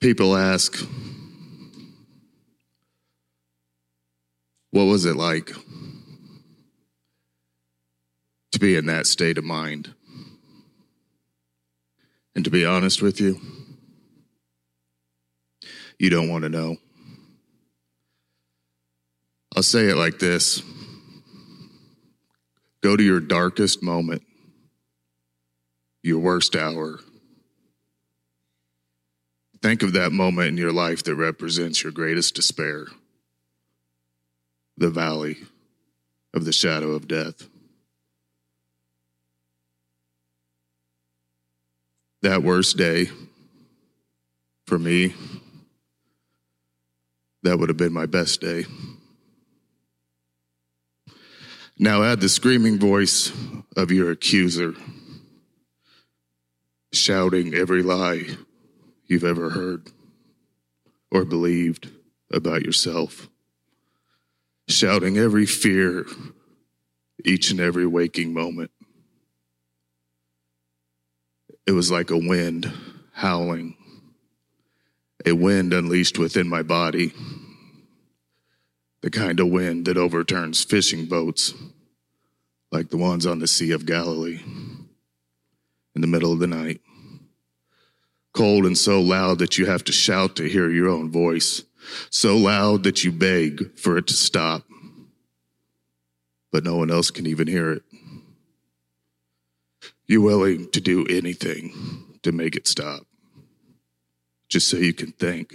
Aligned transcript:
People 0.00 0.36
ask, 0.36 0.76
what 4.70 4.84
was 4.84 5.04
it 5.04 5.16
like 5.16 5.50
to 8.52 8.58
be 8.58 8.76
in 8.76 8.86
that 8.86 9.06
state 9.06 9.38
of 9.38 9.44
mind? 9.44 9.94
And 12.34 12.44
to 12.44 12.50
be 12.50 12.66
honest 12.66 13.00
with 13.00 13.20
you, 13.20 13.40
you 15.98 16.10
don't 16.10 16.28
want 16.28 16.42
to 16.42 16.50
know. 16.50 16.76
I'll 19.56 19.62
say 19.62 19.88
it 19.88 19.96
like 19.96 20.18
this 20.18 20.62
Go 22.82 22.96
to 22.96 23.02
your 23.02 23.20
darkest 23.20 23.82
moment, 23.82 24.22
your 26.02 26.18
worst 26.18 26.54
hour. 26.54 27.00
Think 29.66 29.82
of 29.82 29.94
that 29.94 30.12
moment 30.12 30.46
in 30.50 30.56
your 30.56 30.70
life 30.70 31.02
that 31.02 31.16
represents 31.16 31.82
your 31.82 31.90
greatest 31.90 32.36
despair, 32.36 32.86
the 34.76 34.90
valley 34.90 35.38
of 36.32 36.44
the 36.44 36.52
shadow 36.52 36.92
of 36.92 37.08
death. 37.08 37.48
That 42.22 42.44
worst 42.44 42.76
day 42.76 43.08
for 44.68 44.78
me, 44.78 45.16
that 47.42 47.58
would 47.58 47.68
have 47.68 47.76
been 47.76 47.92
my 47.92 48.06
best 48.06 48.40
day. 48.40 48.66
Now 51.76 52.04
add 52.04 52.20
the 52.20 52.28
screaming 52.28 52.78
voice 52.78 53.32
of 53.76 53.90
your 53.90 54.12
accuser, 54.12 54.74
shouting 56.92 57.52
every 57.52 57.82
lie 57.82 58.36
you've 59.06 59.24
ever 59.24 59.50
heard 59.50 59.90
or 61.10 61.24
believed 61.24 61.90
about 62.32 62.62
yourself, 62.62 63.28
shouting 64.68 65.16
every 65.16 65.46
fear 65.46 66.06
each 67.24 67.50
and 67.50 67.60
every 67.60 67.86
waking 67.86 68.34
moment. 68.34 68.70
It 71.66 71.72
was 71.72 71.90
like 71.90 72.10
a 72.10 72.18
wind 72.18 72.72
howling, 73.12 73.76
a 75.24 75.32
wind 75.32 75.72
unleashed 75.72 76.18
within 76.18 76.48
my 76.48 76.62
body 76.62 77.12
the 79.06 79.10
kind 79.10 79.38
of 79.38 79.46
wind 79.46 79.86
that 79.86 79.96
overturns 79.96 80.64
fishing 80.64 81.06
boats 81.06 81.54
like 82.72 82.88
the 82.90 82.96
ones 82.96 83.24
on 83.24 83.38
the 83.38 83.46
Sea 83.46 83.70
of 83.70 83.86
Galilee 83.86 84.40
in 85.94 86.00
the 86.00 86.08
middle 86.08 86.32
of 86.32 86.40
the 86.40 86.48
night. 86.48 86.80
Cold 88.36 88.66
and 88.66 88.76
so 88.76 89.00
loud 89.00 89.38
that 89.38 89.56
you 89.56 89.64
have 89.64 89.82
to 89.84 89.92
shout 89.92 90.36
to 90.36 90.46
hear 90.46 90.68
your 90.70 90.90
own 90.90 91.10
voice, 91.10 91.62
so 92.10 92.36
loud 92.36 92.82
that 92.82 93.02
you 93.02 93.10
beg 93.10 93.78
for 93.78 93.96
it 93.96 94.06
to 94.08 94.14
stop, 94.14 94.62
but 96.52 96.62
no 96.62 96.76
one 96.76 96.90
else 96.90 97.10
can 97.10 97.26
even 97.26 97.46
hear 97.46 97.72
it. 97.72 97.82
You're 100.06 100.20
willing 100.20 100.70
to 100.72 100.80
do 100.82 101.06
anything 101.08 102.18
to 102.22 102.30
make 102.30 102.56
it 102.56 102.68
stop, 102.68 103.06
just 104.50 104.68
so 104.68 104.76
you 104.76 104.92
can 104.92 105.12
think, 105.12 105.54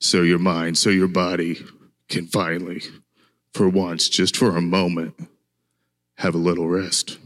so 0.00 0.22
your 0.22 0.40
mind, 0.40 0.76
so 0.76 0.90
your 0.90 1.08
body 1.08 1.64
can 2.08 2.26
finally, 2.26 2.82
for 3.52 3.68
once, 3.68 4.08
just 4.08 4.36
for 4.36 4.56
a 4.56 4.60
moment, 4.60 5.14
have 6.16 6.34
a 6.34 6.38
little 6.38 6.68
rest. 6.68 7.18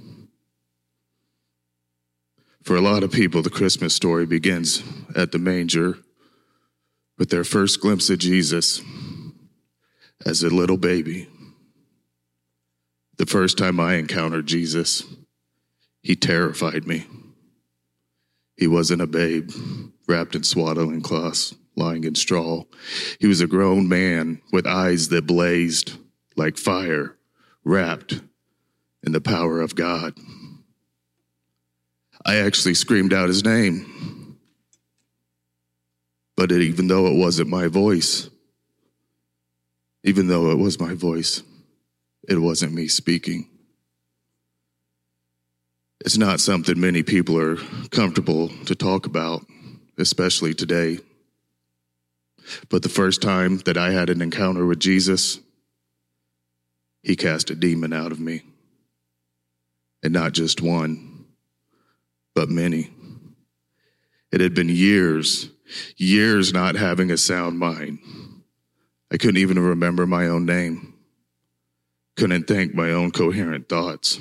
For 2.69 2.77
a 2.77 2.83
lot 2.83 3.03
of 3.03 3.11
people, 3.11 3.41
the 3.41 3.49
Christmas 3.49 3.95
story 3.95 4.27
begins 4.27 4.83
at 5.17 5.33
the 5.33 5.39
manger 5.39 5.97
with 7.17 7.31
their 7.31 7.43
first 7.43 7.81
glimpse 7.81 8.11
of 8.11 8.19
Jesus 8.19 8.83
as 10.27 10.43
a 10.43 10.51
little 10.51 10.77
baby. 10.77 11.29
The 13.17 13.25
first 13.25 13.57
time 13.57 13.81
I 13.81 13.95
encountered 13.95 14.47
Jesus, 14.47 15.03
he 16.03 16.15
terrified 16.15 16.87
me. 16.87 17.07
He 18.59 18.67
wasn't 18.67 19.01
a 19.01 19.07
babe 19.07 19.51
wrapped 20.07 20.35
in 20.35 20.45
swaddling 20.45 21.01
cloths 21.01 21.55
lying 21.75 22.05
in 22.05 22.17
straw. 22.17 22.65
He 23.19 23.27
was 23.27 23.41
a 23.41 23.47
grown 23.47 23.89
man 23.89 24.43
with 24.53 24.67
eyes 24.67 25.09
that 25.09 25.27
blazed 25.27 25.93
like 26.37 26.59
fire, 26.59 27.17
wrapped 27.65 28.21
in 29.03 29.13
the 29.13 29.23
power 29.23 29.59
of 29.63 29.75
God. 29.75 30.13
I 32.29 32.37
actually 32.45 32.75
screamed 32.75 33.15
out 33.15 33.29
his 33.29 33.43
name. 33.43 34.37
But 36.37 36.53
it, 36.53 36.61
even 36.61 36.87
though 36.87 37.07
it 37.07 37.17
wasn't 37.17 37.49
my 37.49 37.69
voice, 37.69 38.29
even 40.05 40.29
though 40.29 40.51
it 40.51 40.59
was 40.59 40.79
my 40.79 40.93
voice, 40.93 41.43
it 42.29 42.39
wasn't 42.39 42.75
me 42.75 42.87
speaking. 42.87 43.49
It's 46.05 46.19
not 46.19 46.39
something 46.41 46.79
many 46.79 47.03
people 47.03 47.41
are 47.41 47.57
comfortable 47.93 48.49
to 48.67 48.75
talk 48.75 49.07
about, 49.07 49.47
especially 49.97 50.53
today. 50.53 50.99
But 52.69 52.83
the 52.83 52.91
first 52.91 53.23
time 53.23 53.57
that 53.61 53.79
I 53.79 53.93
had 53.93 54.11
an 54.11 54.21
encounter 54.21 54.67
with 54.67 54.81
Jesus, 54.81 55.41
he 57.03 57.17
cast 57.17 57.49
a 57.49 57.55
demon 57.55 57.95
out 57.95 58.13
of 58.13 58.21
me. 58.21 58.43
And 60.03 60.13
not 60.13 60.33
just 60.33 60.61
one, 60.61 61.08
but 62.39 62.49
many. 62.49 62.89
It 64.31 64.41
had 64.41 64.55
been 64.55 64.69
years, 64.69 65.51
years 65.97 66.53
not 66.53 66.77
having 66.77 67.11
a 67.11 67.17
sound 67.17 67.59
mind. 67.59 67.99
I 69.11 69.17
couldn't 69.17 69.39
even 69.39 69.59
remember 69.59 70.07
my 70.07 70.29
own 70.29 70.47
name, 70.47 70.95
couldn't 72.17 72.47
think 72.47 72.77
my 72.77 72.93
own 72.93 73.11
coherent 73.11 73.69
thoughts. 73.69 74.21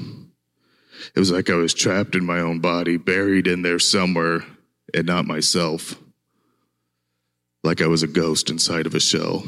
It 1.14 1.20
was 1.20 1.30
like 1.30 1.52
I 1.52 1.54
was 1.58 1.76
trapped 1.76 2.16
in 2.16 2.26
my 2.26 2.40
own 2.40 2.60
body, 2.60 2.98
buried 2.98 3.46
in 3.46 3.62
there 3.62 3.78
somewhere, 3.78 4.44
and 4.96 5.06
not 5.06 5.28
myself 5.28 5.94
like 7.64 7.84
I 7.84 7.88
was 7.88 8.02
a 8.02 8.08
ghost 8.08 8.50
inside 8.50 8.88
of 8.88 8.96
a 8.96 9.00
shell. 9.00 9.44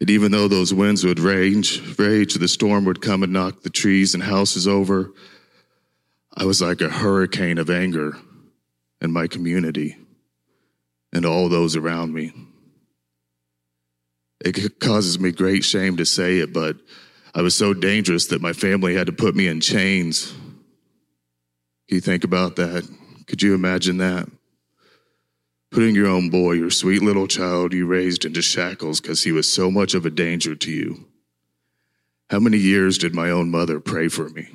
And 0.00 0.08
even 0.08 0.30
though 0.30 0.46
those 0.46 0.72
winds 0.72 1.04
would 1.04 1.18
rage, 1.18 1.98
rage, 1.98 2.34
the 2.34 2.46
storm 2.46 2.84
would 2.84 3.02
come 3.02 3.24
and 3.24 3.32
knock 3.32 3.62
the 3.62 3.70
trees 3.70 4.14
and 4.14 4.22
houses 4.22 4.68
over, 4.68 5.12
I 6.36 6.44
was 6.44 6.62
like 6.62 6.80
a 6.80 6.88
hurricane 6.88 7.58
of 7.58 7.70
anger 7.70 8.16
in 9.00 9.12
my 9.12 9.26
community 9.26 9.96
and 11.12 11.26
all 11.26 11.48
those 11.48 11.76
around 11.76 12.14
me. 12.14 12.32
It 14.44 14.80
causes 14.80 15.20
me 15.20 15.30
great 15.30 15.64
shame 15.64 15.96
to 15.98 16.04
say 16.04 16.38
it, 16.38 16.52
but 16.52 16.76
I 17.34 17.42
was 17.42 17.54
so 17.54 17.74
dangerous 17.74 18.26
that 18.28 18.42
my 18.42 18.52
family 18.52 18.94
had 18.94 19.06
to 19.06 19.12
put 19.12 19.36
me 19.36 19.46
in 19.46 19.60
chains. 19.60 20.32
Can 21.88 21.96
you 21.96 22.00
think 22.00 22.24
about 22.24 22.56
that? 22.56 22.88
Could 23.26 23.42
you 23.42 23.54
imagine 23.54 23.98
that? 23.98 24.28
putting 25.72 25.94
your 25.94 26.06
own 26.06 26.28
boy, 26.28 26.52
your 26.52 26.70
sweet 26.70 27.02
little 27.02 27.26
child 27.26 27.72
you 27.72 27.86
raised 27.86 28.24
into 28.24 28.42
shackles 28.42 29.00
because 29.00 29.24
he 29.24 29.32
was 29.32 29.50
so 29.50 29.70
much 29.70 29.94
of 29.94 30.04
a 30.04 30.10
danger 30.10 30.54
to 30.54 30.70
you. 30.70 31.06
How 32.28 32.38
many 32.38 32.58
years 32.58 32.98
did 32.98 33.14
my 33.14 33.30
own 33.30 33.50
mother 33.50 33.80
pray 33.80 34.08
for 34.08 34.28
me? 34.28 34.48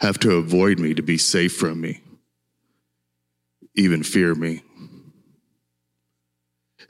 Have 0.00 0.18
to 0.20 0.32
avoid 0.32 0.78
me 0.78 0.94
to 0.94 1.02
be 1.02 1.18
safe 1.18 1.54
from 1.54 1.80
me, 1.80 2.00
even 3.74 4.02
fear 4.02 4.34
me. 4.34 4.62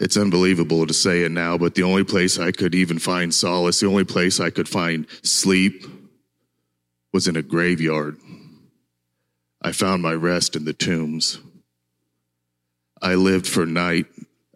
It's 0.01 0.17
unbelievable 0.17 0.87
to 0.87 0.95
say 0.95 1.23
it 1.23 1.31
now, 1.31 1.57
but 1.57 1.75
the 1.75 1.85
only 1.85 2.05
place 2.05 2.39
I 2.39 2.51
could 2.51 2.75
even 2.75 2.99
find 2.99 3.33
solace, 3.33 3.81
the 3.81 3.87
only 3.87 4.05
place 4.05 4.41
I 4.41 4.51
could 4.51 4.69
find 4.69 5.07
sleep 5.23 5.85
was 7.13 7.29
in 7.29 7.37
a 7.37 7.43
graveyard. 7.43 8.17
I 9.63 9.73
found 9.73 10.03
my 10.03 10.13
rest 10.13 10.57
in 10.57 10.65
the 10.65 10.73
tombs. 10.73 11.39
I 13.01 13.15
lived 13.15 13.47
for 13.47 13.67
night 13.67 14.07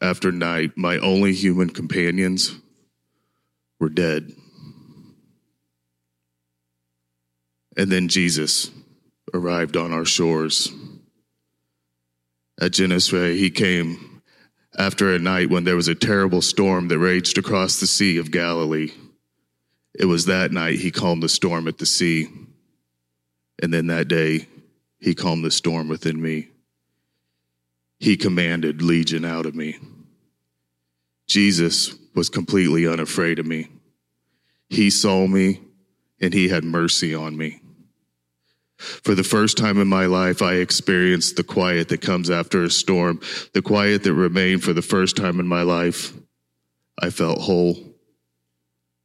after 0.02 0.32
night. 0.32 0.72
My 0.76 0.98
only 0.98 1.32
human 1.32 1.70
companions 1.70 2.56
were 3.78 3.88
dead. 3.88 4.32
And 7.78 7.90
then 7.90 8.08
Jesus 8.08 8.70
arrived 9.32 9.76
on 9.76 9.92
our 9.92 10.04
shores. 10.04 10.70
At 12.60 12.72
Gennesaret, 12.72 13.36
he 13.36 13.50
came 13.50 14.20
after 14.76 15.14
a 15.14 15.18
night 15.18 15.48
when 15.48 15.64
there 15.64 15.76
was 15.76 15.88
a 15.88 15.94
terrible 15.94 16.42
storm 16.42 16.88
that 16.88 16.98
raged 16.98 17.38
across 17.38 17.80
the 17.80 17.86
Sea 17.86 18.18
of 18.18 18.30
Galilee. 18.30 18.90
It 19.98 20.04
was 20.04 20.26
that 20.26 20.52
night 20.52 20.80
he 20.80 20.90
calmed 20.90 21.22
the 21.22 21.28
storm 21.28 21.66
at 21.68 21.78
the 21.78 21.86
sea. 21.86 22.28
And 23.62 23.72
then 23.72 23.86
that 23.86 24.08
day, 24.08 24.48
he 25.00 25.14
calmed 25.14 25.44
the 25.44 25.50
storm 25.50 25.88
within 25.88 26.20
me 26.20 26.48
he 27.98 28.16
commanded 28.16 28.82
legion 28.82 29.24
out 29.24 29.46
of 29.46 29.54
me. 29.54 29.76
Jesus 31.26 31.94
was 32.14 32.28
completely 32.28 32.86
unafraid 32.86 33.38
of 33.38 33.46
me. 33.46 33.68
He 34.68 34.90
saw 34.90 35.26
me 35.26 35.60
and 36.20 36.32
he 36.32 36.48
had 36.48 36.64
mercy 36.64 37.14
on 37.14 37.36
me. 37.36 37.60
For 38.78 39.14
the 39.14 39.24
first 39.24 39.58
time 39.58 39.80
in 39.80 39.88
my 39.88 40.06
life, 40.06 40.40
I 40.40 40.54
experienced 40.54 41.36
the 41.36 41.42
quiet 41.42 41.88
that 41.88 42.00
comes 42.00 42.30
after 42.30 42.62
a 42.62 42.70
storm, 42.70 43.20
the 43.52 43.62
quiet 43.62 44.04
that 44.04 44.12
remained 44.12 44.62
for 44.62 44.72
the 44.72 44.82
first 44.82 45.16
time 45.16 45.40
in 45.40 45.48
my 45.48 45.62
life. 45.62 46.12
I 47.00 47.10
felt 47.10 47.40
whole. 47.40 47.76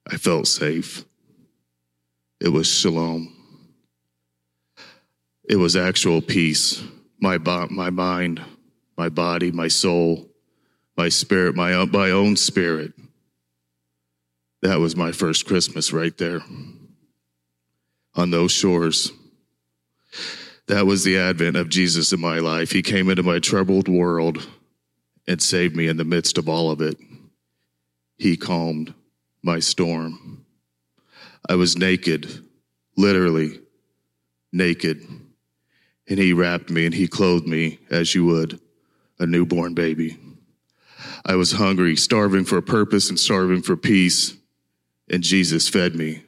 I 0.08 0.18
felt 0.18 0.48
safe. 0.48 1.06
It 2.40 2.50
was 2.50 2.68
shalom. 2.68 3.36
It 5.50 5.56
was 5.56 5.76
actual 5.76 6.22
peace. 6.22 6.84
My, 7.20 7.38
bo- 7.38 7.68
my 7.70 7.90
mind, 7.90 8.42
my 8.98 9.10
body, 9.10 9.52
my 9.52 9.68
soul, 9.68 10.30
my 10.96 11.10
spirit, 11.10 11.56
my 11.56 11.84
my 11.86 12.12
own 12.12 12.36
spirit. 12.36 12.94
That 14.62 14.80
was 14.80 14.96
my 14.96 15.12
first 15.12 15.46
Christmas 15.46 15.92
right 15.92 16.18
there 16.18 16.42
on 18.16 18.30
those 18.30 18.52
shores. 18.52 19.12
That 20.68 20.86
was 20.86 21.04
the 21.04 21.18
advent 21.18 21.58
of 21.58 21.70
Jesus 21.70 22.14
in 22.14 22.22
my 22.22 22.40
life. 22.40 22.72
He 22.72 22.82
came 22.82 23.10
into 23.10 23.24
my 23.24 23.40
troubled 23.40 23.88
world 23.88 24.48
and 25.28 25.42
saved 25.42 25.76
me 25.76 25.88
in 25.88 25.98
the 25.98 26.06
midst 26.06 26.38
of 26.38 26.48
all 26.48 26.72
of 26.72 26.82
it. 26.82 26.98
He 28.18 28.38
calmed 28.38 28.94
my 29.42 29.60
storm. 29.60 30.46
I 31.50 31.56
was 31.56 31.78
naked, 31.78 32.46
literally 32.96 33.60
naked, 34.52 35.06
and 36.08 36.20
He 36.20 36.32
wrapped 36.32 36.70
me 36.70 36.86
and 36.86 36.96
He 36.96 37.08
clothed 37.08 37.48
me 37.48 37.80
as 37.90 38.16
you 38.16 38.26
would 38.26 38.60
a 39.20 39.26
newborn 39.26 39.74
baby. 39.74 40.18
I 41.26 41.36
was 41.36 41.54
hungry, 41.54 41.96
starving 41.96 42.46
for 42.46 42.58
a 42.58 42.64
purpose 42.64 43.10
and 43.10 43.20
starving 43.20 43.62
for 43.62 43.78
peace, 43.78 44.36
and 45.10 45.24
Jesus 45.24 45.70
fed 45.70 45.96
me 45.96 46.24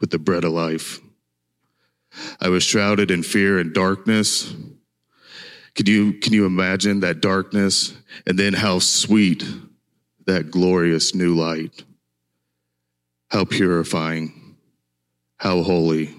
with 0.00 0.10
the 0.10 0.18
bread 0.18 0.44
of 0.44 0.52
life. 0.52 1.00
I 2.40 2.48
was 2.48 2.62
shrouded 2.62 3.10
in 3.10 3.22
fear 3.22 3.58
and 3.58 3.72
darkness. 3.72 4.54
Could 5.74 5.88
you, 5.88 6.14
can 6.14 6.32
you 6.32 6.46
imagine 6.46 7.00
that 7.00 7.20
darkness? 7.20 7.96
And 8.26 8.38
then 8.38 8.52
how 8.52 8.78
sweet 8.78 9.44
that 10.26 10.50
glorious 10.50 11.14
new 11.14 11.34
light. 11.34 11.84
How 13.30 13.44
purifying, 13.44 14.56
how 15.36 15.62
holy. 15.62 16.14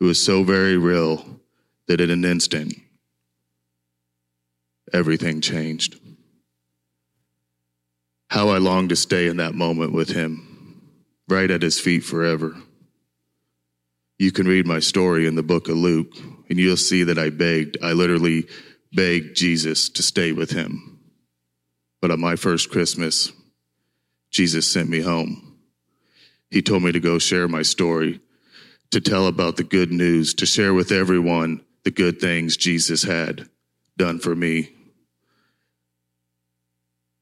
It 0.00 0.04
was 0.04 0.24
so 0.24 0.44
very 0.44 0.76
real 0.76 1.40
that 1.86 2.00
in 2.00 2.10
an 2.10 2.24
instant, 2.24 2.74
everything 4.92 5.40
changed. 5.40 5.98
How 8.30 8.50
I 8.50 8.58
longed 8.58 8.90
to 8.90 8.96
stay 8.96 9.26
in 9.26 9.38
that 9.38 9.54
moment 9.54 9.92
with 9.92 10.10
him, 10.10 10.82
right 11.28 11.50
at 11.50 11.62
his 11.62 11.80
feet 11.80 12.04
forever. 12.04 12.56
You 14.18 14.32
can 14.32 14.48
read 14.48 14.66
my 14.66 14.80
story 14.80 15.26
in 15.26 15.36
the 15.36 15.44
book 15.44 15.68
of 15.68 15.76
Luke, 15.76 16.12
and 16.50 16.58
you'll 16.58 16.76
see 16.76 17.04
that 17.04 17.18
I 17.18 17.30
begged, 17.30 17.78
I 17.82 17.92
literally 17.92 18.48
begged 18.92 19.36
Jesus 19.36 19.88
to 19.90 20.02
stay 20.02 20.32
with 20.32 20.50
him. 20.50 20.98
But 22.00 22.10
on 22.10 22.20
my 22.20 22.34
first 22.34 22.70
Christmas, 22.70 23.32
Jesus 24.30 24.66
sent 24.66 24.88
me 24.88 25.00
home. 25.00 25.58
He 26.50 26.62
told 26.62 26.82
me 26.82 26.90
to 26.90 27.00
go 27.00 27.18
share 27.18 27.46
my 27.46 27.62
story, 27.62 28.20
to 28.90 29.00
tell 29.00 29.28
about 29.28 29.56
the 29.56 29.64
good 29.64 29.92
news, 29.92 30.34
to 30.34 30.46
share 30.46 30.74
with 30.74 30.90
everyone 30.90 31.64
the 31.84 31.90
good 31.92 32.20
things 32.20 32.56
Jesus 32.56 33.04
had 33.04 33.48
done 33.96 34.18
for 34.18 34.34
me. 34.34 34.70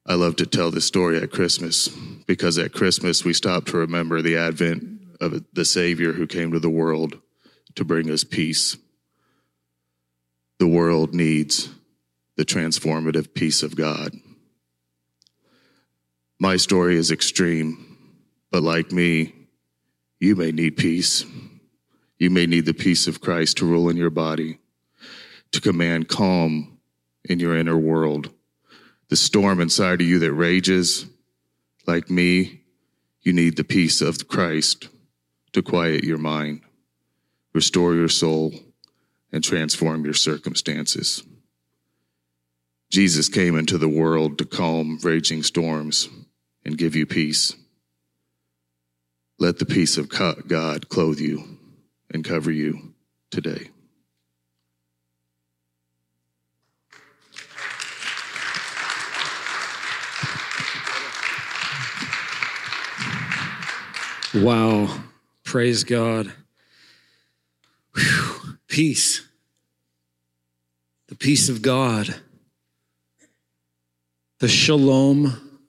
I 0.06 0.14
love 0.14 0.36
to 0.36 0.46
tell 0.46 0.70
this 0.70 0.84
story 0.84 1.20
at 1.20 1.32
Christmas 1.32 1.88
because 2.26 2.58
at 2.58 2.72
Christmas 2.72 3.24
we 3.24 3.32
stop 3.32 3.66
to 3.66 3.76
remember 3.76 4.22
the 4.22 4.36
advent 4.36 4.95
of 5.20 5.44
the 5.52 5.64
Savior 5.64 6.12
who 6.12 6.26
came 6.26 6.52
to 6.52 6.60
the 6.60 6.70
world 6.70 7.20
to 7.74 7.84
bring 7.84 8.10
us 8.10 8.24
peace. 8.24 8.76
The 10.58 10.66
world 10.66 11.14
needs 11.14 11.68
the 12.36 12.44
transformative 12.44 13.34
peace 13.34 13.62
of 13.62 13.76
God. 13.76 14.12
My 16.38 16.56
story 16.56 16.96
is 16.96 17.10
extreme, 17.10 17.96
but 18.50 18.62
like 18.62 18.92
me, 18.92 19.32
you 20.20 20.36
may 20.36 20.52
need 20.52 20.76
peace. 20.76 21.24
You 22.18 22.30
may 22.30 22.46
need 22.46 22.66
the 22.66 22.74
peace 22.74 23.06
of 23.06 23.20
Christ 23.20 23.58
to 23.58 23.66
rule 23.66 23.88
in 23.88 23.96
your 23.96 24.10
body, 24.10 24.58
to 25.52 25.60
command 25.60 26.08
calm 26.08 26.78
in 27.24 27.40
your 27.40 27.56
inner 27.56 27.76
world. 27.76 28.30
The 29.08 29.16
storm 29.16 29.60
inside 29.60 30.00
of 30.00 30.06
you 30.06 30.18
that 30.20 30.32
rages, 30.32 31.06
like 31.86 32.10
me, 32.10 32.62
you 33.22 33.32
need 33.32 33.56
the 33.56 33.64
peace 33.64 34.00
of 34.00 34.28
Christ 34.28 34.88
to 35.56 35.62
quiet 35.62 36.04
your 36.04 36.18
mind, 36.18 36.60
restore 37.54 37.94
your 37.94 38.10
soul, 38.10 38.52
and 39.32 39.42
transform 39.42 40.04
your 40.04 40.12
circumstances. 40.12 41.22
Jesus 42.90 43.30
came 43.30 43.56
into 43.56 43.78
the 43.78 43.88
world 43.88 44.36
to 44.36 44.44
calm 44.44 44.98
raging 45.02 45.42
storms 45.42 46.10
and 46.62 46.76
give 46.76 46.94
you 46.94 47.06
peace. 47.06 47.56
Let 49.38 49.58
the 49.58 49.64
peace 49.64 49.96
of 49.96 50.10
God 50.10 50.90
clothe 50.90 51.20
you 51.20 51.58
and 52.12 52.22
cover 52.22 52.50
you 52.50 52.92
today. 53.30 53.70
Wow. 64.34 65.05
Praise 65.56 65.84
God. 65.84 66.34
Whew. 67.94 68.58
Peace. 68.68 69.26
The 71.08 71.14
peace 71.14 71.48
of 71.48 71.62
God. 71.62 72.14
The 74.40 74.48
shalom 74.48 75.62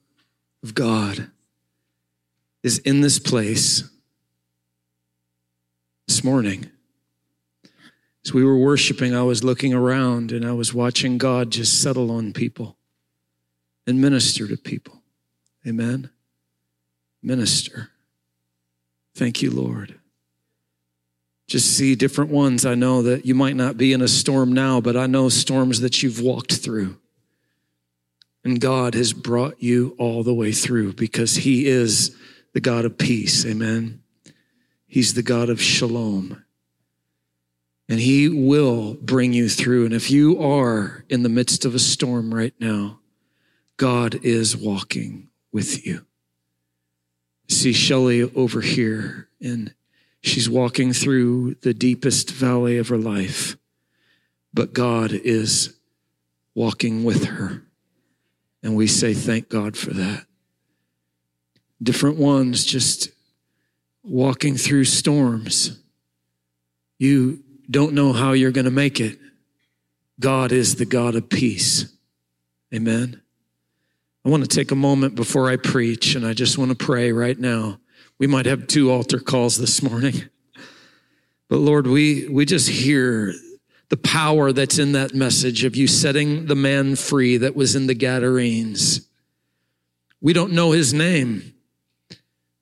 of 0.62 0.76
God 0.76 1.32
is 2.64 2.80
in 2.80 3.00
this 3.00 3.18
place 3.18 3.90
this 6.10 6.22
morning. 6.22 6.70
As 8.26 8.34
we 8.34 8.44
were 8.44 8.58
worshiping, 8.58 9.16
I 9.16 9.24
was 9.24 9.42
looking 9.42 9.74
around 9.74 10.34
and 10.34 10.46
I 10.46 10.52
was 10.52 10.74
watching 10.74 11.18
God 11.18 11.50
just 11.50 11.82
settle 11.82 12.12
on 12.12 12.34
people 12.34 12.76
and 13.88 14.02
minister 14.02 14.50
to 14.50 14.58
people. 14.58 15.02
Amen. 15.66 16.10
Minister. 17.24 17.92
Thank 19.18 19.42
you, 19.42 19.50
Lord. 19.50 19.96
Just 21.48 21.76
see 21.76 21.96
different 21.96 22.30
ones. 22.30 22.68
I 22.68 22.76
know 22.76 23.02
that 23.02 23.26
you 23.26 23.34
might 23.34 23.56
not 23.56 23.76
be 23.76 23.92
in 23.92 24.02
a 24.02 24.08
storm 24.08 24.54
now, 24.54 24.80
but 24.80 24.96
I 24.96 25.08
know 25.08 25.28
storms 25.30 25.80
that 25.82 26.04
you've 26.04 26.22
walked 26.22 26.54
through. 26.54 26.98
And 28.44 28.62
God 28.62 28.94
has 28.94 29.14
brought 29.14 29.62
you 29.62 29.96
all 29.98 30.22
the 30.22 30.36
way 30.36 30.52
through 30.52 30.94
because 30.94 31.38
He 31.38 31.66
is 31.66 32.16
the 32.54 32.60
God 32.60 32.86
of 32.86 33.00
peace. 33.00 33.44
Amen. 33.44 34.04
He's 34.86 35.16
the 35.16 35.24
God 35.24 35.50
of 35.50 35.60
shalom. 35.60 36.44
And 37.90 38.00
He 38.00 38.30
will 38.30 38.94
bring 38.96 39.34
you 39.34 39.50
through. 39.50 39.86
And 39.86 39.96
if 39.96 40.12
you 40.12 40.40
are 40.40 41.06
in 41.10 41.24
the 41.24 41.30
midst 41.30 41.66
of 41.66 41.74
a 41.74 41.80
storm 41.80 42.36
right 42.36 42.54
now, 42.60 43.00
God 43.78 44.24
is 44.24 44.56
walking 44.56 45.30
with 45.52 45.88
you. 45.88 46.07
See 47.48 47.74
Shelley 47.74 48.24
over 48.24 48.62
here, 48.62 49.30
and 49.42 49.74
she's 50.22 50.50
walking 50.50 50.94
through 50.94 51.56
the 51.62 51.74
deepest 51.74 52.30
valley 52.32 52.78
of 52.78 52.90
her 52.90 52.98
life, 52.98 53.58
but 54.54 54.74
God 54.74 55.12
is 55.12 55.74
walking 56.54 57.04
with 57.04 57.26
her. 57.26 57.64
And 58.64 58.76
we 58.76 58.88
say, 58.88 59.14
Thank 59.14 59.50
God 59.50 59.78
for 59.78 59.92
that. 59.92 60.26
Different 61.82 62.18
ones 62.18 62.66
just 62.66 63.10
walking 64.04 64.58
through 64.58 64.86
storms. 64.86 65.80
You 66.98 67.44
don't 67.70 67.94
know 67.94 68.14
how 68.14 68.32
you're 68.32 68.52
going 68.52 68.66
to 68.66 68.72
make 68.72 69.00
it. 69.00 69.20
God 70.20 70.52
is 70.52 70.76
the 70.76 70.86
God 70.86 71.16
of 71.16 71.30
peace. 71.30 71.94
Amen. 72.74 73.22
I 74.28 74.30
want 74.30 74.44
to 74.44 74.50
take 74.54 74.72
a 74.72 74.76
moment 74.76 75.16
before 75.16 75.50
I 75.50 75.56
preach, 75.56 76.14
and 76.16 76.28
I 76.28 76.34
just 76.34 76.58
want 76.58 76.70
to 76.70 76.76
pray 76.76 77.14
right 77.14 77.40
now. 77.40 77.80
We 78.20 78.28
might 78.28 78.46
have 78.46 78.68
two 78.68 78.92
altar 78.92 79.20
calls 79.20 79.58
this 79.58 79.82
morning. 79.82 80.16
But 81.48 81.60
Lord, 81.60 81.88
we, 81.88 82.28
we 82.28 82.44
just 82.44 82.68
hear 82.68 83.34
the 83.88 83.96
power 83.96 84.52
that's 84.52 84.80
in 84.80 84.92
that 84.92 85.14
message 85.14 85.64
of 85.64 85.78
you 85.78 85.88
setting 85.88 86.48
the 86.48 86.56
man 86.56 86.98
free 86.98 87.38
that 87.38 87.56
was 87.56 87.74
in 87.74 87.88
the 87.88 87.94
Gadarenes. 87.94 89.08
We 90.20 90.34
don't 90.34 90.52
know 90.52 90.74
his 90.74 90.94
name. 90.94 91.54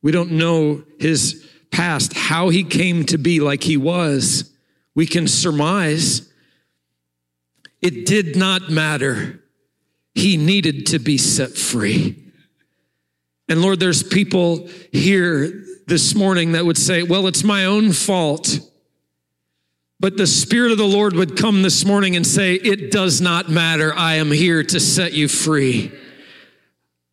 We 0.04 0.12
don't 0.12 0.34
know 0.34 0.84
his 1.00 1.50
past, 1.72 2.14
how 2.14 2.50
he 2.50 2.64
came 2.64 3.06
to 3.06 3.18
be 3.18 3.40
like 3.40 3.64
he 3.64 3.76
was. 3.76 4.54
We 4.94 5.08
can 5.08 5.28
surmise. 5.28 6.32
It 7.82 8.06
did 8.06 8.36
not 8.36 8.70
matter 8.70 9.42
he 10.16 10.38
needed 10.38 10.88
to 10.88 11.00
be 11.00 11.18
set 11.18 11.52
free. 11.52 12.16
And 13.48 13.62
Lord, 13.62 13.80
there's 13.80 14.02
people 14.02 14.68
here 14.92 15.64
this 15.88 16.16
morning 16.16 16.54
that 16.54 16.66
would 16.66 16.78
say, 16.78 17.04
well, 17.04 17.28
it's 17.28 17.44
my 17.44 17.66
own 17.66 17.92
fault. 17.92 18.60
But 20.00 20.18
the 20.18 20.28
Spirit 20.28 20.72
of 20.72 20.78
the 20.78 20.84
Lord 20.84 21.14
would 21.14 21.38
come 21.38 21.62
this 21.62 21.86
morning 21.86 22.16
and 22.16 22.28
say, 22.28 22.56
It 22.56 22.92
does 22.92 23.22
not 23.22 23.50
matter. 23.50 23.94
I 23.96 24.16
am 24.16 24.30
here 24.30 24.62
to 24.62 24.80
set 24.80 25.14
you 25.14 25.28
free. 25.28 25.92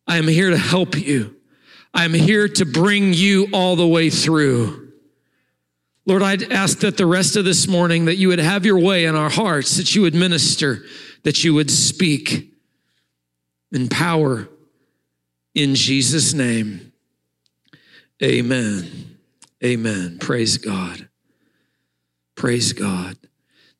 I 0.05 0.17
am 0.17 0.27
here 0.27 0.49
to 0.49 0.57
help 0.57 0.97
you. 0.97 1.35
I 1.93 2.03
am 2.03 2.13
here 2.13 2.47
to 2.49 2.65
bring 2.65 3.13
you 3.13 3.47
all 3.53 3.75
the 3.77 3.87
way 3.87 4.09
through. 4.09 4.91
Lord, 6.05 6.21
I'd 6.21 6.51
ask 6.51 6.79
that 6.79 6.97
the 6.97 7.05
rest 7.05 7.37
of 7.37 7.45
this 7.45 7.67
morning 7.69 8.05
that 8.05 8.17
you 8.17 8.27
would 8.27 8.39
have 8.39 8.65
your 8.65 8.79
way 8.79 9.05
in 9.05 9.15
our 9.15 9.29
hearts, 9.29 9.77
that 9.77 9.95
you 9.95 10.01
would 10.01 10.13
minister, 10.13 10.83
that 11.23 11.45
you 11.45 11.53
would 11.53 11.71
speak 11.71 12.52
in 13.73 13.89
power 13.89 14.47
in 15.55 15.75
Jesus' 15.75 16.33
name. 16.33 16.93
Amen. 18.23 19.17
Amen. 19.63 20.17
Praise 20.19 20.57
God. 20.57 21.09
Praise 22.35 22.71
God. 22.71 23.17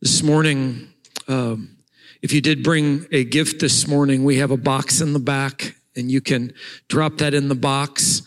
This 0.02 0.22
morning, 0.22 0.90
um, 1.28 1.78
if 2.22 2.34
you 2.34 2.42
did 2.42 2.64
bring 2.64 3.06
a 3.12 3.24
gift 3.24 3.60
this 3.60 3.88
morning, 3.88 4.24
we 4.24 4.38
have 4.38 4.52
a 4.52 4.58
box 4.58 5.02
in 5.02 5.14
the 5.14 5.20
back, 5.20 5.76
and 5.96 6.12
you 6.12 6.22
can 6.22 6.54
drop 6.88 7.18
that 7.20 7.34
in 7.34 7.48
the 7.48 7.56
box. 7.56 8.24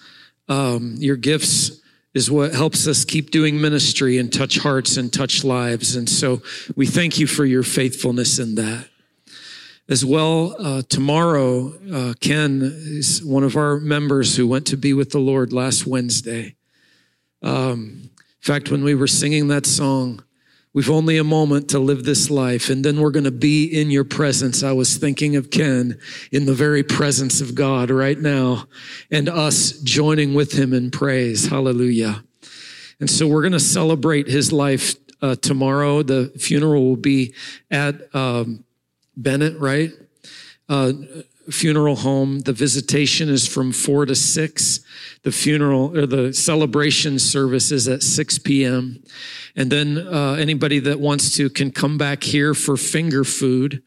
Um, 0.48 0.94
your 0.98 1.16
gifts 1.16 1.80
is 2.14 2.30
what 2.30 2.54
helps 2.54 2.86
us 2.86 3.04
keep 3.04 3.30
doing 3.30 3.60
ministry 3.60 4.18
and 4.18 4.32
touch 4.32 4.58
hearts 4.58 4.96
and 4.96 5.12
touch 5.12 5.44
lives. 5.44 5.96
And 5.96 6.08
so 6.08 6.42
we 6.76 6.86
thank 6.86 7.18
you 7.18 7.26
for 7.26 7.44
your 7.44 7.62
faithfulness 7.62 8.38
in 8.38 8.54
that. 8.54 8.88
As 9.88 10.04
well, 10.04 10.56
uh, 10.58 10.82
tomorrow, 10.88 11.72
uh, 11.92 12.14
Ken 12.20 12.60
is 12.62 13.24
one 13.24 13.44
of 13.44 13.56
our 13.56 13.78
members 13.78 14.36
who 14.36 14.46
went 14.46 14.66
to 14.66 14.76
be 14.76 14.92
with 14.92 15.10
the 15.10 15.20
Lord 15.20 15.52
last 15.52 15.86
Wednesday. 15.86 16.56
Um, 17.42 18.02
in 18.02 18.42
fact, 18.42 18.70
when 18.70 18.82
we 18.82 18.94
were 18.94 19.06
singing 19.06 19.48
that 19.48 19.66
song, 19.66 20.22
We've 20.76 20.90
only 20.90 21.16
a 21.16 21.24
moment 21.24 21.70
to 21.70 21.78
live 21.78 22.04
this 22.04 22.28
life, 22.28 22.68
and 22.68 22.84
then 22.84 23.00
we're 23.00 23.10
going 23.10 23.24
to 23.24 23.30
be 23.30 23.64
in 23.64 23.90
your 23.90 24.04
presence. 24.04 24.62
I 24.62 24.72
was 24.72 24.98
thinking 24.98 25.34
of 25.34 25.48
Ken 25.48 25.98
in 26.30 26.44
the 26.44 26.52
very 26.52 26.82
presence 26.82 27.40
of 27.40 27.54
God 27.54 27.88
right 27.88 28.18
now, 28.18 28.68
and 29.10 29.26
us 29.26 29.80
joining 29.80 30.34
with 30.34 30.52
him 30.52 30.74
in 30.74 30.90
praise. 30.90 31.46
Hallelujah. 31.46 32.22
And 33.00 33.08
so 33.08 33.26
we're 33.26 33.40
going 33.40 33.52
to 33.52 33.58
celebrate 33.58 34.28
his 34.28 34.52
life 34.52 34.96
uh, 35.22 35.36
tomorrow. 35.36 36.02
The 36.02 36.30
funeral 36.38 36.84
will 36.84 36.96
be 36.96 37.32
at 37.70 38.14
um, 38.14 38.62
Bennett, 39.16 39.58
right? 39.58 39.92
Uh, 40.68 40.92
funeral 41.50 41.96
home. 41.96 42.40
The 42.40 42.52
visitation 42.52 43.28
is 43.28 43.46
from 43.46 43.72
four 43.72 44.06
to 44.06 44.14
six. 44.14 44.80
The 45.22 45.32
funeral 45.32 45.96
or 45.96 46.06
the 46.06 46.32
celebration 46.32 47.18
service 47.18 47.70
is 47.70 47.88
at 47.88 48.02
6 48.02 48.38
p.m. 48.40 49.02
And 49.54 49.70
then 49.70 49.98
uh, 49.98 50.34
anybody 50.34 50.78
that 50.80 51.00
wants 51.00 51.36
to 51.36 51.48
can 51.48 51.70
come 51.70 51.98
back 51.98 52.22
here 52.22 52.54
for 52.54 52.76
finger 52.76 53.24
food 53.24 53.82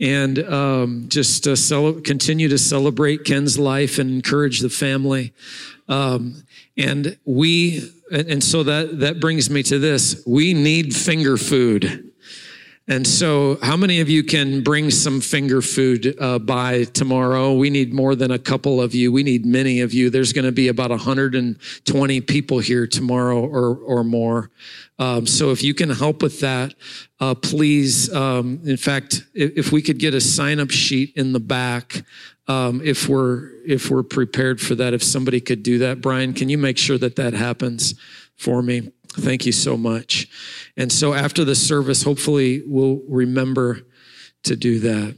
and 0.00 0.38
um, 0.38 1.06
just 1.08 1.46
uh, 1.46 1.56
cel- 1.56 2.00
continue 2.00 2.48
to 2.48 2.58
celebrate 2.58 3.24
Ken's 3.24 3.58
life 3.58 3.98
and 3.98 4.10
encourage 4.10 4.60
the 4.60 4.70
family. 4.70 5.32
Um, 5.88 6.44
and 6.76 7.18
we, 7.24 7.90
and, 8.12 8.28
and 8.28 8.44
so 8.44 8.62
that, 8.62 9.00
that 9.00 9.20
brings 9.20 9.50
me 9.50 9.62
to 9.64 9.78
this. 9.78 10.22
We 10.26 10.54
need 10.54 10.94
finger 10.94 11.36
food. 11.36 12.09
And 12.90 13.06
so, 13.06 13.56
how 13.62 13.76
many 13.76 14.00
of 14.00 14.10
you 14.10 14.24
can 14.24 14.64
bring 14.64 14.90
some 14.90 15.20
finger 15.20 15.62
food 15.62 16.16
uh, 16.20 16.40
by 16.40 16.82
tomorrow? 16.82 17.54
We 17.54 17.70
need 17.70 17.94
more 17.94 18.16
than 18.16 18.32
a 18.32 18.38
couple 18.38 18.82
of 18.82 18.96
you. 18.96 19.12
We 19.12 19.22
need 19.22 19.46
many 19.46 19.80
of 19.80 19.94
you. 19.94 20.10
There's 20.10 20.32
going 20.32 20.44
to 20.44 20.50
be 20.50 20.66
about 20.66 20.90
120 20.90 22.20
people 22.22 22.58
here 22.58 22.88
tomorrow 22.88 23.46
or, 23.46 23.76
or 23.76 24.02
more. 24.02 24.50
Um, 24.98 25.24
so, 25.24 25.52
if 25.52 25.62
you 25.62 25.72
can 25.72 25.90
help 25.90 26.20
with 26.20 26.40
that, 26.40 26.74
uh, 27.20 27.36
please. 27.36 28.12
Um, 28.12 28.60
in 28.64 28.76
fact, 28.76 29.24
if, 29.34 29.56
if, 29.56 29.72
we 29.72 29.82
could 29.82 30.00
get 30.00 30.12
a 30.12 30.20
sign 30.20 30.58
up 30.58 30.72
sheet 30.72 31.12
in 31.14 31.32
the 31.32 31.38
back, 31.38 32.02
um, 32.48 32.80
if 32.82 33.08
we're 33.08 33.52
if 33.64 33.88
we're 33.88 34.02
prepared 34.02 34.60
for 34.60 34.74
that, 34.74 34.94
if 34.94 35.04
somebody 35.04 35.40
could 35.40 35.62
do 35.62 35.78
that, 35.78 36.00
Brian, 36.00 36.32
can 36.32 36.48
you 36.48 36.58
make 36.58 36.76
sure 36.76 36.98
that 36.98 37.14
that 37.14 37.34
happens 37.34 37.94
for 38.36 38.62
me? 38.62 38.90
Thank 39.14 39.44
you 39.44 39.52
so 39.52 39.76
much. 39.76 40.28
And 40.76 40.90
so 40.92 41.14
after 41.14 41.44
the 41.44 41.54
service, 41.54 42.02
hopefully 42.02 42.62
we'll 42.64 43.02
remember 43.08 43.80
to 44.44 44.56
do 44.56 44.78
that. 44.80 45.16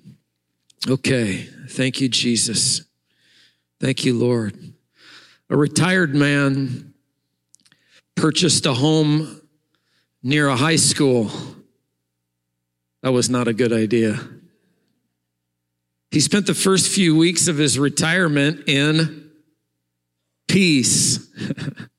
Okay. 0.89 1.49
Thank 1.69 2.01
you, 2.01 2.09
Jesus. 2.09 2.83
Thank 3.81 4.05
you, 4.05 4.19
Lord. 4.19 4.57
A 5.51 5.57
retired 5.57 6.15
man 6.15 6.95
purchased 8.15 8.67
a 8.67 8.75
home 8.75 9.41
near 10.23 10.49
a 10.49 10.57
high 10.57 10.77
school. 10.77 11.31
That 13.03 13.13
was 13.13 13.29
not 13.29 13.49
a 13.49 13.53
good 13.53 13.73
idea. 13.73 14.21
He 16.11 16.21
spent 16.21 16.47
the 16.47 16.55
first 16.55 16.89
few 16.93 17.17
weeks 17.17 17.49
of 17.49 17.59
his 17.59 17.79
retirement 17.79 18.69
in 18.69 19.31
peace. 20.47 21.29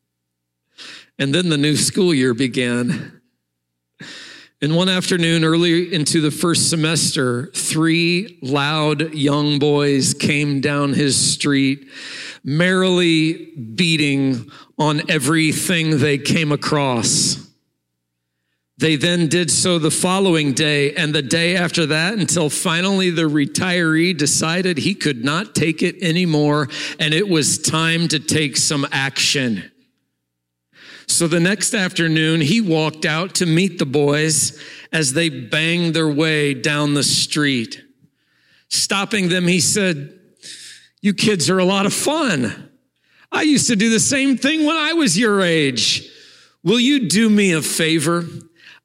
And 1.19 1.33
then 1.33 1.49
the 1.49 1.57
new 1.57 1.75
school 1.89 2.13
year 2.13 2.33
began. 2.33 3.21
And 4.63 4.77
one 4.77 4.87
afternoon, 4.87 5.43
early 5.43 5.93
into 5.93 6.21
the 6.21 6.31
first 6.31 6.69
semester, 6.69 7.47
three 7.47 8.39
loud 8.41 9.13
young 9.13 9.59
boys 9.59 10.13
came 10.13 10.61
down 10.61 10.93
his 10.93 11.17
street, 11.17 11.85
merrily 12.45 13.51
beating 13.57 14.49
on 14.79 15.01
everything 15.11 15.97
they 15.97 16.17
came 16.17 16.53
across. 16.53 17.45
They 18.77 18.95
then 18.95 19.27
did 19.27 19.51
so 19.51 19.79
the 19.79 19.91
following 19.91 20.53
day 20.53 20.93
and 20.95 21.13
the 21.13 21.21
day 21.21 21.57
after 21.57 21.85
that 21.87 22.13
until 22.13 22.49
finally 22.49 23.09
the 23.09 23.23
retiree 23.23 24.17
decided 24.17 24.77
he 24.77 24.95
could 24.95 25.25
not 25.25 25.55
take 25.55 25.83
it 25.83 26.01
anymore 26.01 26.69
and 26.99 27.13
it 27.13 27.27
was 27.27 27.57
time 27.57 28.07
to 28.07 28.19
take 28.19 28.55
some 28.55 28.87
action. 28.93 29.72
So 31.13 31.27
the 31.27 31.39
next 31.39 31.75
afternoon, 31.75 32.41
he 32.41 32.59
walked 32.59 33.05
out 33.05 33.35
to 33.35 33.45
meet 33.45 33.77
the 33.77 33.85
boys 33.85 34.59
as 34.91 35.13
they 35.13 35.29
banged 35.29 35.93
their 35.93 36.11
way 36.11 36.55
down 36.55 36.95
the 36.95 37.03
street. 37.03 37.83
Stopping 38.69 39.29
them, 39.29 39.45
he 39.45 39.59
said, 39.59 40.19
You 41.03 41.13
kids 41.13 41.51
are 41.51 41.59
a 41.59 41.65
lot 41.65 41.85
of 41.85 41.93
fun. 41.93 42.71
I 43.31 43.43
used 43.43 43.67
to 43.67 43.75
do 43.75 43.91
the 43.91 43.99
same 43.99 44.37
thing 44.37 44.65
when 44.65 44.75
I 44.75 44.93
was 44.93 45.15
your 45.15 45.41
age. 45.41 46.09
Will 46.63 46.79
you 46.79 47.07
do 47.07 47.29
me 47.29 47.53
a 47.53 47.61
favor? 47.61 48.25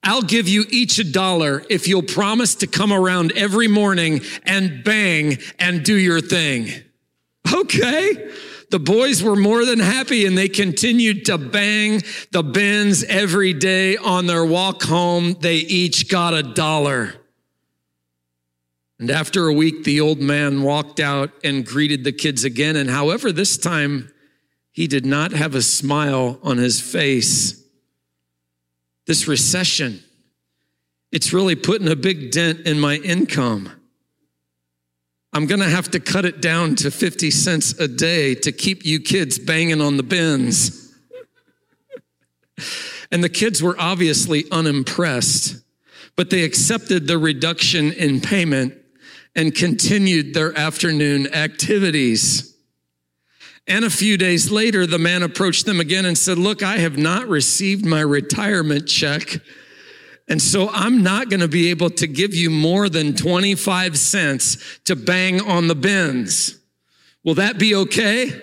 I'll 0.02 0.20
give 0.20 0.48
you 0.48 0.66
each 0.68 0.98
a 0.98 1.10
dollar 1.10 1.64
if 1.70 1.88
you'll 1.88 2.02
promise 2.02 2.56
to 2.56 2.66
come 2.66 2.92
around 2.92 3.32
every 3.36 3.68
morning 3.68 4.20
and 4.42 4.84
bang 4.84 5.38
and 5.58 5.82
do 5.82 5.94
your 5.94 6.20
thing. 6.20 6.68
Okay. 7.50 8.30
The 8.70 8.78
boys 8.78 9.22
were 9.22 9.36
more 9.36 9.64
than 9.64 9.78
happy 9.78 10.26
and 10.26 10.36
they 10.36 10.48
continued 10.48 11.24
to 11.26 11.38
bang 11.38 12.02
the 12.32 12.42
bins 12.42 13.02
every 13.04 13.54
day 13.54 13.96
on 13.96 14.26
their 14.26 14.44
walk 14.44 14.82
home. 14.82 15.36
They 15.40 15.56
each 15.56 16.10
got 16.10 16.34
a 16.34 16.42
dollar. 16.42 17.14
And 18.98 19.10
after 19.10 19.46
a 19.46 19.54
week, 19.54 19.84
the 19.84 20.00
old 20.00 20.20
man 20.20 20.62
walked 20.62 21.00
out 21.00 21.30
and 21.44 21.64
greeted 21.64 22.04
the 22.04 22.12
kids 22.12 22.44
again. 22.44 22.76
And 22.76 22.90
however, 22.90 23.32
this 23.32 23.56
time 23.56 24.10
he 24.72 24.86
did 24.86 25.06
not 25.06 25.32
have 25.32 25.54
a 25.54 25.62
smile 25.62 26.38
on 26.42 26.58
his 26.58 26.80
face. 26.80 27.64
This 29.06 29.26
recession, 29.26 30.02
it's 31.10 31.32
really 31.32 31.56
putting 31.56 31.88
a 31.88 31.96
big 31.96 32.30
dent 32.30 32.60
in 32.66 32.78
my 32.78 32.96
income. 32.96 33.77
I'm 35.32 35.46
going 35.46 35.60
to 35.60 35.68
have 35.68 35.90
to 35.90 36.00
cut 36.00 36.24
it 36.24 36.40
down 36.40 36.74
to 36.76 36.90
50 36.90 37.30
cents 37.30 37.78
a 37.78 37.86
day 37.86 38.34
to 38.36 38.52
keep 38.52 38.84
you 38.84 39.00
kids 39.00 39.38
banging 39.38 39.80
on 39.80 39.96
the 39.96 40.02
bins. 40.02 40.94
and 43.10 43.22
the 43.22 43.28
kids 43.28 43.62
were 43.62 43.76
obviously 43.78 44.44
unimpressed, 44.50 45.62
but 46.16 46.30
they 46.30 46.44
accepted 46.44 47.06
the 47.06 47.18
reduction 47.18 47.92
in 47.92 48.20
payment 48.20 48.74
and 49.36 49.54
continued 49.54 50.34
their 50.34 50.56
afternoon 50.58 51.32
activities. 51.34 52.56
And 53.66 53.84
a 53.84 53.90
few 53.90 54.16
days 54.16 54.50
later, 54.50 54.86
the 54.86 54.98
man 54.98 55.22
approached 55.22 55.66
them 55.66 55.78
again 55.78 56.06
and 56.06 56.16
said, 56.16 56.38
Look, 56.38 56.62
I 56.62 56.78
have 56.78 56.96
not 56.96 57.28
received 57.28 57.84
my 57.84 58.00
retirement 58.00 58.88
check 58.88 59.40
and 60.28 60.40
so 60.40 60.68
I'm 60.70 61.02
not 61.02 61.30
going 61.30 61.40
to 61.40 61.48
be 61.48 61.70
able 61.70 61.90
to 61.90 62.06
give 62.06 62.34
you 62.34 62.50
more 62.50 62.88
than 62.88 63.14
25 63.14 63.98
cents 63.98 64.78
to 64.84 64.94
bang 64.94 65.40
on 65.40 65.68
the 65.68 65.74
bins. 65.74 66.58
Will 67.24 67.34
that 67.34 67.58
be 67.58 67.74
okay? 67.74 68.40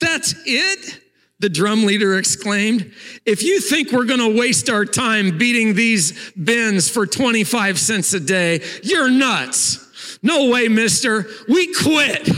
That's 0.00 0.34
it? 0.46 1.00
The 1.40 1.48
drum 1.48 1.86
leader 1.86 2.18
exclaimed. 2.18 2.92
If 3.26 3.42
you 3.42 3.60
think 3.60 3.90
we're 3.90 4.04
going 4.04 4.20
to 4.20 4.38
waste 4.38 4.70
our 4.70 4.84
time 4.84 5.38
beating 5.38 5.74
these 5.74 6.32
bins 6.32 6.88
for 6.88 7.06
25 7.06 7.78
cents 7.78 8.12
a 8.12 8.20
day, 8.20 8.62
you're 8.82 9.10
nuts. 9.10 10.18
No 10.22 10.50
way, 10.50 10.68
mister. 10.68 11.26
We 11.48 11.74
quit. 11.74 12.28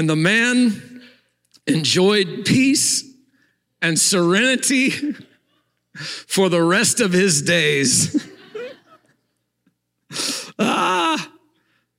And 0.00 0.08
the 0.08 0.16
man 0.16 1.02
enjoyed 1.66 2.46
peace 2.46 3.04
and 3.82 3.98
serenity 3.98 4.92
for 5.92 6.48
the 6.48 6.62
rest 6.62 7.00
of 7.00 7.12
his 7.12 7.42
days. 7.42 8.26
ah, 10.58 11.30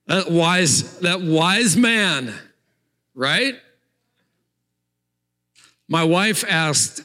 that 0.08 0.32
wise, 0.32 0.98
that 0.98 1.20
wise 1.20 1.76
man, 1.76 2.34
right? 3.14 3.54
My 5.86 6.02
wife 6.02 6.42
asked 6.48 7.04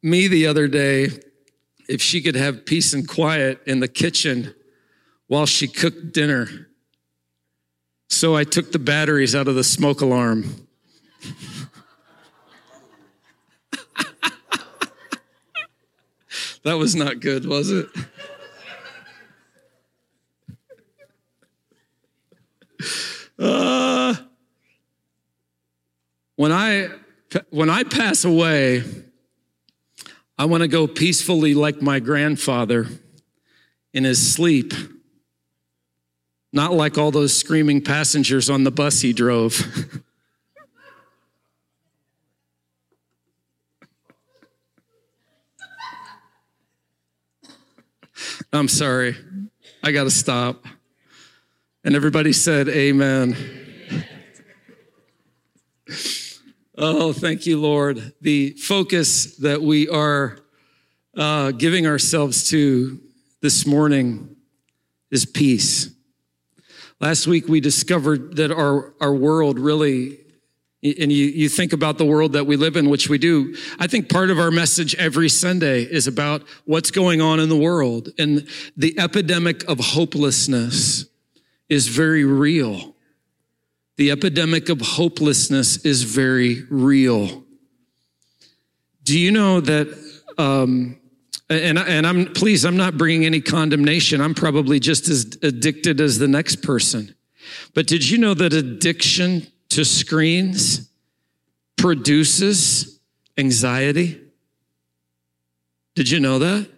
me 0.00 0.28
the 0.28 0.46
other 0.46 0.68
day 0.68 1.08
if 1.88 2.00
she 2.00 2.22
could 2.22 2.36
have 2.36 2.64
peace 2.64 2.92
and 2.92 3.08
quiet 3.08 3.60
in 3.66 3.80
the 3.80 3.88
kitchen 3.88 4.54
while 5.26 5.46
she 5.46 5.66
cooked 5.66 6.12
dinner. 6.12 6.68
So 8.08 8.34
I 8.36 8.44
took 8.44 8.72
the 8.72 8.78
batteries 8.78 9.34
out 9.34 9.48
of 9.48 9.54
the 9.54 9.64
smoke 9.64 10.00
alarm. 10.00 10.66
that 16.62 16.74
was 16.74 16.94
not 16.94 17.20
good, 17.20 17.46
was 17.46 17.70
it? 17.70 17.88
Uh, 23.38 24.14
when 26.36 26.52
I 26.52 26.88
when 27.50 27.68
I 27.68 27.82
pass 27.82 28.24
away, 28.24 28.82
I 30.38 30.46
want 30.46 30.62
to 30.62 30.68
go 30.68 30.86
peacefully 30.86 31.54
like 31.54 31.82
my 31.82 32.00
grandfather 32.00 32.86
in 33.92 34.04
his 34.04 34.34
sleep, 34.34 34.72
not 36.56 36.72
like 36.72 36.96
all 36.96 37.10
those 37.10 37.36
screaming 37.36 37.82
passengers 37.82 38.48
on 38.48 38.64
the 38.64 38.70
bus 38.70 39.02
he 39.02 39.12
drove. 39.12 39.60
I'm 48.54 48.68
sorry. 48.68 49.16
I 49.82 49.92
got 49.92 50.04
to 50.04 50.10
stop. 50.10 50.64
And 51.84 51.94
everybody 51.94 52.32
said, 52.32 52.68
Amen. 52.68 53.36
Oh, 56.78 57.14
thank 57.14 57.46
you, 57.46 57.58
Lord. 57.58 58.12
The 58.20 58.50
focus 58.50 59.36
that 59.36 59.62
we 59.62 59.88
are 59.88 60.36
uh, 61.16 61.52
giving 61.52 61.86
ourselves 61.86 62.50
to 62.50 63.00
this 63.40 63.64
morning 63.64 64.36
is 65.10 65.24
peace. 65.24 65.95
Last 66.98 67.26
week, 67.26 67.46
we 67.46 67.60
discovered 67.60 68.36
that 68.36 68.50
our, 68.50 68.94
our 69.00 69.14
world 69.14 69.58
really, 69.58 70.18
and 70.82 71.12
you, 71.12 71.26
you 71.26 71.48
think 71.48 71.74
about 71.74 71.98
the 71.98 72.06
world 72.06 72.32
that 72.32 72.46
we 72.46 72.56
live 72.56 72.76
in, 72.76 72.88
which 72.88 73.10
we 73.10 73.18
do. 73.18 73.54
I 73.78 73.86
think 73.86 74.08
part 74.08 74.30
of 74.30 74.38
our 74.38 74.50
message 74.50 74.94
every 74.94 75.28
Sunday 75.28 75.82
is 75.82 76.06
about 76.06 76.42
what's 76.64 76.90
going 76.90 77.20
on 77.20 77.38
in 77.38 77.50
the 77.50 77.56
world. 77.56 78.08
And 78.18 78.48
the 78.78 78.98
epidemic 78.98 79.68
of 79.68 79.78
hopelessness 79.78 81.04
is 81.68 81.88
very 81.88 82.24
real. 82.24 82.94
The 83.96 84.10
epidemic 84.10 84.70
of 84.70 84.80
hopelessness 84.80 85.84
is 85.84 86.02
very 86.02 86.62
real. 86.70 87.44
Do 89.04 89.18
you 89.18 89.32
know 89.32 89.60
that? 89.60 90.06
Um, 90.38 90.98
and, 91.48 91.78
and 91.78 92.06
I'm 92.06 92.32
please, 92.32 92.64
I'm 92.64 92.76
not 92.76 92.98
bringing 92.98 93.24
any 93.24 93.40
condemnation. 93.40 94.20
I'm 94.20 94.34
probably 94.34 94.80
just 94.80 95.08
as 95.08 95.38
addicted 95.42 96.00
as 96.00 96.18
the 96.18 96.28
next 96.28 96.62
person. 96.62 97.14
But 97.74 97.86
did 97.86 98.08
you 98.08 98.18
know 98.18 98.34
that 98.34 98.52
addiction 98.52 99.46
to 99.70 99.84
screens 99.84 100.90
produces 101.76 102.98
anxiety? 103.38 104.20
Did 105.94 106.10
you 106.10 106.20
know 106.20 106.38
that? 106.40 106.68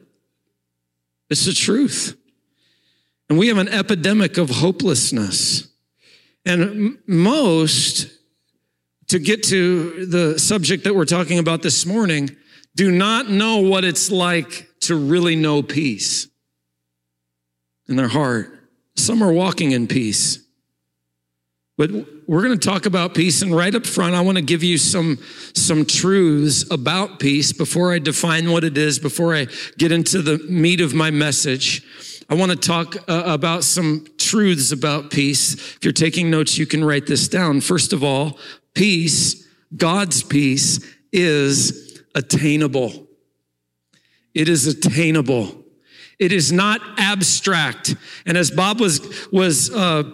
It's 1.31 1.47
the 1.47 1.53
truth. 1.53 2.17
And 3.29 3.39
we 3.39 3.49
have 3.49 3.59
an 3.59 3.69
epidemic 3.69 4.39
of 4.39 4.51
hopelessness. 4.51 5.69
And 6.47 6.99
most, 7.07 8.11
to 9.09 9.19
get 9.19 9.43
to 9.45 10.07
the 10.07 10.39
subject 10.39 10.85
that 10.85 10.95
we're 10.95 11.05
talking 11.05 11.39
about 11.39 11.63
this 11.63 11.85
morning, 11.85 12.31
do 12.79 12.93
not 12.93 13.29
know 13.29 13.59
what 13.59 13.83
it's 13.83 14.09
like 14.09 14.69
to 14.79 14.95
really 14.95 15.35
know 15.35 15.65
peace 15.65 16.29
in 17.89 17.97
their 17.97 18.07
heart. 18.07 18.57
Some 18.95 19.21
are 19.21 19.33
walking 19.33 19.73
in 19.73 19.89
peace. 19.89 20.47
But 21.77 21.91
we're 22.29 22.43
going 22.43 22.57
to 22.57 22.69
talk 22.69 22.87
about 22.87 23.17
peace, 23.17 23.43
and 23.43 23.53
right 23.53 23.75
up 23.75 23.85
front, 23.85 24.15
I 24.15 24.21
want 24.21 24.39
to 24.39 24.43
give 24.43 24.63
you 24.63 24.79
some, 24.79 25.19
some 25.55 25.87
truths 25.87 26.71
about 26.71 27.19
peace 27.19 27.53
before 27.53 27.93
I 27.93 27.99
define 27.99 28.53
what 28.53 28.63
it 28.63 28.79
is, 28.79 29.01
before 29.01 29.35
I 29.35 29.49
get 29.77 29.91
into 29.91 30.23
the 30.23 30.39
meat 30.49 30.81
of 30.81 30.95
my 30.95 31.11
message. 31.11 31.83
I 32.31 32.35
want 32.35 32.53
to 32.53 32.57
talk 32.57 32.95
uh, 33.09 33.25
about 33.27 33.65
some 33.65 34.07
truths 34.19 34.71
about 34.71 35.11
peace. 35.11 35.55
If 35.55 35.79
you're 35.83 35.93
taking 35.93 36.31
notes, 36.31 36.57
you 36.57 36.67
can 36.67 36.85
write 36.85 37.07
this 37.07 37.27
down. 37.27 37.61
First 37.61 37.93
of 37.93 38.05
all, 38.05 38.39
peace, 38.75 39.49
God's 39.77 40.23
peace, 40.23 40.79
is 41.13 41.88
attainable. 42.15 43.07
It 44.35 44.49
is 44.49 44.67
attainable. 44.67 45.65
It 46.19 46.33
is 46.33 46.53
not 46.53 46.81
abstract. 46.99 47.95
And 48.27 48.37
as 48.37 48.51
Bob 48.51 48.81
was 48.81 49.29
was 49.31 49.71
uh, 49.71 50.05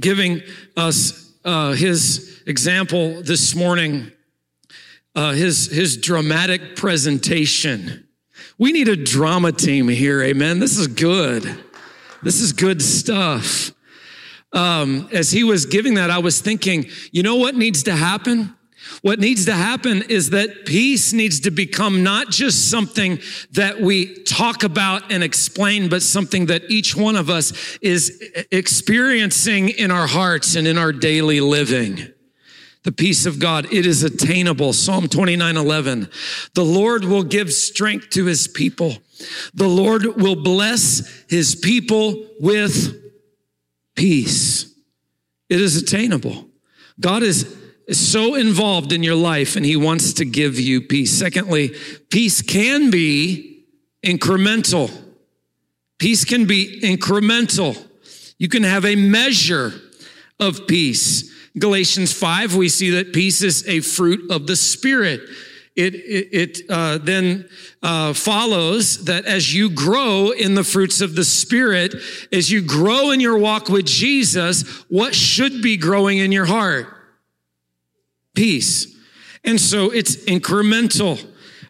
giving 0.00 0.42
us 0.76 1.32
uh, 1.44 1.72
his 1.72 2.42
example 2.46 3.22
this 3.22 3.54
morning, 3.54 4.10
uh, 5.14 5.32
his 5.32 5.66
his 5.66 5.96
dramatic 5.96 6.76
presentation 6.76 8.04
we 8.58 8.70
need 8.70 8.88
a 8.88 8.96
drama 8.96 9.50
team 9.50 9.88
here, 9.88 10.22
amen. 10.22 10.60
This 10.60 10.78
is 10.78 10.86
good. 10.86 11.42
This 12.22 12.40
is 12.40 12.52
good 12.52 12.80
stuff. 12.80 13.72
Um, 14.52 15.08
as 15.12 15.32
he 15.32 15.42
was 15.42 15.66
giving 15.66 15.94
that, 15.94 16.10
I 16.10 16.18
was 16.18 16.40
thinking, 16.40 16.86
you 17.10 17.24
know 17.24 17.36
what 17.36 17.56
needs 17.56 17.82
to 17.84 17.96
happen? 17.96 18.54
What 19.02 19.18
needs 19.18 19.44
to 19.46 19.52
happen 19.52 20.02
is 20.08 20.30
that 20.30 20.66
peace 20.66 21.12
needs 21.12 21.40
to 21.40 21.50
become 21.50 22.02
not 22.02 22.30
just 22.30 22.70
something 22.70 23.18
that 23.52 23.80
we 23.80 24.22
talk 24.24 24.62
about 24.62 25.12
and 25.12 25.22
explain, 25.22 25.88
but 25.88 26.02
something 26.02 26.46
that 26.46 26.70
each 26.70 26.96
one 26.96 27.16
of 27.16 27.30
us 27.30 27.78
is 27.80 28.22
experiencing 28.50 29.70
in 29.70 29.90
our 29.90 30.06
hearts 30.06 30.56
and 30.56 30.66
in 30.66 30.78
our 30.78 30.92
daily 30.92 31.40
living 31.40 32.14
the 32.84 32.92
peace 32.92 33.26
of 33.26 33.38
God. 33.38 33.72
It 33.72 33.86
is 33.86 34.02
attainable. 34.02 34.72
Psalm 34.72 35.08
29 35.08 35.56
11. 35.56 36.08
The 36.54 36.64
Lord 36.64 37.04
will 37.04 37.24
give 37.24 37.52
strength 37.52 38.10
to 38.10 38.26
his 38.26 38.46
people. 38.46 38.98
The 39.54 39.68
Lord 39.68 40.04
will 40.16 40.36
bless 40.36 41.24
his 41.28 41.54
people 41.54 42.26
with 42.40 43.00
peace. 43.96 44.72
It 45.48 45.60
is 45.60 45.76
attainable. 45.76 46.48
God 47.00 47.22
is 47.22 47.56
so 47.90 48.34
involved 48.34 48.92
in 48.92 49.02
your 49.02 49.14
life 49.14 49.56
and 49.56 49.64
he 49.64 49.76
wants 49.76 50.14
to 50.14 50.24
give 50.24 50.58
you 50.58 50.80
peace. 50.80 51.12
Secondly, 51.12 51.74
peace 52.10 52.40
can 52.40 52.90
be 52.90 53.64
incremental. 54.02 54.90
Peace 55.98 56.24
can 56.24 56.46
be 56.46 56.80
incremental. 56.82 57.80
You 58.38 58.48
can 58.48 58.62
have 58.62 58.84
a 58.84 58.96
measure 58.96 59.72
of 60.40 60.66
peace. 60.66 61.32
Galatians 61.58 62.12
5, 62.12 62.56
we 62.56 62.68
see 62.68 62.90
that 62.90 63.12
peace 63.12 63.42
is 63.42 63.66
a 63.68 63.80
fruit 63.80 64.30
of 64.30 64.46
the 64.46 64.56
Spirit. 64.56 65.20
It, 65.76 65.94
it, 65.94 66.28
it 66.32 66.70
uh, 66.70 66.98
then 66.98 67.48
uh, 67.82 68.12
follows 68.12 69.04
that 69.04 69.24
as 69.24 69.54
you 69.54 69.70
grow 69.70 70.30
in 70.30 70.54
the 70.54 70.64
fruits 70.64 71.00
of 71.00 71.16
the 71.16 71.24
Spirit, 71.24 71.94
as 72.32 72.50
you 72.50 72.62
grow 72.62 73.10
in 73.10 73.20
your 73.20 73.38
walk 73.38 73.68
with 73.68 73.86
Jesus, 73.86 74.62
what 74.88 75.14
should 75.14 75.62
be 75.62 75.76
growing 75.76 76.18
in 76.18 76.32
your 76.32 76.46
heart? 76.46 76.93
Peace. 78.34 78.94
And 79.44 79.60
so 79.60 79.90
it's 79.90 80.16
incremental 80.24 81.24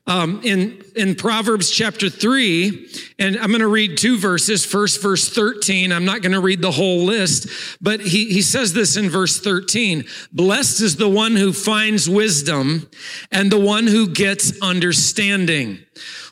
um, 0.07 0.41
in 0.45 0.83
in 0.97 1.15
Proverbs 1.15 1.71
chapter 1.71 2.11
three, 2.11 2.89
and 3.19 3.37
I'm 3.39 3.49
going 3.49 3.61
to 3.61 3.69
read 3.69 3.97
two 3.97 4.19
verses. 4.19 4.65
First, 4.65 5.01
verse 5.01 5.29
13. 5.31 5.93
I'm 5.93 6.05
not 6.05 6.21
going 6.21 6.33
to 6.33 6.41
read 6.41 6.61
the 6.61 6.71
whole 6.71 7.05
list, 7.05 7.49
but 7.81 8.01
he 8.01 8.27
he 8.27 8.43
says 8.43 8.75
this 8.75 8.97
in 8.97 9.09
verse 9.09 9.41
13. 9.41 10.05
Blessed 10.31 10.83
is 10.83 10.97
the 10.97 11.09
one 11.09 11.37
who 11.37 11.55
finds 11.55 12.09
wisdom, 12.09 12.89
and 13.33 13.51
the 13.51 13.59
one 13.59 13.87
who 13.87 14.09
gets 14.09 14.61
understanding. 14.61 15.79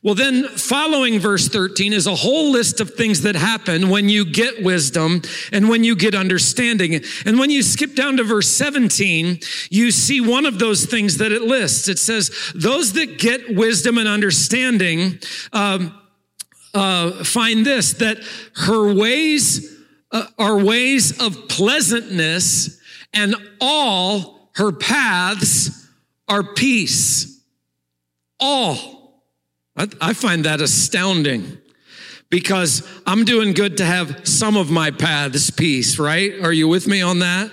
Well, 0.05 0.17
then 0.17 0.49
following 0.49 1.21
verse 1.21 1.49
13 1.49 1.93
is 1.93 2.09
a 2.09 2.15
whole 2.15 2.51
list 2.51 2.81
of 2.81 2.95
things 2.95 3.23
that 3.23 3.37
happen 3.37 3.89
when 3.89 4.09
you 4.09 4.25
get 4.25 4.65
wisdom 4.65 5.23
and 5.53 5.69
when 5.69 5.85
you 5.85 5.95
get 5.95 6.17
understanding. 6.17 7.01
And 7.25 7.39
when 7.39 7.51
you 7.51 7.63
skip 7.63 7.95
down 7.95 8.17
to 8.17 8.25
verse 8.25 8.49
17, 8.49 9.39
you 9.71 9.93
see 9.93 10.21
one 10.21 10.45
of 10.45 10.59
those 10.59 10.87
things 10.87 11.19
that 11.19 11.31
it 11.31 11.43
lists. 11.43 11.87
It 11.87 12.01
says, 12.01 12.33
those 12.53 12.95
that 12.95 13.19
get 13.19 13.55
wisdom 13.55 13.97
and 13.97 14.09
understanding, 14.09 15.21
um, 15.53 15.97
uh, 16.75 17.23
find 17.23 17.65
this, 17.65 17.93
that 17.95 18.19
her 18.57 18.93
ways 18.93 19.79
uh, 20.11 20.27
are 20.37 20.59
ways 20.59 21.21
of 21.21 21.49
pleasantness 21.49 22.81
and 23.15 23.37
all 23.61 24.51
her 24.55 24.73
paths 24.73 25.89
are 26.29 26.43
peace. 26.43 27.41
All. 28.41 29.02
I, 29.77 29.89
I 30.01 30.13
find 30.13 30.45
that 30.45 30.61
astounding 30.61 31.59
because 32.31 32.87
I'm 33.07 33.25
doing 33.25 33.53
good 33.53 33.77
to 33.79 33.85
have 33.85 34.27
some 34.27 34.57
of 34.57 34.71
my 34.71 34.91
paths 34.91 35.51
peace, 35.51 35.99
right? 35.99 36.33
Are 36.43 36.53
you 36.53 36.67
with 36.69 36.87
me 36.87 37.03
on 37.03 37.19
that? 37.21 37.51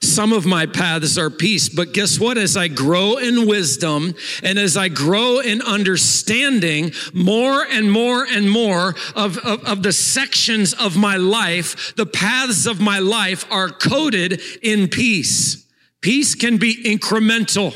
Some 0.00 0.32
of 0.34 0.44
my 0.44 0.66
paths 0.66 1.16
are 1.16 1.30
peace, 1.30 1.70
but 1.70 1.94
guess 1.94 2.20
what? 2.20 2.36
As 2.36 2.56
I 2.56 2.68
grow 2.68 3.16
in 3.16 3.46
wisdom 3.46 4.14
and 4.42 4.58
as 4.58 4.76
I 4.76 4.88
grow 4.88 5.40
in 5.40 5.62
understanding 5.62 6.92
more 7.14 7.64
and 7.64 7.90
more 7.90 8.24
and 8.24 8.50
more 8.50 8.94
of, 9.16 9.38
of, 9.38 9.64
of 9.64 9.82
the 9.82 9.92
sections 9.92 10.74
of 10.74 10.96
my 10.96 11.16
life, 11.16 11.94
the 11.96 12.06
paths 12.06 12.66
of 12.66 12.80
my 12.80 12.98
life 12.98 13.50
are 13.50 13.70
coded 13.70 14.42
in 14.62 14.88
peace. 14.88 15.66
Peace 16.02 16.34
can 16.34 16.58
be 16.58 16.84
incremental. 16.84 17.74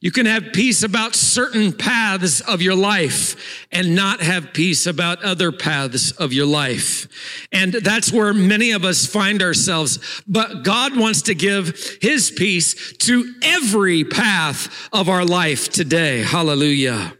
You 0.00 0.10
can 0.10 0.24
have 0.24 0.54
peace 0.54 0.82
about 0.82 1.14
certain 1.14 1.74
paths 1.74 2.40
of 2.40 2.62
your 2.62 2.74
life 2.74 3.66
and 3.70 3.94
not 3.94 4.22
have 4.22 4.54
peace 4.54 4.86
about 4.86 5.22
other 5.22 5.52
paths 5.52 6.10
of 6.12 6.32
your 6.32 6.46
life. 6.46 7.06
And 7.52 7.74
that's 7.74 8.10
where 8.10 8.32
many 8.32 8.70
of 8.70 8.82
us 8.82 9.04
find 9.04 9.42
ourselves. 9.42 10.22
But 10.26 10.64
God 10.64 10.96
wants 10.96 11.20
to 11.22 11.34
give 11.34 11.98
his 12.00 12.30
peace 12.30 12.94
to 12.98 13.34
every 13.42 14.04
path 14.04 14.88
of 14.90 15.10
our 15.10 15.24
life 15.24 15.68
today. 15.68 16.22
Hallelujah. 16.22 17.12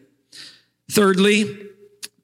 Thirdly, 0.90 1.58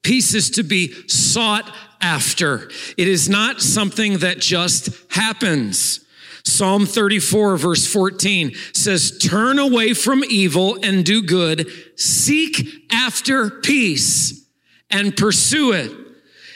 peace 0.02 0.32
is 0.32 0.48
to 0.52 0.62
be 0.62 0.94
sought 1.06 1.70
after. 2.00 2.70
It 2.96 3.08
is 3.08 3.28
not 3.28 3.60
something 3.60 4.18
that 4.18 4.38
just 4.40 4.88
happens. 5.10 6.05
Psalm 6.46 6.86
34 6.86 7.56
verse 7.56 7.92
14 7.92 8.54
says, 8.72 9.18
turn 9.18 9.58
away 9.58 9.94
from 9.94 10.22
evil 10.28 10.78
and 10.80 11.04
do 11.04 11.20
good. 11.20 11.68
Seek 11.96 12.68
after 12.92 13.50
peace 13.50 14.46
and 14.88 15.16
pursue 15.16 15.72
it. 15.72 15.90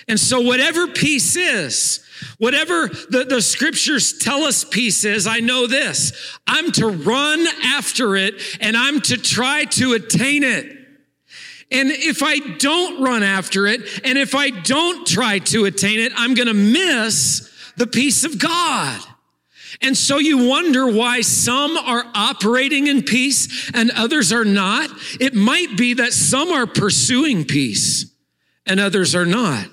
And 0.07 0.19
so 0.19 0.41
whatever 0.41 0.87
peace 0.87 1.35
is, 1.35 2.05
whatever 2.39 2.87
the, 2.87 3.27
the 3.29 3.43
scriptures 3.43 4.17
tell 4.19 4.45
us 4.45 4.63
peace 4.63 5.05
is, 5.05 5.27
I 5.27 5.41
know 5.41 5.67
this. 5.67 6.39
I'm 6.47 6.71
to 6.73 6.87
run 6.87 7.45
after 7.65 8.15
it 8.15 8.35
and 8.61 8.77
I'm 8.77 9.01
to 9.03 9.17
try 9.17 9.65
to 9.65 9.95
attain 9.95 10.45
it. 10.45 10.67
And 11.73 11.91
if 11.91 12.23
I 12.23 12.39
don't 12.59 13.03
run 13.03 13.25
after 13.25 13.67
it 13.67 13.81
and 14.05 14.17
if 14.17 14.37
I 14.37 14.51
don't 14.51 15.05
try 15.05 15.41
to 15.41 15.65
attain 15.65 15.99
it, 15.99 16.13
I'm 16.15 16.35
going 16.35 16.49
to 16.49 16.55
miss 16.55 17.73
the 17.77 17.89
peace 17.89 18.23
of 18.23 18.39
God. 18.39 19.01
And 19.83 19.97
so 19.97 20.19
you 20.19 20.47
wonder 20.47 20.87
why 20.91 21.23
some 21.23 21.77
are 21.77 22.05
operating 22.15 22.87
in 22.87 23.03
peace 23.03 23.71
and 23.73 23.91
others 23.93 24.33
are 24.33 24.45
not. 24.45 24.91
It 25.19 25.35
might 25.35 25.77
be 25.77 25.95
that 25.95 26.13
some 26.13 26.51
are 26.51 26.67
pursuing 26.67 27.45
peace 27.45 28.15
and 28.67 28.79
others 28.79 29.15
are 29.15 29.25
not. 29.25 29.67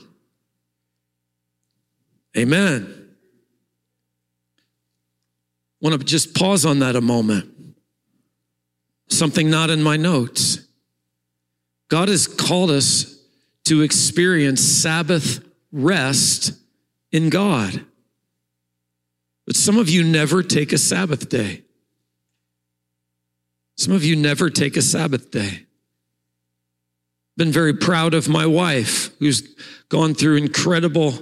Amen. 2.37 2.93
I 5.81 5.85
Want 5.85 5.99
to 5.99 6.05
just 6.05 6.33
pause 6.33 6.65
on 6.65 6.79
that 6.79 6.95
a 6.95 7.01
moment. 7.01 7.53
Something 9.09 9.49
not 9.49 9.69
in 9.69 9.83
my 9.83 9.97
notes. 9.97 10.59
God 11.89 12.09
has 12.09 12.27
called 12.27 12.71
us 12.71 13.17
to 13.65 13.81
experience 13.81 14.61
Sabbath 14.61 15.43
rest 15.71 16.53
in 17.11 17.29
God. 17.29 17.85
But 19.47 19.55
some 19.55 19.77
of 19.77 19.89
you 19.89 20.03
never 20.03 20.43
take 20.43 20.73
a 20.73 20.77
Sabbath 20.77 21.29
day. 21.29 21.63
Some 23.77 23.93
of 23.93 24.03
you 24.03 24.15
never 24.15 24.49
take 24.49 24.75
a 24.75 24.81
Sabbath 24.81 25.31
day. 25.31 25.65
Been 27.37 27.51
very 27.51 27.73
proud 27.73 28.13
of 28.13 28.27
my 28.27 28.45
wife, 28.45 29.15
who's 29.19 29.41
gone 29.89 30.13
through 30.13 30.35
incredible 30.35 31.13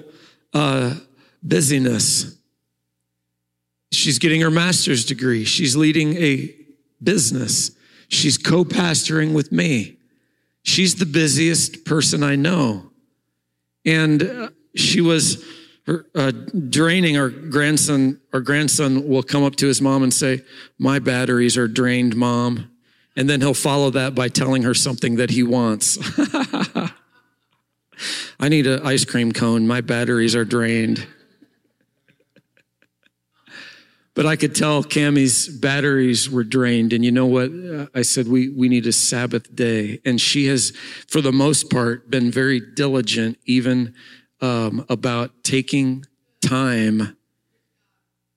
uh, 0.54 0.96
busyness. 1.44 2.36
She's 3.92 4.18
getting 4.18 4.42
her 4.42 4.50
master's 4.50 5.06
degree. 5.06 5.44
She's 5.44 5.76
leading 5.76 6.16
a 6.16 6.56
business. 7.04 7.72
She's 8.08 8.38
co 8.38 8.64
pastoring 8.64 9.34
with 9.34 9.52
me. 9.52 9.98
She's 10.64 10.96
the 10.96 11.06
busiest 11.06 11.86
person 11.86 12.24
I 12.24 12.38
know. 12.38 12.90
And 13.86 14.24
uh, 14.24 14.50
she 14.76 15.02
was 15.02 15.46
uh, 15.88 16.32
draining 16.70 17.18
our 17.18 17.30
grandson 17.30 18.20
our 18.34 18.42
grandson 18.42 19.08
will 19.08 19.24
come 19.24 19.44
up 19.44 19.56
to 19.58 19.68
his 19.68 19.82
mom 19.82 20.02
and 20.04 20.14
say 20.14 20.42
my 20.80 21.00
batteries 21.00 21.58
are 21.58 21.68
drained 21.68 22.16
mom. 22.16 22.72
And 23.18 23.30
then 23.30 23.40
he'll 23.40 23.54
follow 23.54 23.92
that 23.92 24.14
by 24.14 24.28
telling 24.28 24.64
her 24.64 24.74
something 24.74 25.16
that 25.16 25.30
he 25.30 25.42
wants. 25.42 25.98
I 28.40 28.50
need 28.50 28.68
an 28.68 28.86
ice 28.86 29.06
cream 29.06 29.32
cone. 29.32 29.66
My 29.68 29.80
batteries 29.80 30.36
are 30.36 30.44
drained. 30.44 31.08
But 34.16 34.26
i 34.26 34.36
could 34.38 34.56
tell 34.56 34.82
cammy's 34.84 35.48
batteries 35.48 36.30
were 36.30 36.44
drained. 36.44 36.94
And 36.94 37.06
you 37.06 37.12
know 37.12 37.26
what? 37.26 37.52
I 37.94 38.02
said 38.02 38.28
we, 38.28 38.50
we 38.50 38.70
need 38.70 38.88
a 38.88 38.92
sabbath 38.92 39.54
day. 39.56 40.02
And 40.06 40.20
she 40.20 40.48
has 40.48 40.72
for 41.08 41.22
the 41.22 41.34
most 41.34 41.70
part 41.70 42.10
been 42.10 42.32
very 42.32 42.60
diligent 42.60 43.38
even 43.46 43.94
um, 44.46 44.86
about 44.90 45.44
taking 45.44 46.06
time 46.42 47.18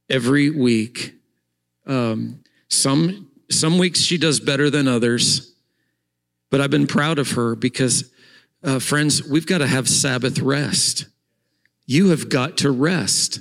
every 0.08 0.48
week. 0.48 1.14
Um, 1.86 2.42
some 2.68 3.30
some 3.50 3.78
weeks 3.78 4.00
she 4.00 4.16
does 4.16 4.40
better 4.40 4.70
than 4.70 4.88
others, 4.88 5.54
but 6.50 6.60
I've 6.60 6.70
been 6.70 6.86
proud 6.86 7.18
of 7.18 7.32
her 7.32 7.54
because, 7.54 8.10
uh, 8.62 8.78
friends, 8.78 9.26
we've 9.26 9.46
got 9.46 9.58
to 9.58 9.66
have 9.66 9.88
Sabbath 9.88 10.38
rest. 10.38 11.06
You 11.86 12.08
have 12.08 12.28
got 12.28 12.58
to 12.58 12.70
rest. 12.70 13.40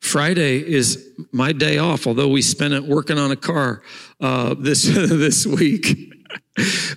Friday 0.00 0.58
is 0.58 1.10
my 1.32 1.52
day 1.52 1.78
off, 1.78 2.06
although 2.06 2.28
we 2.28 2.42
spent 2.42 2.74
it 2.74 2.84
working 2.84 3.18
on 3.18 3.30
a 3.30 3.36
car 3.36 3.82
uh, 4.20 4.54
this 4.58 4.82
this 4.84 5.46
week. 5.46 6.10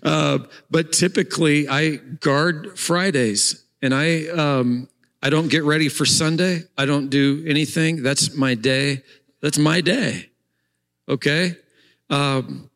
Uh, 0.03 0.37
but 0.69 0.91
typically, 0.91 1.67
I 1.67 1.95
guard 1.95 2.77
Fridays 2.77 3.66
and 3.81 3.93
I, 3.93 4.27
um, 4.27 4.87
I 5.21 5.29
don't 5.29 5.49
get 5.49 5.63
ready 5.63 5.89
for 5.89 6.05
Sunday. 6.05 6.63
I 6.77 6.85
don't 6.85 7.09
do 7.09 7.43
anything. 7.47 8.03
That's 8.03 8.35
my 8.35 8.53
day. 8.55 9.03
That's 9.41 9.57
my 9.57 9.81
day. 9.81 10.29
Okay. 11.09 11.55
Um, 12.09 12.69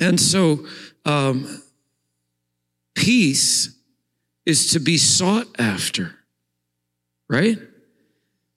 and 0.00 0.20
so, 0.20 0.66
um, 1.04 1.62
peace 2.94 3.74
is 4.44 4.70
to 4.72 4.80
be 4.80 4.98
sought 4.98 5.46
after, 5.58 6.14
right? 7.28 7.58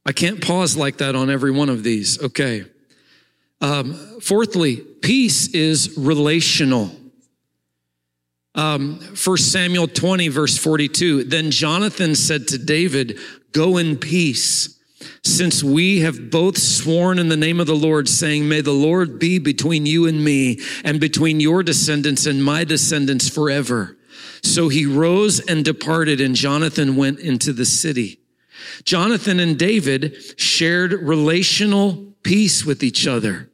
I 0.06 0.12
can't 0.12 0.42
pause 0.42 0.78
like 0.78 0.98
that 0.98 1.16
on 1.16 1.30
every 1.30 1.52
one 1.52 1.70
of 1.70 1.84
these. 1.84 2.22
Okay. 2.22 2.66
Um, 3.62 4.20
fourthly, 4.22 4.78
peace 4.78 5.48
is 5.54 5.98
relational. 5.98 6.92
Um, 8.56 9.00
1 9.00 9.38
Samuel 9.38 9.88
20, 9.88 10.30
verse 10.30 10.58
42. 10.58 11.26
Then 11.26 11.52
Jonathan 11.52 12.16
said 12.16 12.48
to 12.50 12.58
David, 12.58 13.20
Go 13.52 13.78
in 13.78 13.98
peace, 13.98 14.80
since 15.24 15.64
we 15.64 16.00
have 16.00 16.32
both 16.32 16.58
sworn 16.58 17.20
in 17.20 17.30
the 17.30 17.38
name 17.38 17.60
of 17.60 17.68
the 17.68 17.76
Lord, 17.76 18.08
saying, 18.08 18.48
May 18.48 18.62
the 18.62 18.72
Lord 18.72 19.20
be 19.20 19.40
between 19.40 19.86
you 19.86 20.08
and 20.08 20.24
me, 20.24 20.60
and 20.84 21.00
between 21.00 21.40
your 21.40 21.64
descendants 21.64 22.26
and 22.26 22.44
my 22.44 22.64
descendants 22.64 23.30
forever. 23.30 23.98
So 24.42 24.70
he 24.70 24.86
rose 24.86 25.40
and 25.40 25.66
departed, 25.66 26.22
and 26.22 26.36
Jonathan 26.36 26.96
went 26.96 27.20
into 27.20 27.52
the 27.52 27.66
city. 27.66 28.20
Jonathan 28.84 29.40
and 29.40 29.58
David 29.60 30.16
shared 30.40 30.94
relational 30.94 32.14
peace 32.24 32.66
with 32.66 32.84
each 32.84 33.06
other. 33.08 33.50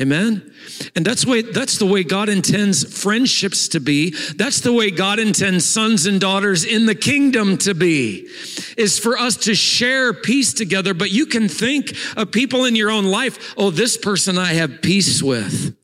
Amen. 0.00 0.54
And 0.94 1.04
that's 1.04 1.26
way 1.26 1.42
that's 1.42 1.78
the 1.78 1.86
way 1.86 2.04
God 2.04 2.28
intends 2.28 3.00
friendships 3.02 3.66
to 3.68 3.80
be. 3.80 4.14
That's 4.36 4.60
the 4.60 4.72
way 4.72 4.92
God 4.92 5.18
intends 5.18 5.66
sons 5.66 6.06
and 6.06 6.20
daughters 6.20 6.64
in 6.64 6.86
the 6.86 6.94
kingdom 6.94 7.58
to 7.58 7.74
be. 7.74 8.28
Is 8.76 8.96
for 8.96 9.18
us 9.18 9.36
to 9.38 9.56
share 9.56 10.12
peace 10.12 10.52
together, 10.52 10.94
but 10.94 11.10
you 11.10 11.26
can 11.26 11.48
think 11.48 11.96
of 12.16 12.30
people 12.30 12.64
in 12.64 12.76
your 12.76 12.90
own 12.90 13.06
life, 13.06 13.54
oh 13.56 13.70
this 13.70 13.96
person 13.96 14.38
I 14.38 14.52
have 14.52 14.82
peace 14.82 15.20
with 15.20 15.76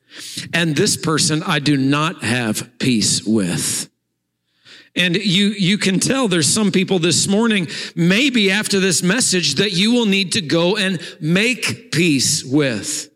and 0.53 0.77
this 0.77 0.97
person 0.97 1.43
I 1.43 1.59
do 1.59 1.77
not 1.77 2.23
have 2.23 2.79
peace 2.79 3.25
with. 3.25 3.91
And 4.97 5.17
you, 5.17 5.47
you 5.49 5.77
can 5.77 5.99
tell 5.99 6.29
there's 6.29 6.47
some 6.47 6.71
people 6.71 7.01
this 7.01 7.27
morning, 7.27 7.67
maybe 7.97 8.53
after 8.53 8.79
this 8.79 9.03
message, 9.03 9.57
that 9.57 9.73
you 9.73 9.93
will 9.93 10.07
need 10.07 10.33
to 10.33 10.41
go 10.41 10.77
and 10.77 11.01
make 11.21 11.91
peace 11.91 12.45
with 12.45 13.11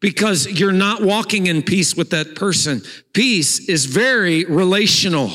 because 0.00 0.46
you're 0.46 0.72
not 0.72 1.02
walking 1.02 1.46
in 1.46 1.62
peace 1.62 1.96
with 1.96 2.10
that 2.10 2.34
person. 2.34 2.82
Peace 3.12 3.68
is 3.68 3.86
very 3.86 4.44
relational. 4.44 5.30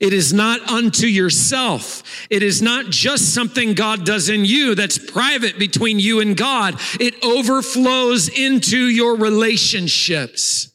It 0.00 0.12
is 0.12 0.32
not 0.32 0.60
unto 0.68 1.06
yourself. 1.06 2.02
It 2.30 2.42
is 2.42 2.62
not 2.62 2.86
just 2.86 3.34
something 3.34 3.74
God 3.74 4.06
does 4.06 4.28
in 4.28 4.44
you 4.44 4.76
that's 4.76 4.98
private 4.98 5.58
between 5.58 5.98
you 5.98 6.20
and 6.20 6.36
God. 6.36 6.76
It 7.00 7.22
overflows 7.24 8.28
into 8.28 8.78
your 8.78 9.16
relationships. 9.16 10.72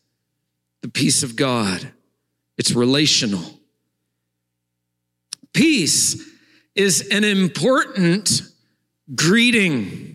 The 0.81 0.89
peace 0.89 1.23
of 1.23 1.37
God. 1.37 1.93
It's 2.57 2.73
relational. 2.73 3.59
Peace 5.53 6.21
is 6.75 7.07
an 7.09 7.23
important 7.23 8.41
greeting. 9.15 10.12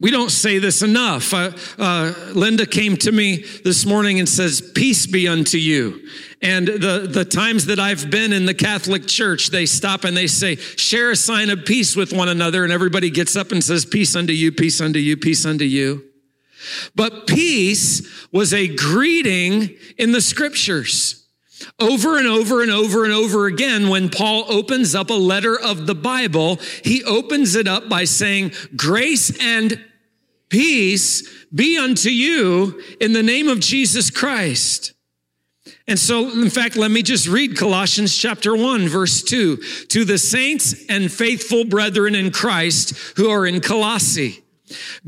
We 0.00 0.12
don't 0.12 0.30
say 0.30 0.58
this 0.58 0.82
enough. 0.82 1.34
Uh, 1.34 1.50
uh, 1.76 2.14
Linda 2.32 2.66
came 2.66 2.96
to 2.98 3.10
me 3.10 3.44
this 3.64 3.84
morning 3.84 4.20
and 4.20 4.28
says, 4.28 4.60
Peace 4.60 5.08
be 5.08 5.26
unto 5.26 5.58
you. 5.58 6.06
And 6.40 6.68
the, 6.68 7.08
the 7.10 7.24
times 7.24 7.66
that 7.66 7.80
I've 7.80 8.08
been 8.08 8.32
in 8.32 8.46
the 8.46 8.54
Catholic 8.54 9.08
Church, 9.08 9.48
they 9.48 9.66
stop 9.66 10.04
and 10.04 10.16
they 10.16 10.28
say, 10.28 10.54
Share 10.54 11.10
a 11.10 11.16
sign 11.16 11.50
of 11.50 11.64
peace 11.64 11.96
with 11.96 12.12
one 12.12 12.28
another. 12.28 12.62
And 12.62 12.72
everybody 12.72 13.10
gets 13.10 13.34
up 13.34 13.50
and 13.50 13.62
says, 13.62 13.84
Peace 13.84 14.14
unto 14.14 14.32
you, 14.32 14.52
peace 14.52 14.80
unto 14.80 15.00
you, 15.00 15.16
peace 15.16 15.44
unto 15.44 15.64
you. 15.64 16.04
But 16.94 17.26
peace 17.26 18.28
was 18.30 18.54
a 18.54 18.68
greeting 18.68 19.76
in 19.96 20.12
the 20.12 20.20
scriptures. 20.20 21.26
Over 21.80 22.18
and 22.18 22.28
over 22.28 22.62
and 22.62 22.70
over 22.70 23.04
and 23.04 23.12
over 23.12 23.46
again, 23.46 23.88
when 23.88 24.10
Paul 24.10 24.44
opens 24.48 24.94
up 24.94 25.10
a 25.10 25.14
letter 25.14 25.58
of 25.58 25.88
the 25.88 25.94
Bible, 25.94 26.60
he 26.84 27.02
opens 27.02 27.56
it 27.56 27.66
up 27.66 27.88
by 27.88 28.04
saying, 28.04 28.52
Grace 28.76 29.36
and 29.40 29.84
peace 30.48 31.46
be 31.54 31.78
unto 31.78 32.10
you 32.10 32.82
in 33.00 33.12
the 33.12 33.22
name 33.22 33.48
of 33.48 33.60
Jesus 33.60 34.10
Christ. 34.10 34.94
And 35.86 35.98
so, 35.98 36.30
in 36.30 36.50
fact, 36.50 36.76
let 36.76 36.90
me 36.90 37.02
just 37.02 37.26
read 37.26 37.56
Colossians 37.56 38.16
chapter 38.16 38.54
1, 38.54 38.88
verse 38.88 39.22
2. 39.22 39.56
To 39.88 40.04
the 40.04 40.18
saints 40.18 40.84
and 40.88 41.10
faithful 41.10 41.64
brethren 41.64 42.14
in 42.14 42.30
Christ 42.30 43.16
who 43.16 43.30
are 43.30 43.46
in 43.46 43.60
Colossae, 43.60 44.42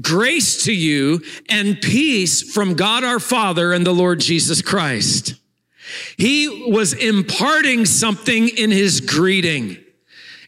grace 0.00 0.64
to 0.64 0.72
you 0.72 1.22
and 1.50 1.81
peace 1.81 2.50
from 2.53 2.74
God 2.74 3.05
our 3.05 3.20
Father 3.20 3.72
and 3.72 3.87
the 3.87 3.92
Lord 3.92 4.20
Jesus 4.20 4.62
Christ. 4.62 5.35
He 6.16 6.48
was 6.70 6.94
imparting 6.94 7.85
something 7.85 8.48
in 8.48 8.70
his 8.70 9.00
greeting. 9.00 9.76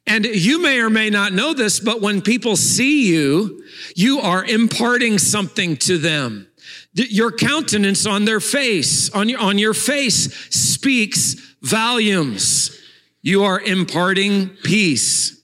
And 0.07 0.25
you 0.27 0.61
may 0.61 0.81
or 0.81 0.91
may 0.91 1.11
not 1.11 1.33
know 1.33 1.55
this, 1.55 1.79
but 1.79 2.01
when 2.01 2.23
people 2.23 2.57
see 2.57 3.09
you, 3.09 3.63
you 3.95 4.21
are 4.21 4.45
imparting 4.45 5.19
something 5.19 5.77
to 5.79 5.97
them. 5.99 6.49
Your 6.95 7.31
countenance 7.31 8.05
on 8.05 8.25
their 8.25 8.41
face, 8.41 9.11
on 9.11 9.29
your, 9.29 9.41
on 9.41 9.59
your 9.59 9.75
face 9.75 10.35
speaks 10.55 11.35
volumes. 11.63 12.79
You 13.23 13.45
are 13.45 13.61
imparting 13.61 14.49
peace 14.65 15.41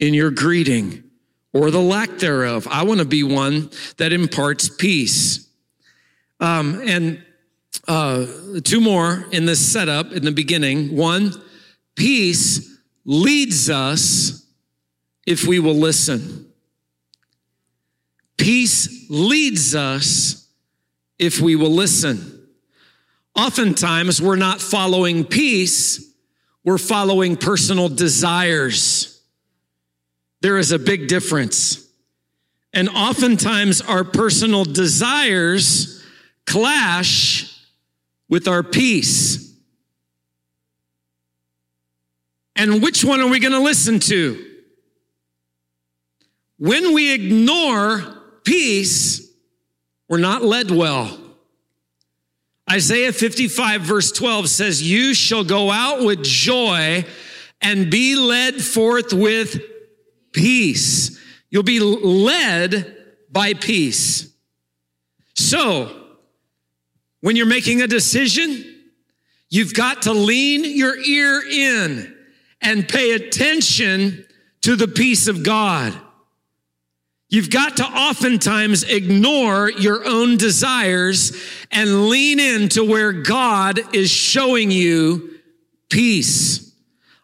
in 0.00 0.14
your 0.14 0.30
greeting 0.30 1.04
or 1.52 1.70
the 1.70 1.80
lack 1.80 2.18
thereof. 2.18 2.66
I 2.70 2.84
want 2.84 3.00
to 3.00 3.06
be 3.06 3.22
one 3.22 3.70
that 3.98 4.12
imparts 4.12 4.68
peace. 4.68 5.48
Um, 6.40 6.82
and 6.86 7.22
uh, 7.86 8.26
two 8.64 8.80
more 8.80 9.26
in 9.32 9.44
this 9.44 9.64
setup 9.64 10.12
in 10.12 10.24
the 10.24 10.32
beginning. 10.32 10.96
One, 10.96 11.32
peace 11.94 12.67
leads 13.08 13.70
us 13.70 14.46
if 15.26 15.46
we 15.46 15.58
will 15.58 15.74
listen. 15.74 16.46
Peace 18.36 19.06
leads 19.08 19.74
us 19.74 20.46
if 21.18 21.40
we 21.40 21.56
will 21.56 21.70
listen. 21.70 22.46
Oftentimes, 23.34 24.20
we're 24.20 24.36
not 24.36 24.60
following 24.60 25.24
peace, 25.24 26.12
we're 26.64 26.76
following 26.76 27.36
personal 27.36 27.88
desires. 27.88 29.22
There 30.42 30.58
is 30.58 30.70
a 30.70 30.78
big 30.78 31.08
difference. 31.08 31.88
And 32.74 32.90
oftentimes, 32.90 33.80
our 33.80 34.04
personal 34.04 34.64
desires 34.64 36.04
clash 36.44 37.58
with 38.28 38.46
our 38.46 38.62
peace. 38.62 39.47
And 42.58 42.82
which 42.82 43.04
one 43.04 43.20
are 43.20 43.28
we 43.28 43.38
going 43.38 43.52
to 43.52 43.60
listen 43.60 44.00
to? 44.00 44.44
When 46.58 46.92
we 46.92 47.14
ignore 47.14 48.02
peace, 48.42 49.32
we're 50.08 50.18
not 50.18 50.42
led 50.42 50.72
well. 50.72 51.16
Isaiah 52.68 53.12
55, 53.12 53.82
verse 53.82 54.10
12 54.10 54.48
says, 54.48 54.82
You 54.82 55.14
shall 55.14 55.44
go 55.44 55.70
out 55.70 56.04
with 56.04 56.24
joy 56.24 57.04
and 57.60 57.92
be 57.92 58.16
led 58.16 58.60
forth 58.60 59.12
with 59.12 59.62
peace. 60.32 61.16
You'll 61.50 61.62
be 61.62 61.78
led 61.78 62.96
by 63.30 63.54
peace. 63.54 64.34
So, 65.34 66.06
when 67.20 67.36
you're 67.36 67.46
making 67.46 67.82
a 67.82 67.86
decision, 67.86 68.64
you've 69.48 69.74
got 69.74 70.02
to 70.02 70.12
lean 70.12 70.64
your 70.64 70.98
ear 70.98 71.40
in 71.48 72.17
and 72.60 72.88
pay 72.88 73.12
attention 73.12 74.26
to 74.62 74.76
the 74.76 74.88
peace 74.88 75.28
of 75.28 75.42
God. 75.42 75.96
You've 77.30 77.50
got 77.50 77.76
to 77.76 77.84
oftentimes 77.84 78.84
ignore 78.84 79.70
your 79.70 80.06
own 80.06 80.38
desires 80.38 81.36
and 81.70 82.08
lean 82.08 82.40
into 82.40 82.82
where 82.84 83.12
God 83.12 83.94
is 83.94 84.10
showing 84.10 84.70
you 84.70 85.38
peace. 85.90 86.67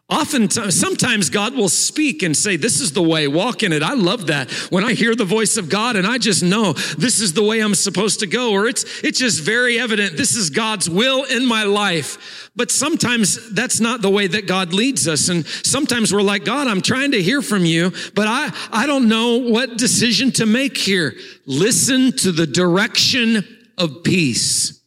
Oftentimes, 0.07 0.79
sometimes 0.79 1.31
God 1.31 1.55
will 1.55 1.69
speak 1.69 2.21
and 2.21 2.37
say, 2.37 2.57
This 2.57 2.79
is 2.79 2.91
the 2.91 3.01
way, 3.01 3.27
walk 3.27 3.63
in 3.63 3.73
it. 3.73 3.81
I 3.81 3.95
love 3.95 4.27
that. 4.27 4.51
When 4.69 4.83
I 4.83 4.93
hear 4.93 5.15
the 5.15 5.25
voice 5.25 5.57
of 5.57 5.67
God 5.67 5.95
and 5.95 6.05
I 6.05 6.19
just 6.19 6.43
know 6.43 6.73
this 6.73 7.19
is 7.19 7.33
the 7.33 7.41
way 7.41 7.59
I'm 7.59 7.73
supposed 7.73 8.19
to 8.19 8.27
go, 8.27 8.51
or 8.51 8.67
it's, 8.67 9.03
it's 9.03 9.17
just 9.17 9.41
very 9.41 9.79
evident 9.79 10.15
this 10.15 10.35
is 10.35 10.51
God's 10.51 10.87
will 10.87 11.23
in 11.23 11.43
my 11.43 11.63
life. 11.63 12.51
But 12.55 12.69
sometimes 12.69 13.51
that's 13.51 13.79
not 13.79 14.03
the 14.03 14.11
way 14.11 14.27
that 14.27 14.45
God 14.45 14.73
leads 14.73 15.07
us. 15.07 15.29
And 15.29 15.43
sometimes 15.47 16.13
we're 16.13 16.21
like, 16.21 16.45
God, 16.45 16.67
I'm 16.67 16.81
trying 16.81 17.11
to 17.13 17.21
hear 17.21 17.41
from 17.41 17.65
you, 17.65 17.91
but 18.13 18.27
I, 18.27 18.51
I 18.71 18.85
don't 18.85 19.09
know 19.09 19.37
what 19.37 19.75
decision 19.79 20.31
to 20.33 20.45
make 20.45 20.77
here. 20.77 21.15
Listen 21.47 22.11
to 22.17 22.31
the 22.31 22.45
direction 22.45 23.43
of 23.75 24.03
peace. 24.03 24.81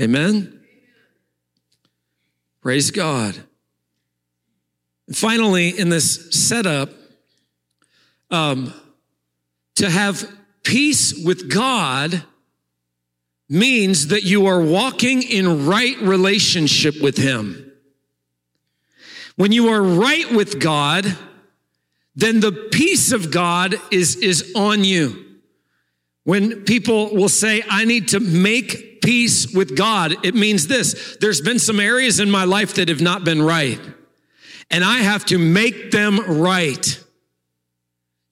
Amen. 0.00 0.62
Praise 2.62 2.92
God. 2.92 3.45
Finally, 5.12 5.78
in 5.78 5.88
this 5.88 6.28
setup, 6.30 6.90
um, 8.30 8.74
to 9.76 9.88
have 9.88 10.28
peace 10.64 11.14
with 11.24 11.48
God 11.52 12.24
means 13.48 14.08
that 14.08 14.24
you 14.24 14.46
are 14.46 14.60
walking 14.60 15.22
in 15.22 15.66
right 15.66 15.96
relationship 16.00 17.00
with 17.00 17.16
Him. 17.16 17.72
When 19.36 19.52
you 19.52 19.68
are 19.68 19.82
right 19.82 20.30
with 20.32 20.58
God, 20.58 21.16
then 22.16 22.40
the 22.40 22.68
peace 22.72 23.12
of 23.12 23.30
God 23.30 23.76
is, 23.92 24.16
is 24.16 24.52
on 24.56 24.82
you. 24.82 25.24
When 26.24 26.64
people 26.64 27.14
will 27.14 27.28
say, 27.28 27.62
I 27.68 27.84
need 27.84 28.08
to 28.08 28.18
make 28.18 29.00
peace 29.02 29.54
with 29.54 29.76
God, 29.76 30.16
it 30.24 30.34
means 30.34 30.66
this. 30.66 31.16
There's 31.20 31.40
been 31.40 31.60
some 31.60 31.78
areas 31.78 32.18
in 32.18 32.28
my 32.28 32.42
life 32.42 32.74
that 32.74 32.88
have 32.88 33.02
not 33.02 33.22
been 33.22 33.40
right 33.40 33.78
and 34.70 34.84
I 34.84 34.98
have 34.98 35.24
to 35.26 35.38
make 35.38 35.90
them 35.90 36.18
right. 36.40 37.02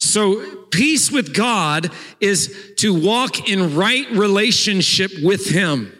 So, 0.00 0.64
peace 0.66 1.10
with 1.10 1.34
God 1.34 1.90
is 2.20 2.74
to 2.78 2.92
walk 2.92 3.48
in 3.48 3.76
right 3.76 4.08
relationship 4.10 5.12
with 5.22 5.48
Him. 5.48 5.92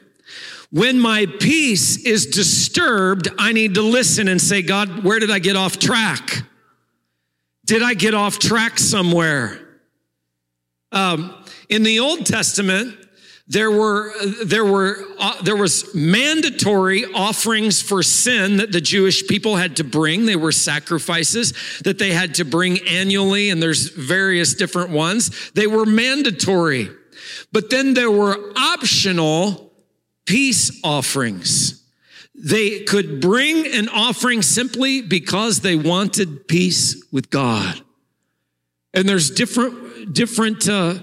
When 0.70 0.98
my 0.98 1.26
peace 1.26 2.04
is 2.04 2.26
disturbed, 2.26 3.28
I 3.38 3.52
need 3.52 3.74
to 3.76 3.82
listen 3.82 4.28
and 4.28 4.40
say, 4.40 4.60
God, 4.60 5.04
where 5.04 5.20
did 5.20 5.30
I 5.30 5.38
get 5.38 5.56
off 5.56 5.78
track? 5.78 6.42
Did 7.64 7.82
I 7.82 7.94
get 7.94 8.12
off 8.12 8.38
track 8.38 8.78
somewhere? 8.78 9.60
Um, 10.92 11.34
in 11.68 11.82
the 11.82 12.00
Old 12.00 12.26
Testament, 12.26 12.96
there 13.46 13.70
were 13.70 14.12
there 14.44 14.64
were 14.64 15.04
uh, 15.18 15.42
there 15.42 15.56
was 15.56 15.94
mandatory 15.94 17.04
offerings 17.04 17.82
for 17.82 18.02
sin 18.02 18.56
that 18.56 18.72
the 18.72 18.80
Jewish 18.80 19.26
people 19.26 19.56
had 19.56 19.76
to 19.76 19.84
bring. 19.84 20.24
They 20.24 20.36
were 20.36 20.52
sacrifices 20.52 21.52
that 21.84 21.98
they 21.98 22.12
had 22.12 22.36
to 22.36 22.44
bring 22.44 22.78
annually, 22.88 23.50
and 23.50 23.62
there's 23.62 23.90
various 23.90 24.54
different 24.54 24.90
ones. 24.90 25.50
They 25.52 25.66
were 25.66 25.84
mandatory, 25.84 26.88
but 27.52 27.68
then 27.68 27.92
there 27.92 28.10
were 28.10 28.38
optional 28.56 29.72
peace 30.24 30.80
offerings. 30.82 31.82
They 32.34 32.80
could 32.80 33.20
bring 33.20 33.66
an 33.66 33.90
offering 33.90 34.40
simply 34.40 35.02
because 35.02 35.60
they 35.60 35.76
wanted 35.76 36.48
peace 36.48 37.04
with 37.12 37.28
God. 37.28 37.78
And 38.94 39.06
there's 39.06 39.30
different 39.30 40.14
different 40.14 40.66
uh, 40.66 40.94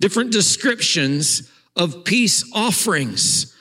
different 0.00 0.32
descriptions 0.32 1.48
of 1.76 2.04
peace 2.04 2.50
offerings. 2.52 3.54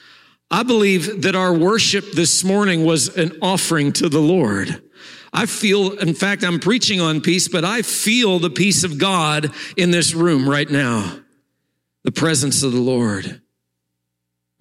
I 0.50 0.64
believe 0.64 1.24
that 1.24 1.36
our 1.36 1.54
worship 1.54 2.12
this 2.14 2.44
morning 2.44 2.86
was 2.86 3.16
an 3.18 3.38
offering 3.42 3.92
to 3.94 4.10
the 4.10 4.20
Lord. 4.20 4.82
I 5.34 5.48
feel, 5.48 5.98
in 5.98 6.14
fact, 6.14 6.44
I'm 6.44 6.60
preaching 6.60 7.02
on 7.02 7.20
peace, 7.20 7.48
but 7.50 7.66
I 7.66 7.82
feel 7.82 8.40
the 8.40 8.50
peace 8.50 8.84
of 8.86 8.98
God 8.98 9.52
in 9.76 9.92
this 9.92 10.14
room 10.14 10.48
right 10.50 10.70
now. 10.70 11.20
The 12.04 12.12
presence 12.12 12.64
of 12.64 12.72
the 12.72 12.80
Lord. 12.80 13.42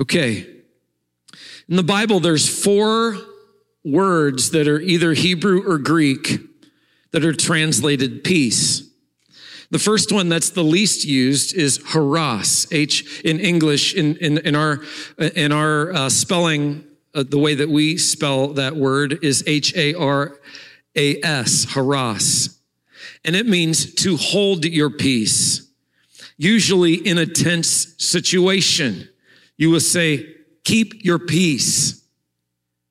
Okay. 0.00 0.46
In 1.68 1.76
the 1.76 1.82
Bible, 1.82 2.18
there's 2.18 2.48
four 2.48 3.18
words 3.84 4.50
that 4.50 4.66
are 4.66 4.80
either 4.80 5.12
Hebrew 5.12 5.62
or 5.70 5.78
Greek 5.78 6.40
that 7.12 7.24
are 7.24 7.34
translated 7.34 8.24
peace. 8.24 8.82
The 9.74 9.80
first 9.80 10.12
one 10.12 10.28
that's 10.28 10.50
the 10.50 10.62
least 10.62 11.04
used 11.04 11.52
is 11.52 11.82
harass. 11.84 12.64
H 12.70 13.22
in 13.24 13.40
English, 13.40 13.92
in, 13.94 14.14
in, 14.18 14.38
in 14.38 14.54
our, 14.54 14.84
in 15.18 15.50
our 15.50 15.92
uh, 15.92 16.08
spelling, 16.10 16.84
uh, 17.12 17.24
the 17.28 17.40
way 17.40 17.56
that 17.56 17.68
we 17.68 17.98
spell 17.98 18.52
that 18.52 18.76
word 18.76 19.24
is 19.24 19.42
H 19.48 19.74
A 19.74 19.94
R 19.94 20.38
A 20.94 21.20
S, 21.24 21.72
harass. 21.72 22.56
And 23.24 23.34
it 23.34 23.48
means 23.48 23.92
to 23.94 24.16
hold 24.16 24.64
your 24.64 24.90
peace, 24.90 25.68
usually 26.36 26.94
in 26.94 27.18
a 27.18 27.26
tense 27.26 27.96
situation. 27.98 29.08
You 29.56 29.70
will 29.70 29.80
say, 29.80 30.36
keep 30.62 31.04
your 31.04 31.18
peace. 31.18 32.00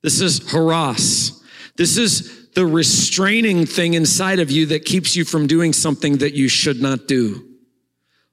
This 0.01 0.19
is 0.19 0.51
harass. 0.51 1.41
This 1.77 1.95
is 1.95 2.42
the 2.55 2.65
restraining 2.65 3.65
thing 3.65 3.93
inside 3.93 4.39
of 4.39 4.51
you 4.51 4.67
that 4.67 4.85
keeps 4.85 5.15
you 5.15 5.25
from 5.25 5.47
doing 5.47 5.73
something 5.73 6.17
that 6.17 6.33
you 6.33 6.47
should 6.47 6.81
not 6.81 7.07
do. 7.07 7.47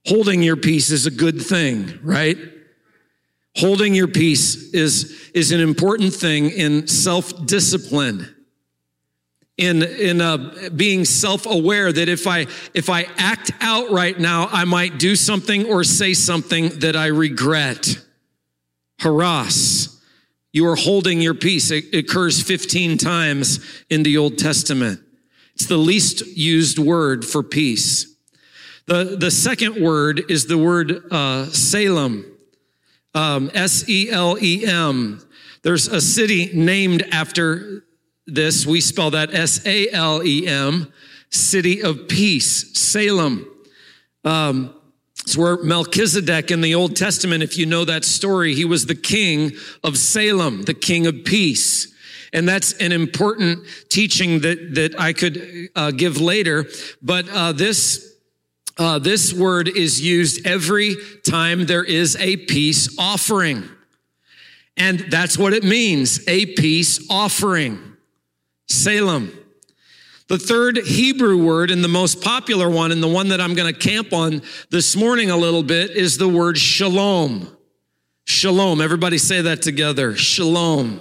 Holding 0.06 0.42
your 0.42 0.56
peace 0.56 0.90
is 0.90 1.06
a 1.06 1.10
good 1.10 1.40
thing, 1.40 1.98
right? 2.02 2.38
Holding 3.56 3.94
your 3.94 4.08
peace 4.08 4.72
is, 4.72 5.30
is 5.34 5.52
an 5.52 5.60
important 5.60 6.14
thing 6.14 6.50
in 6.50 6.86
self 6.86 7.46
discipline. 7.46 8.34
In, 9.56 9.82
in 9.82 10.22
uh, 10.22 10.70
being 10.74 11.04
self-aware 11.04 11.92
that 11.92 12.08
if 12.08 12.26
I 12.26 12.46
if 12.72 12.88
I 12.88 13.02
act 13.18 13.50
out 13.60 13.90
right 13.90 14.18
now, 14.18 14.48
I 14.50 14.64
might 14.64 14.98
do 14.98 15.14
something 15.14 15.66
or 15.66 15.84
say 15.84 16.14
something 16.14 16.78
that 16.78 16.96
I 16.96 17.08
regret. 17.08 17.98
Haras. 19.00 19.99
You 20.52 20.66
are 20.66 20.76
holding 20.76 21.20
your 21.20 21.34
peace. 21.34 21.70
It 21.70 21.94
occurs 21.94 22.42
15 22.42 22.98
times 22.98 23.60
in 23.88 24.02
the 24.02 24.16
Old 24.16 24.38
Testament. 24.38 25.00
It's 25.54 25.66
the 25.66 25.76
least 25.76 26.26
used 26.36 26.78
word 26.78 27.24
for 27.24 27.42
peace. 27.42 28.16
The, 28.86 29.16
the 29.18 29.30
second 29.30 29.80
word 29.80 30.28
is 30.28 30.46
the 30.46 30.58
word 30.58 31.04
uh, 31.12 31.46
Salem, 31.46 32.24
um, 33.14 33.50
S 33.54 33.88
E 33.88 34.10
L 34.10 34.36
E 34.42 34.66
M. 34.66 35.22
There's 35.62 35.86
a 35.86 36.00
city 36.00 36.50
named 36.52 37.02
after 37.12 37.84
this. 38.26 38.66
We 38.66 38.80
spell 38.80 39.10
that 39.12 39.32
S 39.32 39.64
A 39.66 39.88
L 39.90 40.24
E 40.24 40.48
M, 40.48 40.92
city 41.28 41.82
of 41.82 42.08
peace, 42.08 42.76
Salem. 42.76 43.46
Um, 44.24 44.74
it's 45.30 45.36
where 45.36 45.62
Melchizedek 45.62 46.50
in 46.50 46.60
the 46.60 46.74
Old 46.74 46.96
Testament, 46.96 47.44
if 47.44 47.56
you 47.56 47.64
know 47.64 47.84
that 47.84 48.04
story, 48.04 48.52
he 48.52 48.64
was 48.64 48.86
the 48.86 48.96
king 48.96 49.52
of 49.84 49.96
Salem, 49.96 50.62
the 50.62 50.74
king 50.74 51.06
of 51.06 51.24
peace. 51.24 51.94
And 52.32 52.48
that's 52.48 52.72
an 52.78 52.90
important 52.90 53.64
teaching 53.90 54.40
that, 54.40 54.74
that 54.74 55.00
I 55.00 55.12
could 55.12 55.68
uh, 55.76 55.92
give 55.92 56.20
later. 56.20 56.66
But 57.00 57.28
uh, 57.28 57.52
this, 57.52 58.12
uh, 58.76 58.98
this 58.98 59.32
word 59.32 59.68
is 59.68 60.00
used 60.00 60.44
every 60.44 60.96
time 61.24 61.66
there 61.66 61.84
is 61.84 62.16
a 62.16 62.36
peace 62.36 62.98
offering. 62.98 63.68
And 64.76 64.98
that's 65.10 65.38
what 65.38 65.52
it 65.52 65.62
means, 65.62 66.26
a 66.26 66.44
peace 66.56 67.06
offering. 67.08 67.78
Salem. 68.68 69.32
The 70.30 70.38
third 70.38 70.76
Hebrew 70.76 71.44
word 71.44 71.72
and 71.72 71.82
the 71.82 71.88
most 71.88 72.22
popular 72.22 72.70
one 72.70 72.92
and 72.92 73.02
the 73.02 73.08
one 73.08 73.30
that 73.30 73.40
I'm 73.40 73.56
going 73.56 73.74
to 73.74 73.76
camp 73.76 74.12
on 74.12 74.42
this 74.70 74.94
morning 74.94 75.28
a 75.28 75.36
little 75.36 75.64
bit 75.64 75.90
is 75.90 76.18
the 76.18 76.28
word 76.28 76.56
shalom. 76.56 77.48
Shalom. 78.26 78.80
Everybody 78.80 79.18
say 79.18 79.40
that 79.40 79.60
together. 79.60 80.14
Shalom. 80.14 81.00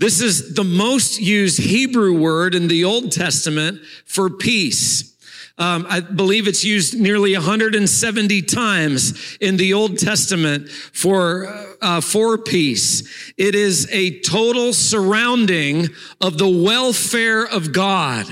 This 0.00 0.20
is 0.20 0.54
the 0.54 0.64
most 0.64 1.20
used 1.20 1.60
Hebrew 1.60 2.18
word 2.18 2.56
in 2.56 2.66
the 2.66 2.82
Old 2.82 3.12
Testament 3.12 3.82
for 4.04 4.28
peace. 4.28 5.16
Um, 5.58 5.86
I 5.88 6.00
believe 6.00 6.46
it's 6.46 6.64
used 6.64 6.98
nearly 6.98 7.34
170 7.34 8.42
times 8.42 9.36
in 9.40 9.56
the 9.56 9.74
Old 9.74 9.98
Testament 9.98 10.68
for 10.68 11.46
uh, 11.80 12.00
for 12.00 12.38
peace. 12.38 13.32
It 13.36 13.54
is 13.54 13.88
a 13.90 14.20
total 14.20 14.72
surrounding 14.72 15.88
of 16.20 16.38
the 16.38 16.48
welfare 16.48 17.44
of 17.46 17.72
God. 17.72 18.26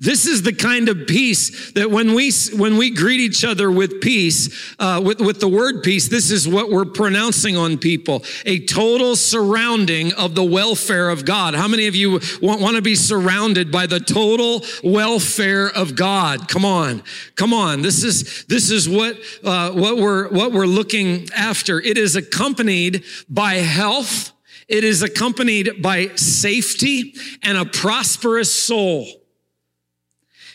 This 0.00 0.28
is 0.28 0.42
the 0.42 0.52
kind 0.52 0.88
of 0.88 1.08
peace 1.08 1.72
that 1.72 1.90
when 1.90 2.14
we 2.14 2.30
when 2.54 2.76
we 2.76 2.90
greet 2.90 3.18
each 3.18 3.44
other 3.44 3.68
with 3.68 4.00
peace, 4.00 4.48
uh, 4.78 5.02
with 5.04 5.20
with 5.20 5.40
the 5.40 5.48
word 5.48 5.82
peace, 5.82 6.06
this 6.06 6.30
is 6.30 6.46
what 6.46 6.70
we're 6.70 6.84
pronouncing 6.84 7.56
on 7.56 7.78
people: 7.78 8.22
a 8.46 8.64
total 8.64 9.16
surrounding 9.16 10.12
of 10.12 10.36
the 10.36 10.44
welfare 10.44 11.10
of 11.10 11.24
God. 11.24 11.56
How 11.56 11.66
many 11.66 11.88
of 11.88 11.96
you 11.96 12.20
want, 12.40 12.60
want 12.60 12.76
to 12.76 12.82
be 12.82 12.94
surrounded 12.94 13.72
by 13.72 13.86
the 13.86 13.98
total 13.98 14.62
welfare 14.84 15.68
of 15.68 15.96
God? 15.96 16.46
Come 16.46 16.64
on, 16.64 17.02
come 17.34 17.52
on. 17.52 17.82
This 17.82 18.04
is 18.04 18.44
this 18.44 18.70
is 18.70 18.88
what 18.88 19.16
uh, 19.42 19.72
what 19.72 19.96
we're 19.96 20.28
what 20.28 20.52
we're 20.52 20.66
looking 20.66 21.28
after. 21.34 21.80
It 21.80 21.98
is 21.98 22.14
accompanied 22.14 23.02
by 23.28 23.54
health. 23.54 24.30
It 24.68 24.84
is 24.84 25.02
accompanied 25.02 25.82
by 25.82 26.14
safety 26.14 27.14
and 27.42 27.58
a 27.58 27.64
prosperous 27.64 28.54
soul. 28.54 29.17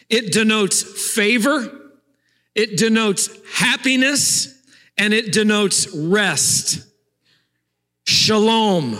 It 0.09 0.31
denotes 0.31 0.83
favor, 1.13 1.79
it 2.55 2.77
denotes 2.77 3.29
happiness, 3.53 4.61
and 4.97 5.13
it 5.13 5.31
denotes 5.31 5.93
rest. 5.95 6.85
Shalom. 8.05 8.99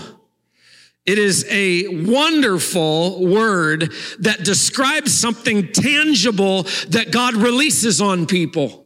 It 1.06 1.20
is 1.20 1.46
a 1.50 2.06
wonderful 2.06 3.28
word 3.28 3.92
that 4.20 4.46
describes 4.46 5.14
something 5.14 5.72
tangible 5.74 6.64
that 6.90 7.12
God 7.12 7.36
releases 7.36 8.00
on 8.00 8.26
people. 8.26 8.86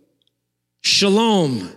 Shalom. 0.82 1.72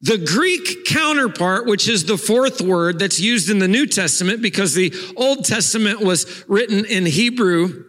The 0.00 0.18
Greek 0.18 0.86
counterpart, 0.86 1.66
which 1.66 1.88
is 1.88 2.06
the 2.06 2.16
fourth 2.16 2.60
word 2.60 2.98
that's 2.98 3.20
used 3.20 3.50
in 3.50 3.58
the 3.58 3.68
New 3.68 3.86
Testament 3.86 4.40
because 4.40 4.74
the 4.74 4.92
Old 5.16 5.44
Testament 5.44 6.00
was 6.00 6.44
written 6.48 6.84
in 6.86 7.04
Hebrew, 7.06 7.84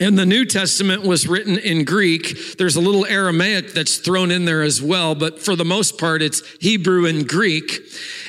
and 0.00 0.16
the 0.16 0.26
New 0.26 0.44
Testament 0.44 1.02
was 1.02 1.26
written 1.26 1.58
in 1.58 1.84
Greek. 1.84 2.56
There's 2.56 2.76
a 2.76 2.80
little 2.80 3.04
Aramaic 3.04 3.72
that's 3.72 3.98
thrown 3.98 4.30
in 4.30 4.44
there 4.44 4.62
as 4.62 4.80
well, 4.80 5.14
but 5.14 5.40
for 5.40 5.56
the 5.56 5.64
most 5.64 5.98
part, 5.98 6.22
it's 6.22 6.42
Hebrew 6.60 7.06
and 7.06 7.28
Greek. 7.28 7.80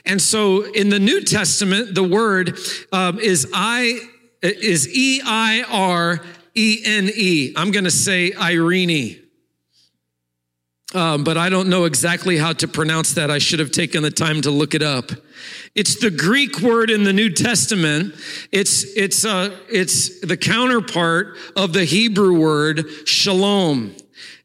And 0.05 0.19
so 0.21 0.63
in 0.71 0.89
the 0.89 0.99
New 0.99 1.21
Testament, 1.21 1.93
the 1.93 2.03
word 2.03 2.57
um, 2.91 3.19
is 3.19 3.47
I 3.53 3.99
is 4.41 4.87
E 4.89 5.21
I 5.23 5.63
R 5.69 6.21
E 6.55 6.81
N 6.83 7.09
E. 7.13 7.53
I'm 7.55 7.71
going 7.71 7.83
to 7.83 7.91
say 7.91 8.33
Irene. 8.33 9.28
Um, 10.95 11.23
but 11.23 11.37
I 11.37 11.49
don't 11.49 11.69
know 11.69 11.85
exactly 11.85 12.37
how 12.37 12.53
to 12.53 12.67
pronounce 12.67 13.13
that. 13.13 13.29
I 13.29 13.37
should 13.37 13.59
have 13.59 13.69
taken 13.69 14.01
the 14.01 14.09
time 14.09 14.41
to 14.41 14.49
look 14.49 14.73
it 14.73 14.81
up. 14.81 15.11
It's 15.75 15.99
the 15.99 16.09
Greek 16.09 16.61
word 16.61 16.89
in 16.89 17.03
the 17.03 17.13
New 17.13 17.29
Testament. 17.29 18.15
It's, 18.51 18.83
it's, 18.97 19.23
uh, 19.23 19.55
it's 19.69 20.19
the 20.21 20.35
counterpart 20.35 21.37
of 21.55 21.73
the 21.73 21.85
Hebrew 21.85 22.39
word 22.39 22.85
shalom. 23.05 23.95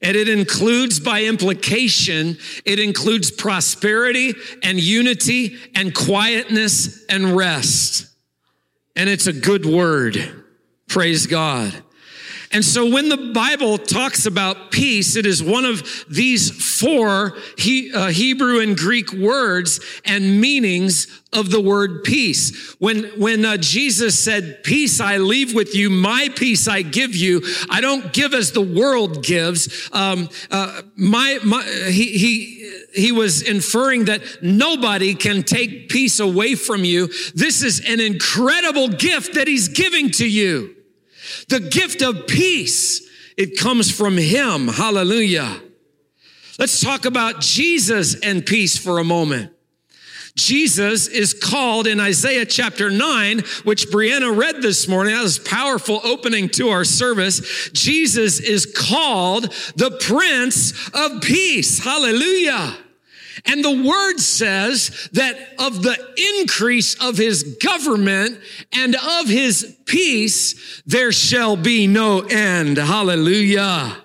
And 0.02 0.16
it 0.18 0.28
includes 0.28 1.00
by 1.00 1.24
implication, 1.24 2.36
it 2.66 2.78
includes 2.78 3.30
prosperity 3.30 4.34
and 4.62 4.78
unity 4.78 5.56
and 5.74 5.94
quietness 5.94 7.06
and 7.06 7.34
rest. 7.34 8.06
And 8.94 9.08
it's 9.08 9.26
a 9.26 9.32
good 9.32 9.64
word. 9.64 10.44
Praise 10.88 11.26
God. 11.26 11.72
And 12.54 12.64
so 12.64 12.88
when 12.88 13.08
the 13.08 13.32
Bible 13.34 13.78
talks 13.78 14.26
about 14.26 14.70
peace, 14.70 15.16
it 15.16 15.26
is 15.26 15.42
one 15.42 15.64
of 15.64 16.04
these 16.08 16.78
four 16.80 17.36
he, 17.58 17.92
uh, 17.92 18.06
Hebrew 18.08 18.60
and 18.60 18.76
Greek 18.76 19.12
words 19.12 19.80
and 20.04 20.40
meanings 20.40 21.08
of 21.32 21.50
the 21.50 21.60
word 21.60 22.04
peace. 22.04 22.76
When, 22.78 23.06
when 23.20 23.44
uh, 23.44 23.56
Jesus 23.56 24.16
said, 24.16 24.62
peace 24.62 25.00
I 25.00 25.16
leave 25.16 25.52
with 25.52 25.74
you, 25.74 25.90
my 25.90 26.28
peace 26.36 26.68
I 26.68 26.82
give 26.82 27.16
you, 27.16 27.42
I 27.68 27.80
don't 27.80 28.12
give 28.12 28.32
as 28.32 28.52
the 28.52 28.62
world 28.62 29.24
gives. 29.24 29.90
Um, 29.92 30.28
uh, 30.48 30.82
my, 30.94 31.40
my, 31.44 31.64
he, 31.64 32.16
he, 32.16 32.72
he 32.94 33.10
was 33.10 33.42
inferring 33.42 34.04
that 34.04 34.22
nobody 34.42 35.16
can 35.16 35.42
take 35.42 35.88
peace 35.88 36.20
away 36.20 36.54
from 36.54 36.84
you. 36.84 37.08
This 37.34 37.64
is 37.64 37.80
an 37.80 37.98
incredible 37.98 38.86
gift 38.86 39.34
that 39.34 39.48
he's 39.48 39.66
giving 39.66 40.10
to 40.12 40.30
you. 40.30 40.76
The 41.48 41.60
gift 41.60 42.02
of 42.02 42.26
peace, 42.26 43.08
it 43.36 43.58
comes 43.58 43.90
from 43.90 44.16
Him. 44.16 44.68
Hallelujah. 44.68 45.60
Let's 46.58 46.80
talk 46.80 47.04
about 47.04 47.40
Jesus 47.40 48.14
and 48.20 48.46
peace 48.46 48.78
for 48.78 48.98
a 48.98 49.04
moment. 49.04 49.52
Jesus 50.36 51.06
is 51.06 51.32
called 51.32 51.86
in 51.86 52.00
Isaiah 52.00 52.44
chapter 52.44 52.90
9, 52.90 53.38
which 53.62 53.88
Brianna 53.88 54.36
read 54.36 54.62
this 54.62 54.88
morning. 54.88 55.14
That 55.14 55.22
was 55.22 55.38
powerful 55.38 56.00
opening 56.02 56.48
to 56.50 56.70
our 56.70 56.84
service. 56.84 57.70
Jesus 57.72 58.40
is 58.40 58.66
called 58.66 59.44
the 59.76 59.96
Prince 60.00 60.72
of 60.92 61.22
Peace. 61.22 61.78
Hallelujah. 61.78 62.76
And 63.44 63.64
the 63.64 63.82
word 63.82 64.18
says 64.18 65.08
that 65.12 65.36
of 65.58 65.82
the 65.82 65.96
increase 66.38 66.94
of 67.02 67.16
his 67.16 67.56
government 67.62 68.38
and 68.72 68.94
of 68.94 69.28
his 69.28 69.76
peace, 69.86 70.82
there 70.86 71.12
shall 71.12 71.56
be 71.56 71.86
no 71.86 72.20
end. 72.20 72.76
Hallelujah. 72.76 73.96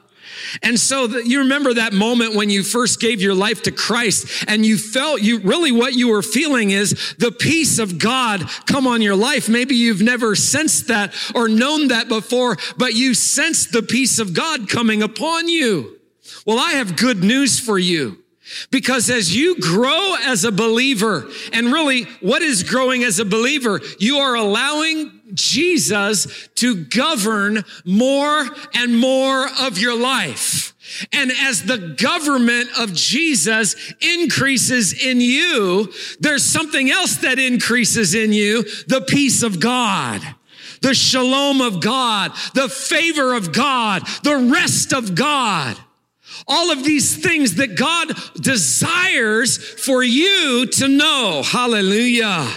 And 0.63 0.79
so 0.79 1.07
the, 1.07 1.27
you 1.27 1.39
remember 1.39 1.73
that 1.75 1.93
moment 1.93 2.35
when 2.35 2.49
you 2.49 2.63
first 2.63 2.99
gave 2.99 3.21
your 3.21 3.33
life 3.33 3.63
to 3.63 3.71
Christ 3.71 4.45
and 4.47 4.65
you 4.65 4.77
felt 4.77 5.21
you 5.21 5.39
really 5.39 5.71
what 5.71 5.93
you 5.93 6.09
were 6.09 6.21
feeling 6.21 6.71
is 6.71 7.15
the 7.17 7.31
peace 7.31 7.79
of 7.79 7.99
God 7.99 8.49
come 8.65 8.87
on 8.87 9.01
your 9.01 9.15
life. 9.15 9.49
Maybe 9.49 9.75
you've 9.75 10.01
never 10.01 10.35
sensed 10.35 10.87
that 10.87 11.13
or 11.35 11.47
known 11.47 11.89
that 11.89 12.07
before, 12.07 12.57
but 12.77 12.93
you 12.93 13.13
sensed 13.13 13.71
the 13.71 13.83
peace 13.83 14.19
of 14.19 14.33
God 14.33 14.69
coming 14.69 15.03
upon 15.03 15.47
you. 15.47 15.99
Well, 16.45 16.59
I 16.59 16.71
have 16.73 16.95
good 16.95 17.23
news 17.23 17.59
for 17.59 17.77
you. 17.77 18.18
Because 18.71 19.09
as 19.09 19.35
you 19.35 19.59
grow 19.59 20.15
as 20.25 20.43
a 20.43 20.51
believer, 20.51 21.29
and 21.53 21.71
really 21.71 22.03
what 22.21 22.41
is 22.41 22.63
growing 22.63 23.03
as 23.03 23.19
a 23.19 23.25
believer? 23.25 23.81
You 23.99 24.17
are 24.17 24.35
allowing 24.35 25.19
Jesus 25.33 26.49
to 26.55 26.85
govern 26.85 27.63
more 27.85 28.47
and 28.73 28.97
more 28.97 29.47
of 29.59 29.77
your 29.77 29.97
life. 29.97 30.73
And 31.13 31.31
as 31.31 31.63
the 31.63 31.95
government 31.99 32.69
of 32.79 32.93
Jesus 32.93 33.93
increases 34.01 34.93
in 34.93 35.21
you, 35.21 35.91
there's 36.19 36.43
something 36.43 36.89
else 36.89 37.17
that 37.17 37.37
increases 37.37 38.15
in 38.15 38.33
you, 38.33 38.63
the 38.87 39.05
peace 39.07 39.43
of 39.43 39.59
God 39.59 40.21
the 40.81 40.93
shalom 40.93 41.59
of 41.59 41.81
God, 41.81 42.31
the 42.53 42.69
favor 42.69 43.33
of 43.33 43.51
God, 43.51 44.07
the 44.23 44.49
rest 44.51 44.93
of 44.93 45.13
God. 45.13 45.77
All 46.47 46.71
of 46.71 46.83
these 46.83 47.15
things 47.15 47.55
that 47.55 47.75
God 47.75 48.09
desires 48.35 49.57
for 49.57 50.03
you 50.03 50.65
to 50.65 50.87
know. 50.87 51.43
Hallelujah. 51.43 52.47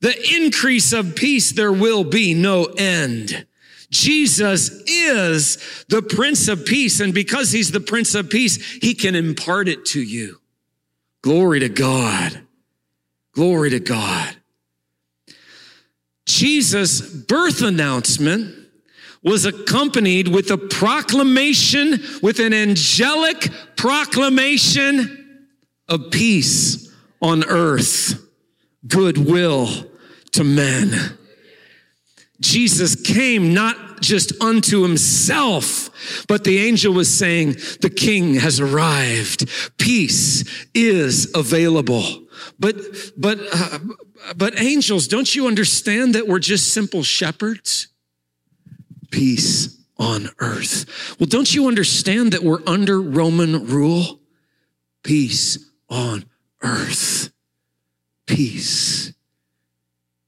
The 0.00 0.36
increase 0.36 0.92
of 0.92 1.14
peace, 1.14 1.52
there 1.52 1.72
will 1.72 2.04
be 2.04 2.34
no 2.34 2.64
end. 2.64 3.46
Jesus 3.90 4.70
is 4.86 5.84
the 5.88 6.00
Prince 6.02 6.48
of 6.48 6.64
Peace. 6.64 7.00
And 7.00 7.12
because 7.12 7.50
he's 7.50 7.72
the 7.72 7.80
Prince 7.80 8.14
of 8.14 8.30
Peace, 8.30 8.56
he 8.80 8.94
can 8.94 9.14
impart 9.14 9.68
it 9.68 9.84
to 9.86 10.00
you. 10.00 10.40
Glory 11.22 11.60
to 11.60 11.68
God. 11.68 12.40
Glory 13.32 13.70
to 13.70 13.80
God. 13.80 14.36
Jesus' 16.24 17.00
birth 17.00 17.62
announcement 17.62 18.59
was 19.22 19.44
accompanied 19.44 20.28
with 20.28 20.50
a 20.50 20.56
proclamation, 20.56 21.98
with 22.22 22.40
an 22.40 22.54
angelic 22.54 23.48
proclamation 23.76 25.48
of 25.88 26.10
peace 26.10 26.90
on 27.20 27.44
earth, 27.44 28.26
goodwill 28.86 29.68
to 30.32 30.44
men. 30.44 31.18
Jesus 32.40 32.96
came 32.96 33.52
not 33.52 34.00
just 34.00 34.32
unto 34.40 34.82
himself, 34.82 36.24
but 36.26 36.44
the 36.44 36.58
angel 36.58 36.94
was 36.94 37.12
saying, 37.14 37.56
the 37.82 37.92
king 37.94 38.36
has 38.36 38.58
arrived. 38.58 39.48
Peace 39.76 40.66
is 40.74 41.30
available. 41.34 42.02
But, 42.58 42.76
but, 43.18 43.38
uh, 43.52 43.78
but 44.36 44.58
angels, 44.58 45.06
don't 45.06 45.34
you 45.34 45.46
understand 45.46 46.14
that 46.14 46.26
we're 46.26 46.38
just 46.38 46.72
simple 46.72 47.02
shepherds? 47.02 47.88
Peace 49.10 49.76
on 49.98 50.30
earth. 50.38 51.16
Well, 51.20 51.26
don't 51.26 51.54
you 51.54 51.68
understand 51.68 52.32
that 52.32 52.42
we're 52.42 52.66
under 52.66 53.00
Roman 53.00 53.66
rule? 53.66 54.20
Peace 55.02 55.58
on 55.88 56.24
earth. 56.62 57.30
Peace. 58.26 59.12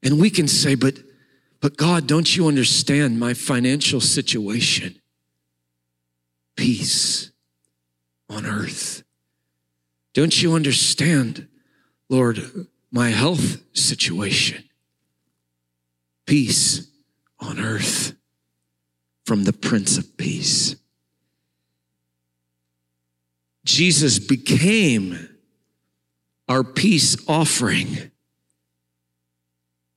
And 0.03 0.21
we 0.21 0.29
can 0.29 0.47
say, 0.47 0.75
but, 0.75 0.99
but 1.61 1.77
God, 1.77 2.07
don't 2.07 2.37
you 2.37 2.49
understand 2.49 3.19
my 3.19 3.33
financial 3.35 4.01
situation? 4.01 5.01
Peace 6.57 7.31
on 8.29 8.45
earth. 8.45 9.03
Don't 10.13 10.43
you 10.43 10.55
understand, 10.55 11.49
Lord, 12.11 12.67
my 12.91 13.09
health 13.09 13.63
situation? 13.73 14.65
Peace 16.27 16.89
on 17.41 17.59
earth 17.59 18.15
from 19.25 19.45
the 19.45 19.53
Prince 19.53 19.99
of 19.99 20.17
Peace. 20.17 20.77
Jesus 23.65 24.19
became 24.19 25.29
our 26.49 26.65
peace 26.65 27.17
offering. 27.29 28.11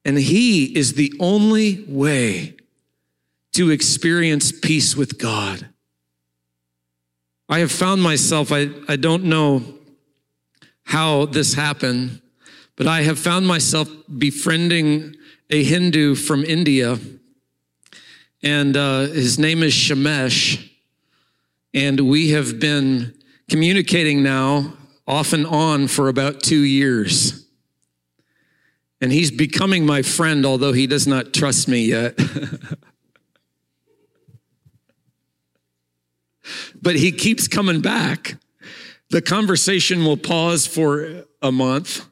And 0.03 0.17
he 0.17 0.65
is 0.78 0.93
the 0.93 1.13
only 1.19 1.84
way 1.88 2.55
to 3.53 3.71
experience 3.71 4.51
peace 4.51 4.95
with 4.95 5.17
God. 5.17 5.67
I 7.49 7.59
have 7.59 7.71
found 7.71 8.01
myself, 8.01 8.51
I, 8.51 8.69
I 8.88 8.95
don't 8.95 9.23
know 9.23 9.63
how 10.84 11.26
this 11.26 11.53
happened, 11.55 12.21
but 12.76 12.88
I 12.88 13.01
have 13.01 13.17
found 13.17 13.47
myself 13.47 13.89
befriending 14.17 15.15
a 15.49 15.63
Hindu 15.63 16.15
from 16.15 16.43
India 16.43 16.99
and 18.45 18.77
uh, 18.77 19.01
his 19.07 19.37
name 19.39 19.63
is 19.63 19.73
Shemesh. 19.73 20.69
And 21.73 21.99
we 22.01 22.29
have 22.29 22.59
been 22.59 23.15
communicating 23.49 24.21
now 24.21 24.73
off 25.07 25.33
and 25.33 25.47
on 25.47 25.87
for 25.87 26.07
about 26.07 26.41
two 26.41 26.61
years. 26.61 27.45
And 29.01 29.11
he's 29.11 29.31
becoming 29.31 29.85
my 29.85 30.03
friend, 30.03 30.45
although 30.45 30.71
he 30.73 30.87
does 30.87 31.05
not 31.07 31.33
trust 31.33 31.67
me 31.67 31.85
yet. 31.85 32.17
but 36.81 36.95
he 36.95 37.11
keeps 37.11 37.47
coming 37.47 37.81
back. 37.81 38.37
The 39.09 39.21
conversation 39.21 40.05
will 40.05 40.17
pause 40.17 40.65
for 40.65 41.25
a 41.41 41.51
month, 41.51 42.07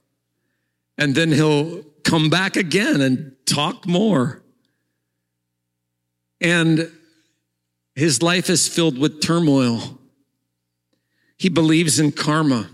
and 0.97 1.15
then 1.15 1.31
he'll 1.31 1.83
come 2.03 2.29
back 2.29 2.55
again 2.55 3.01
and 3.01 3.35
talk 3.45 3.87
more. 3.87 4.42
And 6.43 6.91
his 7.95 8.21
life 8.21 8.49
is 8.49 8.67
filled 8.67 8.99
with 8.99 9.21
turmoil. 9.21 9.97
He 11.37 11.49
believes 11.49 11.99
in 11.99 12.11
karma. 12.11 12.69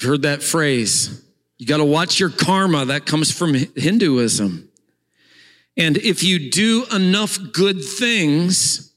You've 0.00 0.10
heard 0.10 0.22
that 0.22 0.42
phrase. 0.42 1.22
You 1.58 1.66
got 1.66 1.78
to 1.78 1.84
watch 1.84 2.20
your 2.20 2.28
karma. 2.28 2.84
That 2.84 3.06
comes 3.06 3.32
from 3.32 3.54
Hinduism. 3.54 4.68
And 5.76 5.96
if 5.98 6.22
you 6.22 6.50
do 6.50 6.84
enough 6.94 7.38
good 7.52 7.82
things, 7.82 8.94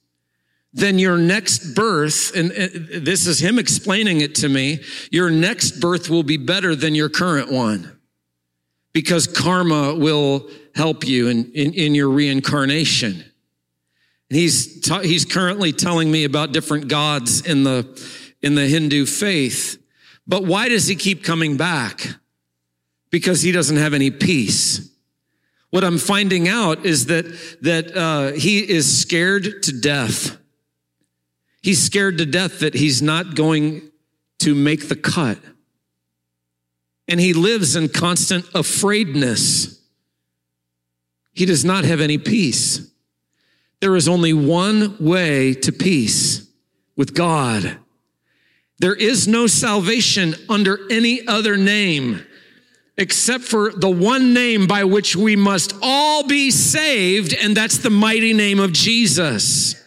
then 0.73 0.99
your 0.99 1.17
next 1.17 1.73
birth, 1.73 2.35
and 2.35 2.51
this 2.51 3.27
is 3.27 3.39
him 3.39 3.57
explaining 3.57 4.21
it 4.21 4.35
to 4.35 4.49
me, 4.49 4.79
your 5.11 5.29
next 5.29 5.79
birth 5.79 6.09
will 6.09 6.23
be 6.23 6.37
better 6.37 6.75
than 6.75 6.95
your 6.95 7.09
current 7.09 7.51
one 7.51 7.99
because 8.93 9.27
karma 9.27 9.95
will 9.95 10.49
help 10.79 11.05
you 11.05 11.27
in, 11.27 11.51
in, 11.51 11.73
in 11.73 11.93
your 11.93 12.09
reincarnation. 12.09 13.11
And 14.29 14.39
he's, 14.39 14.87
he's 15.03 15.25
currently 15.25 15.73
telling 15.73 16.09
me 16.09 16.23
about 16.23 16.53
different 16.53 16.87
gods 16.87 17.45
in 17.45 17.63
the, 17.63 17.85
in 18.41 18.55
the 18.55 18.65
Hindu 18.65 19.05
faith. 19.05 19.77
But 20.25 20.45
why 20.45 20.69
does 20.69 20.87
he 20.87 20.95
keep 20.95 21.23
coming 21.23 21.57
back? 21.57 22.07
Because 23.11 23.41
he 23.41 23.51
doesn't 23.51 23.77
have 23.77 23.93
any 23.93 24.09
peace. 24.09 24.89
What 25.69 25.83
I'm 25.83 25.97
finding 25.97 26.47
out 26.47 26.85
is 26.85 27.07
that, 27.07 27.25
that 27.61 27.95
uh, 27.95 28.31
he 28.31 28.59
is 28.59 29.01
scared 29.01 29.63
to 29.63 29.79
death. 29.79 30.37
He's 31.61 31.81
scared 31.83 32.17
to 32.19 32.25
death 32.25 32.59
that 32.59 32.73
he's 32.73 33.01
not 33.01 33.35
going 33.35 33.81
to 34.39 34.55
make 34.55 34.87
the 34.87 34.95
cut 34.95 35.37
and 37.09 37.19
he 37.19 37.33
lives 37.33 37.75
in 37.75 37.89
constant 37.89 38.45
afraidness. 38.53 39.78
He 41.33 41.45
does 41.45 41.63
not 41.63 41.85
have 41.85 42.01
any 42.01 42.17
peace. 42.17 42.89
There 43.81 43.95
is 43.95 44.07
only 44.07 44.33
one 44.33 44.97
way 44.99 45.53
to 45.53 45.71
peace 45.71 46.47
with 46.95 47.13
God. 47.13 47.77
There 48.79 48.95
is 48.95 49.27
no 49.27 49.47
salvation 49.47 50.35
under 50.49 50.79
any 50.91 51.25
other 51.27 51.57
name 51.57 52.25
except 52.97 53.45
for 53.45 53.71
the 53.71 53.89
one 53.89 54.33
name 54.33 54.67
by 54.67 54.83
which 54.83 55.15
we 55.15 55.33
must 55.35 55.73
all 55.81 56.27
be 56.27 56.51
saved, 56.51 57.33
and 57.33 57.55
that's 57.55 57.77
the 57.77 57.89
mighty 57.89 58.33
name 58.33 58.59
of 58.59 58.73
Jesus. 58.73 59.81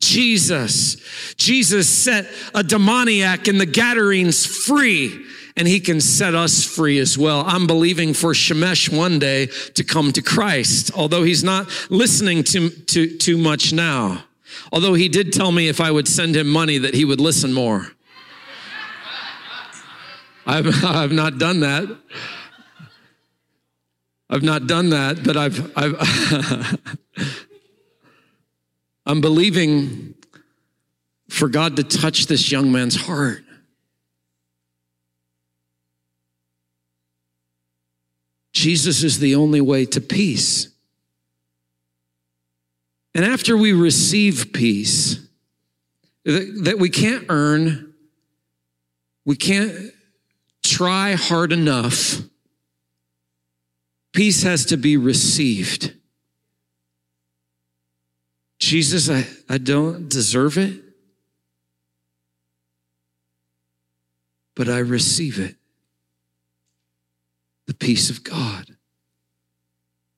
Jesus. 0.00 0.96
Jesus 1.36 1.88
set 1.88 2.26
a 2.54 2.62
demoniac 2.62 3.48
in 3.48 3.58
the 3.58 3.66
Gadarenes 3.66 4.46
free 4.46 5.26
and 5.56 5.66
he 5.66 5.80
can 5.80 6.00
set 6.00 6.34
us 6.34 6.64
free 6.64 6.98
as 6.98 7.18
well. 7.18 7.44
I'm 7.46 7.66
believing 7.66 8.14
for 8.14 8.32
Shemesh 8.32 8.94
one 8.96 9.18
day 9.18 9.46
to 9.74 9.84
come 9.84 10.12
to 10.12 10.22
Christ, 10.22 10.90
although 10.96 11.22
he's 11.22 11.44
not 11.44 11.68
listening 11.90 12.44
to, 12.44 12.70
to, 12.70 13.16
too 13.18 13.36
much 13.36 13.72
now. 13.72 14.24
Although 14.72 14.94
he 14.94 15.08
did 15.08 15.32
tell 15.32 15.52
me 15.52 15.68
if 15.68 15.80
I 15.80 15.90
would 15.90 16.08
send 16.08 16.36
him 16.36 16.48
money 16.48 16.78
that 16.78 16.94
he 16.94 17.04
would 17.04 17.20
listen 17.20 17.52
more. 17.52 17.88
I've, 20.46 20.66
I've 20.84 21.12
not 21.12 21.38
done 21.38 21.60
that. 21.60 21.96
I've 24.28 24.42
not 24.44 24.68
done 24.68 24.90
that, 24.90 25.24
but 25.24 25.36
I've, 25.36 25.72
I've 25.76 26.78
I'm 29.06 29.20
believing 29.20 30.14
for 31.28 31.48
God 31.48 31.76
to 31.76 31.82
touch 31.82 32.26
this 32.26 32.52
young 32.52 32.70
man's 32.70 32.94
heart. 32.94 33.42
Jesus 38.52 39.02
is 39.02 39.18
the 39.18 39.34
only 39.34 39.60
way 39.60 39.86
to 39.86 40.00
peace. 40.00 40.68
And 43.14 43.24
after 43.24 43.56
we 43.56 43.72
receive 43.72 44.52
peace, 44.52 45.20
that, 46.24 46.76
we 46.78 46.90
can't 46.90 47.26
earn, 47.28 47.94
we 49.24 49.36
can't 49.36 49.92
try 50.62 51.12
hard 51.12 51.52
enough, 51.52 52.20
peace 54.12 54.42
has 54.42 54.66
to 54.66 54.76
be 54.76 54.96
received. 54.96 55.94
Jesus, 58.58 59.08
I, 59.08 59.26
I 59.48 59.58
don't 59.58 60.08
deserve 60.08 60.58
it, 60.58 60.80
but 64.54 64.68
I 64.68 64.78
receive 64.78 65.38
it 65.38 65.56
the 67.70 67.74
peace 67.74 68.10
of 68.10 68.24
God. 68.24 68.66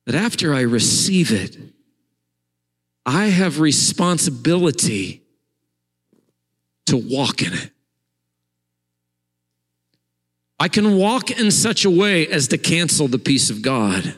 That 0.07 0.15
after 0.15 0.55
I 0.55 0.61
receive 0.61 1.31
it, 1.31 1.55
I 3.05 3.25
have 3.25 3.59
responsibility 3.59 5.21
to 6.87 6.97
walk 6.97 7.43
in 7.43 7.53
it. 7.53 7.69
I 10.59 10.67
can 10.67 10.97
walk 10.97 11.29
in 11.29 11.51
such 11.51 11.85
a 11.85 11.91
way 11.91 12.25
as 12.25 12.47
to 12.47 12.57
cancel 12.57 13.07
the 13.07 13.19
peace 13.19 13.51
of 13.51 13.61
God. 13.61 14.15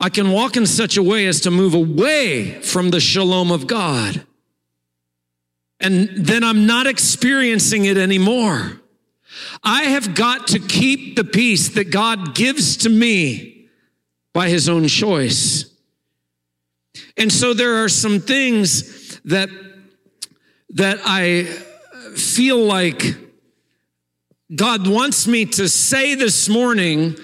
I 0.00 0.08
can 0.08 0.32
walk 0.32 0.56
in 0.56 0.66
such 0.66 0.96
a 0.96 1.02
way 1.02 1.28
as 1.28 1.40
to 1.42 1.52
move 1.52 1.74
away 1.74 2.60
from 2.60 2.90
the 2.90 2.98
shalom 2.98 3.52
of 3.52 3.68
God. 3.68 4.26
And 5.78 6.08
then 6.08 6.42
I'm 6.42 6.66
not 6.66 6.88
experiencing 6.88 7.84
it 7.84 7.96
anymore. 7.96 8.80
I 9.62 9.84
have 9.84 10.14
got 10.14 10.48
to 10.48 10.58
keep 10.58 11.16
the 11.16 11.24
peace 11.24 11.70
that 11.70 11.90
God 11.90 12.34
gives 12.34 12.76
to 12.78 12.88
me 12.88 13.68
by 14.32 14.48
his 14.48 14.68
own 14.68 14.88
choice. 14.88 15.70
And 17.16 17.32
so 17.32 17.54
there 17.54 17.82
are 17.84 17.88
some 17.88 18.20
things 18.20 19.20
that, 19.20 19.48
that 20.70 20.98
I 21.04 21.44
feel 22.16 22.58
like 22.58 23.16
God 24.54 24.86
wants 24.86 25.26
me 25.26 25.46
to 25.46 25.68
say 25.68 26.14
this 26.14 26.48
morning 26.48 27.16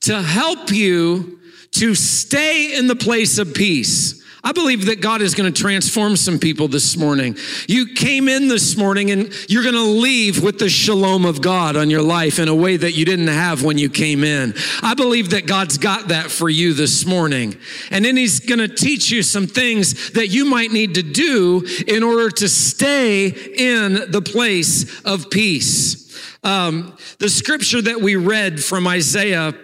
to 0.00 0.22
help 0.22 0.70
you 0.70 1.40
to 1.72 1.94
stay 1.94 2.76
in 2.76 2.86
the 2.86 2.96
place 2.96 3.38
of 3.38 3.54
peace. 3.54 4.22
I 4.46 4.52
believe 4.52 4.86
that 4.86 5.00
God 5.00 5.22
is 5.22 5.34
going 5.34 5.52
to 5.52 5.60
transform 5.60 6.14
some 6.14 6.38
people 6.38 6.68
this 6.68 6.96
morning. 6.96 7.36
You 7.66 7.94
came 7.94 8.28
in 8.28 8.46
this 8.46 8.76
morning 8.76 9.10
and 9.10 9.32
you're 9.50 9.64
going 9.64 9.74
to 9.74 9.80
leave 9.80 10.40
with 10.40 10.60
the 10.60 10.68
shalom 10.68 11.24
of 11.24 11.42
God 11.42 11.74
on 11.74 11.90
your 11.90 12.00
life 12.00 12.38
in 12.38 12.46
a 12.46 12.54
way 12.54 12.76
that 12.76 12.92
you 12.92 13.04
didn't 13.04 13.26
have 13.26 13.64
when 13.64 13.76
you 13.76 13.90
came 13.90 14.22
in. 14.22 14.54
I 14.84 14.94
believe 14.94 15.30
that 15.30 15.48
God's 15.48 15.78
got 15.78 16.06
that 16.08 16.30
for 16.30 16.48
you 16.48 16.74
this 16.74 17.04
morning. 17.04 17.56
And 17.90 18.04
then 18.04 18.16
He's 18.16 18.38
going 18.38 18.60
to 18.60 18.68
teach 18.68 19.10
you 19.10 19.24
some 19.24 19.48
things 19.48 20.12
that 20.12 20.28
you 20.28 20.44
might 20.44 20.70
need 20.70 20.94
to 20.94 21.02
do 21.02 21.66
in 21.88 22.04
order 22.04 22.30
to 22.30 22.48
stay 22.48 23.26
in 23.26 24.12
the 24.12 24.22
place 24.22 25.04
of 25.04 25.28
peace. 25.28 26.16
Um, 26.44 26.96
the 27.18 27.28
scripture 27.28 27.82
that 27.82 28.00
we 28.00 28.14
read 28.14 28.62
from 28.62 28.86
Isaiah 28.86 29.54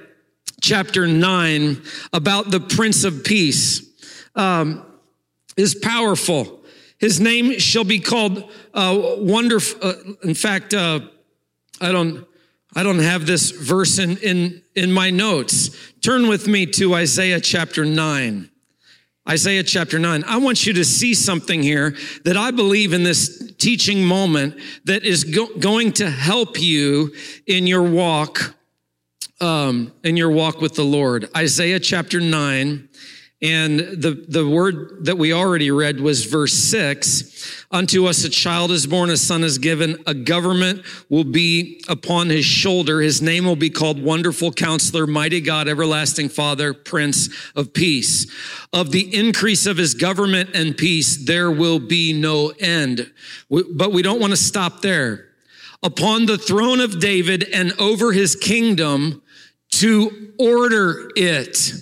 chapter 0.61 1.07
9 1.07 1.83
about 2.12 2.51
the 2.51 2.59
Prince 2.59 3.05
of 3.05 3.22
Peace 3.22 3.91
um, 4.35 4.85
is 5.57 5.74
powerful. 5.74 6.61
His 6.99 7.20
name 7.20 7.59
shall 7.59 7.85
be 7.85 7.99
called 7.99 8.51
uh, 8.74 9.16
wonderful. 9.18 9.78
Uh, 9.83 9.95
in 10.22 10.35
fact, 10.35 10.74
uh, 10.74 11.01
I 11.80 11.93
don't. 11.93 12.26
I 12.74 12.83
don't 12.83 13.01
have 13.01 13.26
this 13.26 13.51
verse 13.51 13.99
in, 13.99 14.16
in, 14.18 14.62
in 14.74 14.93
my 14.93 15.11
notes. 15.11 15.76
Turn 16.01 16.26
with 16.26 16.49
me 16.49 16.64
to 16.66 16.95
Isaiah 16.95 17.39
chapter 17.39 17.85
9. 17.85 18.51
Isaiah 19.28 19.62
chapter 19.62 19.99
9. 19.99 20.24
I 20.26 20.39
want 20.39 20.66
you 20.66 20.72
to 20.72 20.85
see 20.85 21.14
something 21.14 21.62
here 21.62 21.95
that 22.24 22.37
I 22.37 22.51
believe 22.51 22.93
in 22.93 23.03
this 23.03 23.53
teaching 23.59 24.05
moment 24.05 24.59
that 24.85 25.05
is 25.05 25.24
go- 25.24 25.55
going 25.59 25.93
to 25.95 26.11
help 26.11 26.61
you 26.61 27.14
in 27.47 27.66
your 27.66 27.83
walk, 27.83 28.55
um, 29.41 29.93
in 30.03 30.16
your 30.16 30.30
walk 30.30 30.61
with 30.61 30.74
the 30.74 30.85
Lord. 30.85 31.28
Isaiah 31.37 31.78
chapter 31.78 32.20
9 32.20 32.89
and 33.43 33.80
the, 33.80 34.24
the 34.28 34.47
word 34.49 35.05
that 35.07 35.18
we 35.18 35.32
already 35.32 35.72
read 35.72 36.01
was 36.01 36.24
verse 36.26 36.53
six. 36.53 37.66
Unto 37.72 38.07
us 38.07 38.24
a 38.24 38.28
child 38.28 38.70
is 38.70 38.86
born, 38.86 39.11
a 39.11 39.16
son 39.16 39.43
is 39.43 39.59
given, 39.59 40.03
a 40.07 40.14
government 40.14 40.84
will 41.09 41.24
be 41.24 41.82
upon 41.88 42.28
his 42.28 42.45
shoulder. 42.45 43.01
His 43.01 43.20
name 43.20 43.45
will 43.45 43.57
be 43.57 43.70
called 43.70 44.01
Wonderful 44.01 44.53
Counselor, 44.53 45.07
Mighty 45.07 45.40
God, 45.40 45.68
Everlasting 45.68 46.28
Father, 46.28 46.72
Prince 46.72 47.28
of 47.57 47.72
Peace. 47.72 48.30
Of 48.72 48.93
the 48.93 49.12
increase 49.12 49.66
of 49.66 49.76
his 49.76 49.95
government 49.95 50.51
and 50.55 50.76
peace, 50.76 51.16
there 51.24 51.51
will 51.51 51.80
be 51.80 52.12
no 52.12 52.53
end. 52.61 53.11
But 53.51 53.93
we 53.93 54.03
don't 54.03 54.20
want 54.20 54.32
to 54.32 54.36
stop 54.36 54.82
there. 54.82 55.28
Upon 55.82 56.26
the 56.26 56.38
throne 56.38 56.78
of 56.78 57.01
David 57.01 57.43
and 57.53 57.72
over 57.80 58.12
his 58.12 58.36
kingdom 58.36 59.20
to 59.70 60.32
order 60.38 61.11
it 61.16 61.72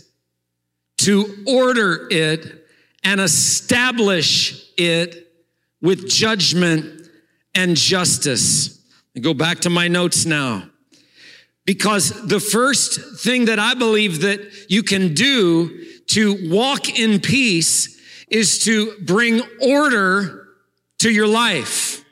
to 1.04 1.44
order 1.46 2.08
it 2.10 2.66
and 3.02 3.20
establish 3.20 4.70
it 4.76 5.32
with 5.80 6.08
judgment 6.08 7.08
and 7.54 7.76
justice. 7.76 8.80
I 9.16 9.20
go 9.20 9.34
back 9.34 9.60
to 9.60 9.70
my 9.70 9.88
notes 9.88 10.26
now. 10.26 10.64
Because 11.64 12.26
the 12.26 12.40
first 12.40 13.22
thing 13.22 13.46
that 13.46 13.58
I 13.58 13.74
believe 13.74 14.22
that 14.22 14.70
you 14.70 14.82
can 14.82 15.14
do 15.14 15.84
to 16.08 16.50
walk 16.50 16.98
in 16.98 17.20
peace 17.20 18.00
is 18.28 18.64
to 18.64 18.94
bring 19.02 19.40
order 19.60 20.48
to 20.98 21.10
your 21.10 21.26
life. 21.26 22.04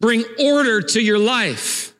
Bring 0.00 0.24
order 0.40 0.82
to 0.82 1.00
your 1.00 1.18
life. 1.18 1.94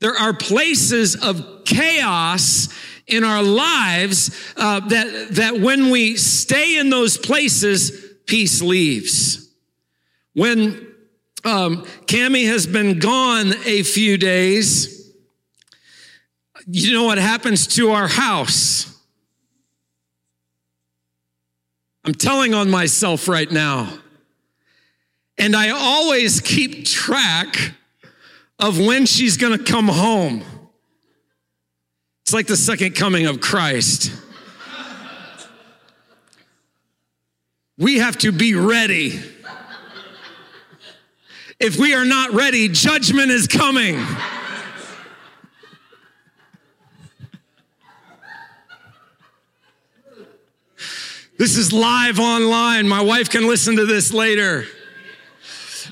There 0.00 0.14
are 0.14 0.34
places 0.34 1.16
of 1.16 1.64
chaos 1.64 2.68
in 3.06 3.24
our 3.24 3.42
lives 3.42 4.30
uh, 4.56 4.80
that, 4.80 5.28
that 5.32 5.60
when 5.60 5.90
we 5.90 6.16
stay 6.16 6.78
in 6.78 6.90
those 6.90 7.16
places, 7.16 8.04
peace 8.26 8.60
leaves. 8.60 9.48
When 10.34 10.86
um, 11.44 11.84
Cami 12.06 12.46
has 12.46 12.66
been 12.66 12.98
gone 12.98 13.52
a 13.64 13.82
few 13.82 14.18
days, 14.18 15.12
you 16.66 16.92
know 16.92 17.04
what 17.04 17.18
happens 17.18 17.66
to 17.68 17.92
our 17.92 18.08
house? 18.08 18.92
I'm 22.04 22.14
telling 22.14 22.54
on 22.54 22.70
myself 22.70 23.28
right 23.28 23.50
now. 23.50 23.98
And 25.38 25.54
I 25.54 25.70
always 25.70 26.40
keep 26.40 26.84
track 26.84 27.74
of 28.58 28.78
when 28.78 29.06
she's 29.06 29.36
to 29.56 29.62
come 29.62 29.88
home. 29.88 30.42
It's 32.26 32.34
like 32.34 32.48
the 32.48 32.56
second 32.56 32.96
coming 32.96 33.26
of 33.26 33.40
Christ. 33.40 34.10
We 37.78 37.98
have 37.98 38.18
to 38.18 38.32
be 38.32 38.56
ready. 38.56 39.22
If 41.60 41.76
we 41.78 41.94
are 41.94 42.04
not 42.04 42.32
ready, 42.32 42.68
judgment 42.68 43.30
is 43.30 43.46
coming. 43.46 44.04
This 51.38 51.56
is 51.56 51.72
live 51.72 52.18
online. 52.18 52.88
My 52.88 53.02
wife 53.02 53.30
can 53.30 53.46
listen 53.46 53.76
to 53.76 53.86
this 53.86 54.12
later. 54.12 54.66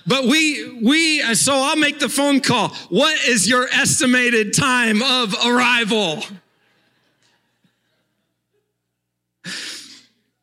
But 0.07 0.25
we, 0.25 0.81
we, 0.83 1.23
uh, 1.23 1.35
so 1.35 1.55
I'll 1.55 1.77
make 1.77 1.99
the 1.99 2.09
phone 2.09 2.41
call. 2.41 2.69
What 2.91 3.27
is 3.27 3.49
your 3.49 3.67
estimated 3.69 4.53
time 4.53 5.03
of 5.03 5.35
arrival? 5.47 6.23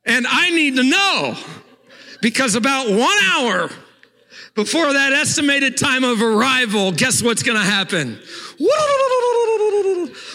And 0.03 0.25
I 0.27 0.49
need 0.49 0.77
to 0.77 0.83
know 0.83 1.37
because 2.21 2.55
about 2.55 2.89
one 2.89 3.23
hour 3.31 3.69
before 4.55 4.93
that 4.93 5.13
estimated 5.13 5.77
time 5.77 6.03
of 6.03 6.21
arrival, 6.21 6.91
guess 6.91 7.21
what's 7.21 7.43
going 7.43 7.57
to 7.57 7.63
happen? 7.63 8.19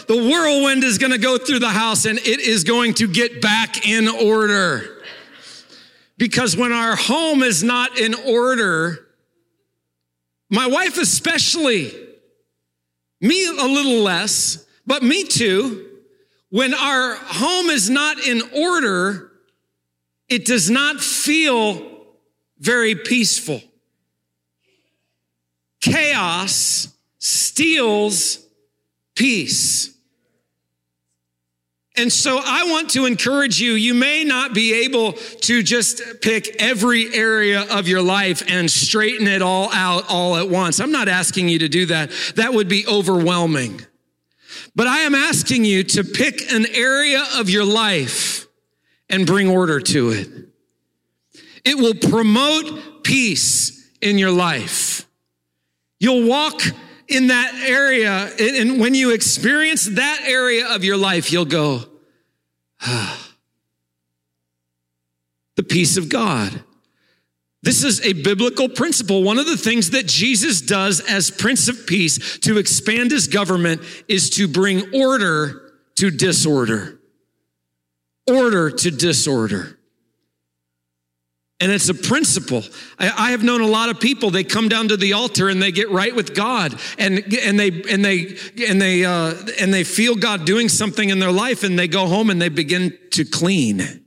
The 0.08 0.30
whirlwind 0.30 0.84
is 0.84 0.98
going 0.98 1.12
to 1.12 1.18
go 1.18 1.36
through 1.36 1.58
the 1.58 1.68
house 1.68 2.04
and 2.04 2.18
it 2.18 2.40
is 2.40 2.62
going 2.62 2.94
to 2.94 3.08
get 3.08 3.42
back 3.42 3.88
in 3.88 4.08
order. 4.08 5.02
Because 6.16 6.56
when 6.56 6.72
our 6.72 6.96
home 6.96 7.42
is 7.42 7.62
not 7.62 7.98
in 7.98 8.14
order, 8.14 9.05
my 10.50 10.66
wife 10.66 10.98
especially, 10.98 11.92
me 13.20 13.46
a 13.46 13.64
little 13.64 14.02
less, 14.02 14.66
but 14.86 15.02
me 15.02 15.24
too, 15.24 15.86
when 16.50 16.74
our 16.74 17.16
home 17.16 17.70
is 17.70 17.90
not 17.90 18.18
in 18.18 18.42
order, 18.54 19.32
it 20.28 20.44
does 20.44 20.70
not 20.70 21.00
feel 21.00 22.06
very 22.58 22.94
peaceful. 22.94 23.60
Chaos 25.80 26.88
steals 27.18 28.46
peace. 29.14 29.95
And 31.98 32.12
so 32.12 32.38
I 32.42 32.64
want 32.64 32.90
to 32.90 33.06
encourage 33.06 33.58
you, 33.58 33.72
you 33.72 33.94
may 33.94 34.22
not 34.22 34.52
be 34.52 34.84
able 34.84 35.12
to 35.12 35.62
just 35.62 36.02
pick 36.20 36.56
every 36.60 37.14
area 37.14 37.62
of 37.70 37.88
your 37.88 38.02
life 38.02 38.42
and 38.48 38.70
straighten 38.70 39.26
it 39.26 39.40
all 39.40 39.72
out 39.72 40.04
all 40.08 40.36
at 40.36 40.48
once. 40.48 40.78
I'm 40.78 40.92
not 40.92 41.08
asking 41.08 41.48
you 41.48 41.60
to 41.60 41.68
do 41.68 41.86
that. 41.86 42.10
That 42.34 42.52
would 42.52 42.68
be 42.68 42.86
overwhelming. 42.86 43.80
But 44.74 44.86
I 44.86 45.00
am 45.00 45.14
asking 45.14 45.64
you 45.64 45.84
to 45.84 46.04
pick 46.04 46.52
an 46.52 46.66
area 46.66 47.24
of 47.36 47.48
your 47.48 47.64
life 47.64 48.46
and 49.08 49.26
bring 49.26 49.48
order 49.48 49.80
to 49.80 50.10
it. 50.10 50.28
It 51.64 51.78
will 51.78 51.94
promote 51.94 53.04
peace 53.04 53.90
in 54.02 54.18
your 54.18 54.30
life. 54.30 55.06
You'll 55.98 56.28
walk 56.28 56.60
in 57.08 57.28
that 57.28 57.54
area, 57.54 58.30
and 58.38 58.80
when 58.80 58.94
you 58.94 59.12
experience 59.12 59.84
that 59.84 60.22
area 60.24 60.68
of 60.74 60.84
your 60.84 60.96
life, 60.96 61.32
you'll 61.32 61.44
go, 61.44 61.82
ah, 62.82 63.28
the 65.56 65.62
peace 65.62 65.96
of 65.96 66.08
God. 66.08 66.62
This 67.62 67.82
is 67.82 68.00
a 68.04 68.12
biblical 68.12 68.68
principle. 68.68 69.24
One 69.24 69.38
of 69.38 69.46
the 69.46 69.56
things 69.56 69.90
that 69.90 70.06
Jesus 70.06 70.60
does 70.60 71.00
as 71.00 71.30
Prince 71.30 71.66
of 71.68 71.86
Peace 71.86 72.38
to 72.38 72.58
expand 72.58 73.10
his 73.10 73.26
government 73.26 73.82
is 74.06 74.30
to 74.30 74.46
bring 74.46 74.94
order 74.94 75.72
to 75.96 76.10
disorder. 76.10 77.00
Order 78.28 78.70
to 78.70 78.90
disorder. 78.90 79.75
And 81.58 81.72
it's 81.72 81.88
a 81.88 81.94
principle. 81.94 82.62
I, 82.98 83.28
I, 83.28 83.30
have 83.30 83.42
known 83.42 83.62
a 83.62 83.66
lot 83.66 83.88
of 83.88 83.98
people, 83.98 84.30
they 84.30 84.44
come 84.44 84.68
down 84.68 84.88
to 84.88 84.96
the 84.96 85.14
altar 85.14 85.48
and 85.48 85.62
they 85.62 85.72
get 85.72 85.90
right 85.90 86.14
with 86.14 86.34
God 86.34 86.78
and, 86.98 87.32
and 87.32 87.58
they, 87.58 87.68
and 87.90 88.04
they, 88.04 88.36
and 88.68 88.80
they, 88.80 89.06
uh, 89.06 89.34
and 89.58 89.72
they 89.72 89.82
feel 89.82 90.16
God 90.16 90.44
doing 90.44 90.68
something 90.68 91.08
in 91.08 91.18
their 91.18 91.32
life 91.32 91.62
and 91.62 91.78
they 91.78 91.88
go 91.88 92.08
home 92.08 92.28
and 92.28 92.42
they 92.42 92.50
begin 92.50 92.98
to 93.12 93.24
clean. 93.24 94.04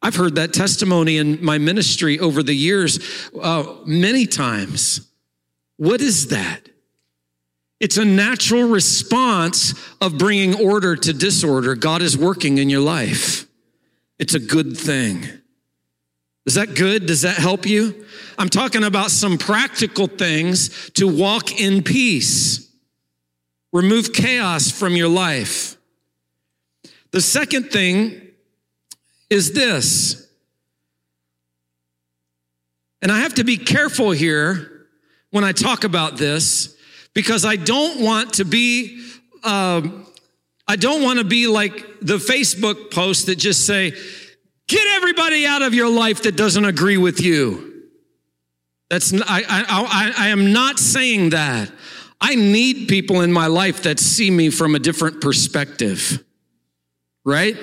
I've 0.00 0.14
heard 0.14 0.36
that 0.36 0.52
testimony 0.52 1.16
in 1.16 1.44
my 1.44 1.58
ministry 1.58 2.20
over 2.20 2.44
the 2.44 2.54
years 2.54 3.30
uh, 3.40 3.64
many 3.84 4.26
times. 4.26 5.08
What 5.78 6.00
is 6.00 6.28
that? 6.28 6.68
It's 7.80 7.96
a 7.96 8.04
natural 8.04 8.68
response 8.68 9.74
of 10.00 10.16
bringing 10.16 10.54
order 10.64 10.94
to 10.94 11.12
disorder. 11.12 11.74
God 11.74 12.02
is 12.02 12.16
working 12.16 12.58
in 12.58 12.70
your 12.70 12.80
life. 12.80 13.48
It's 14.20 14.34
a 14.34 14.38
good 14.38 14.76
thing. 14.76 15.41
Is 16.44 16.54
that 16.54 16.74
good? 16.74 17.06
Does 17.06 17.22
that 17.22 17.36
help 17.36 17.66
you? 17.66 18.04
I'm 18.38 18.48
talking 18.48 18.82
about 18.82 19.10
some 19.10 19.38
practical 19.38 20.08
things 20.08 20.90
to 20.92 21.06
walk 21.06 21.60
in 21.60 21.82
peace. 21.82 22.68
Remove 23.72 24.12
chaos 24.12 24.70
from 24.70 24.96
your 24.96 25.08
life. 25.08 25.76
The 27.12 27.20
second 27.20 27.70
thing 27.70 28.20
is 29.30 29.52
this, 29.52 30.28
and 33.00 33.12
I 33.12 33.20
have 33.20 33.34
to 33.34 33.44
be 33.44 33.56
careful 33.56 34.10
here 34.10 34.86
when 35.30 35.44
I 35.44 35.52
talk 35.52 35.84
about 35.84 36.16
this 36.16 36.76
because 37.14 37.44
I 37.44 37.56
don't 37.56 38.00
want 38.02 38.34
to 38.34 38.44
be. 38.44 39.04
Um, 39.44 40.06
I 40.68 40.76
don't 40.76 41.02
want 41.02 41.18
to 41.18 41.24
be 41.24 41.48
like 41.48 41.74
the 42.00 42.18
Facebook 42.18 42.92
post 42.92 43.26
that 43.26 43.36
just 43.36 43.66
say, 43.66 43.94
Get 44.72 44.86
everybody 44.94 45.44
out 45.44 45.60
of 45.60 45.74
your 45.74 45.90
life 45.90 46.22
that 46.22 46.34
doesn't 46.34 46.64
agree 46.64 46.96
with 46.96 47.20
you. 47.20 47.82
That's, 48.88 49.12
I, 49.12 49.42
I, 49.46 49.64
I, 49.68 50.12
I 50.16 50.28
am 50.28 50.54
not 50.54 50.78
saying 50.78 51.28
that. 51.30 51.70
I 52.18 52.36
need 52.36 52.88
people 52.88 53.20
in 53.20 53.30
my 53.30 53.48
life 53.48 53.82
that 53.82 54.00
see 54.00 54.30
me 54.30 54.48
from 54.48 54.74
a 54.74 54.78
different 54.78 55.20
perspective, 55.20 56.24
right? 57.22 57.54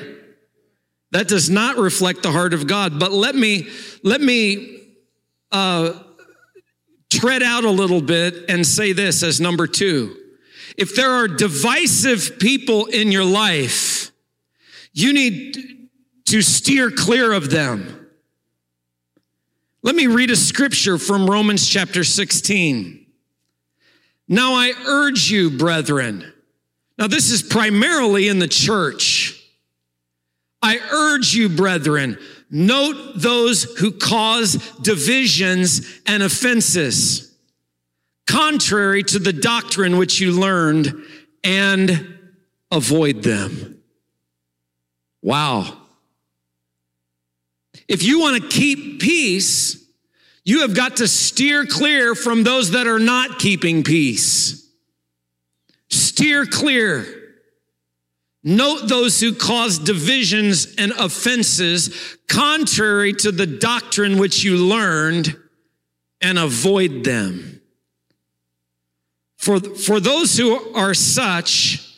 That 1.10 1.28
does 1.28 1.49
not 1.49 1.78
reflect 1.78 2.22
the 2.22 2.32
heart 2.32 2.53
of 2.53 2.68
God. 2.68 2.99
But 2.99 3.12
let 3.12 3.34
me, 3.34 3.70
let 4.03 4.22
me, 4.22 4.84
uh, 5.51 5.93
tread 7.10 7.41
out 7.41 7.64
a 7.64 7.72
little 7.72 8.03
bit 8.03 8.36
and 8.49 8.68
say 8.68 8.93
this 8.93 9.24
as 9.24 9.41
number 9.41 9.66
two. 9.66 10.16
If 10.78 10.95
there 10.95 11.10
are 11.10 11.28
divisive 11.28 12.38
people 12.38 12.86
in 12.86 13.12
your 13.12 13.26
life, 13.26 14.12
you 14.93 15.12
need 15.12 15.78
to 16.30 16.41
steer 16.41 16.91
clear 16.91 17.34
of 17.34 17.49
them. 17.49 18.07
Let 19.82 19.95
me 19.95 20.07
read 20.07 20.30
a 20.30 20.36
scripture 20.36 20.97
from 20.97 21.30
Romans 21.30 21.67
chapter 21.67 22.03
16. 22.03 23.05
Now 24.27 24.53
I 24.53 24.73
urge 24.86 25.32
you, 25.32 25.49
brethren. 25.49 26.32
Now, 26.99 27.07
this 27.07 27.32
is 27.32 27.41
primarily 27.41 28.27
in 28.27 28.39
the 28.39 28.47
church. 28.47 29.41
I 30.61 30.80
urge 30.91 31.34
you, 31.34 31.47
brethren, 31.47 32.19
note 32.51 33.13
those 33.15 33.63
who 33.63 33.91
cause 33.91 34.55
divisions 34.82 35.99
and 36.05 36.21
offenses, 36.21 37.34
contrary 38.27 39.01
to 39.03 39.17
the 39.17 39.32
doctrine 39.32 39.97
which 39.97 40.19
you 40.19 40.34
learned, 40.34 40.93
and 41.43 42.19
avoid 42.69 43.23
them. 43.23 43.82
Wow. 45.21 45.78
If 47.89 48.03
you 48.03 48.19
want 48.19 48.41
to 48.41 48.47
keep 48.47 49.01
peace, 49.01 49.83
you 50.45 50.61
have 50.61 50.75
got 50.75 50.97
to 50.97 51.07
steer 51.07 51.65
clear 51.65 52.13
from 52.13 52.43
those 52.43 52.71
that 52.71 52.85
are 52.85 52.99
not 52.99 53.39
keeping 53.39 53.83
peace. 53.83 54.69
Steer 55.89 56.45
clear. 56.45 57.05
Note 58.43 58.87
those 58.87 59.19
who 59.19 59.33
cause 59.33 59.79
divisions 59.79 60.75
and 60.77 60.91
offenses 60.93 62.17
contrary 62.27 63.11
to 63.13 63.31
the 63.31 63.47
doctrine 63.47 64.19
which 64.19 64.43
you 64.43 64.55
learned 64.55 65.35
and 66.21 66.37
avoid 66.37 67.03
them. 67.03 67.59
For, 69.37 69.59
for 69.59 69.99
those 69.99 70.37
who 70.37 70.73
are 70.75 70.93
such, 70.93 71.88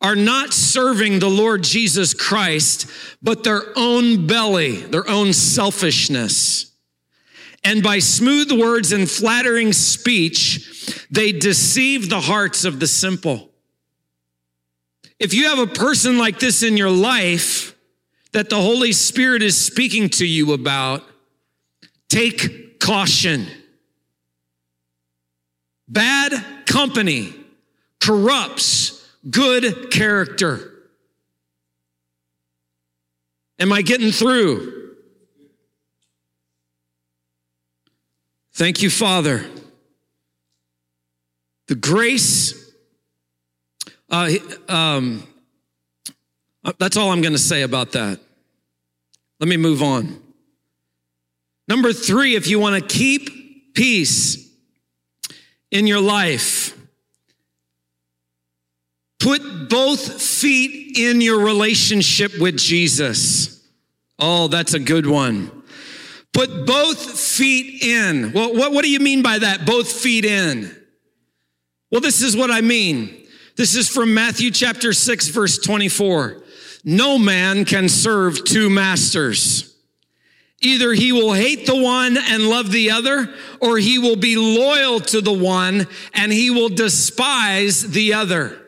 are 0.00 0.16
not 0.16 0.52
serving 0.52 1.18
the 1.18 1.30
Lord 1.30 1.62
Jesus 1.62 2.12
Christ, 2.12 2.86
but 3.22 3.44
their 3.44 3.62
own 3.76 4.26
belly, 4.26 4.76
their 4.76 5.08
own 5.08 5.32
selfishness. 5.32 6.72
And 7.64 7.82
by 7.82 7.98
smooth 7.98 8.52
words 8.52 8.92
and 8.92 9.10
flattering 9.10 9.72
speech, 9.72 11.06
they 11.10 11.32
deceive 11.32 12.08
the 12.08 12.20
hearts 12.20 12.64
of 12.64 12.78
the 12.78 12.86
simple. 12.86 13.50
If 15.18 15.32
you 15.32 15.48
have 15.48 15.58
a 15.58 15.66
person 15.66 16.18
like 16.18 16.38
this 16.38 16.62
in 16.62 16.76
your 16.76 16.90
life 16.90 17.74
that 18.32 18.50
the 18.50 18.60
Holy 18.60 18.92
Spirit 18.92 19.42
is 19.42 19.56
speaking 19.56 20.10
to 20.10 20.26
you 20.26 20.52
about, 20.52 21.02
take 22.08 22.78
caution. 22.78 23.46
Bad 25.88 26.66
company 26.66 27.34
corrupts 28.00 28.95
good 29.28 29.90
character. 29.90 30.72
Am 33.58 33.72
I 33.72 33.82
getting 33.82 34.12
through? 34.12 34.94
Thank 38.52 38.82
you, 38.82 38.90
Father. 38.90 39.44
The 41.66 41.74
grace, 41.74 42.72
uh, 44.08 44.30
um, 44.68 45.26
uh, 46.64 46.72
that's 46.78 46.96
all 46.96 47.10
I'm 47.10 47.22
going 47.22 47.32
to 47.32 47.38
say 47.38 47.62
about 47.62 47.92
that. 47.92 48.20
Let 49.40 49.48
me 49.48 49.56
move 49.56 49.82
on. 49.82 50.22
Number 51.68 51.92
three, 51.92 52.36
if 52.36 52.46
you 52.46 52.60
want 52.60 52.80
to 52.80 52.96
keep 52.96 53.74
peace 53.74 54.48
in 55.70 55.86
your 55.86 56.00
life, 56.00 56.76
Put 59.26 59.68
both 59.68 60.22
feet 60.22 60.96
in 60.96 61.20
your 61.20 61.40
relationship 61.40 62.38
with 62.38 62.56
Jesus. 62.56 63.60
Oh, 64.20 64.46
that's 64.46 64.74
a 64.74 64.78
good 64.78 65.04
one. 65.04 65.50
Put 66.32 66.64
both 66.64 67.18
feet 67.18 67.82
in. 67.82 68.30
Well, 68.32 68.54
what, 68.54 68.70
what 68.70 68.84
do 68.84 68.90
you 68.92 69.00
mean 69.00 69.24
by 69.24 69.40
that? 69.40 69.66
Both 69.66 69.90
feet 69.90 70.24
in. 70.24 70.70
Well, 71.90 72.00
this 72.00 72.22
is 72.22 72.36
what 72.36 72.52
I 72.52 72.60
mean. 72.60 73.26
This 73.56 73.74
is 73.74 73.88
from 73.88 74.14
Matthew 74.14 74.52
chapter 74.52 74.92
6, 74.92 75.28
verse 75.30 75.58
24. 75.58 76.44
No 76.84 77.18
man 77.18 77.64
can 77.64 77.88
serve 77.88 78.44
two 78.44 78.70
masters. 78.70 79.76
Either 80.60 80.92
he 80.92 81.10
will 81.10 81.32
hate 81.32 81.66
the 81.66 81.82
one 81.82 82.16
and 82.16 82.48
love 82.48 82.70
the 82.70 82.92
other, 82.92 83.34
or 83.60 83.76
he 83.76 83.98
will 83.98 84.14
be 84.14 84.36
loyal 84.36 85.00
to 85.00 85.20
the 85.20 85.32
one 85.32 85.88
and 86.14 86.32
he 86.32 86.48
will 86.48 86.68
despise 86.68 87.90
the 87.90 88.14
other. 88.14 88.62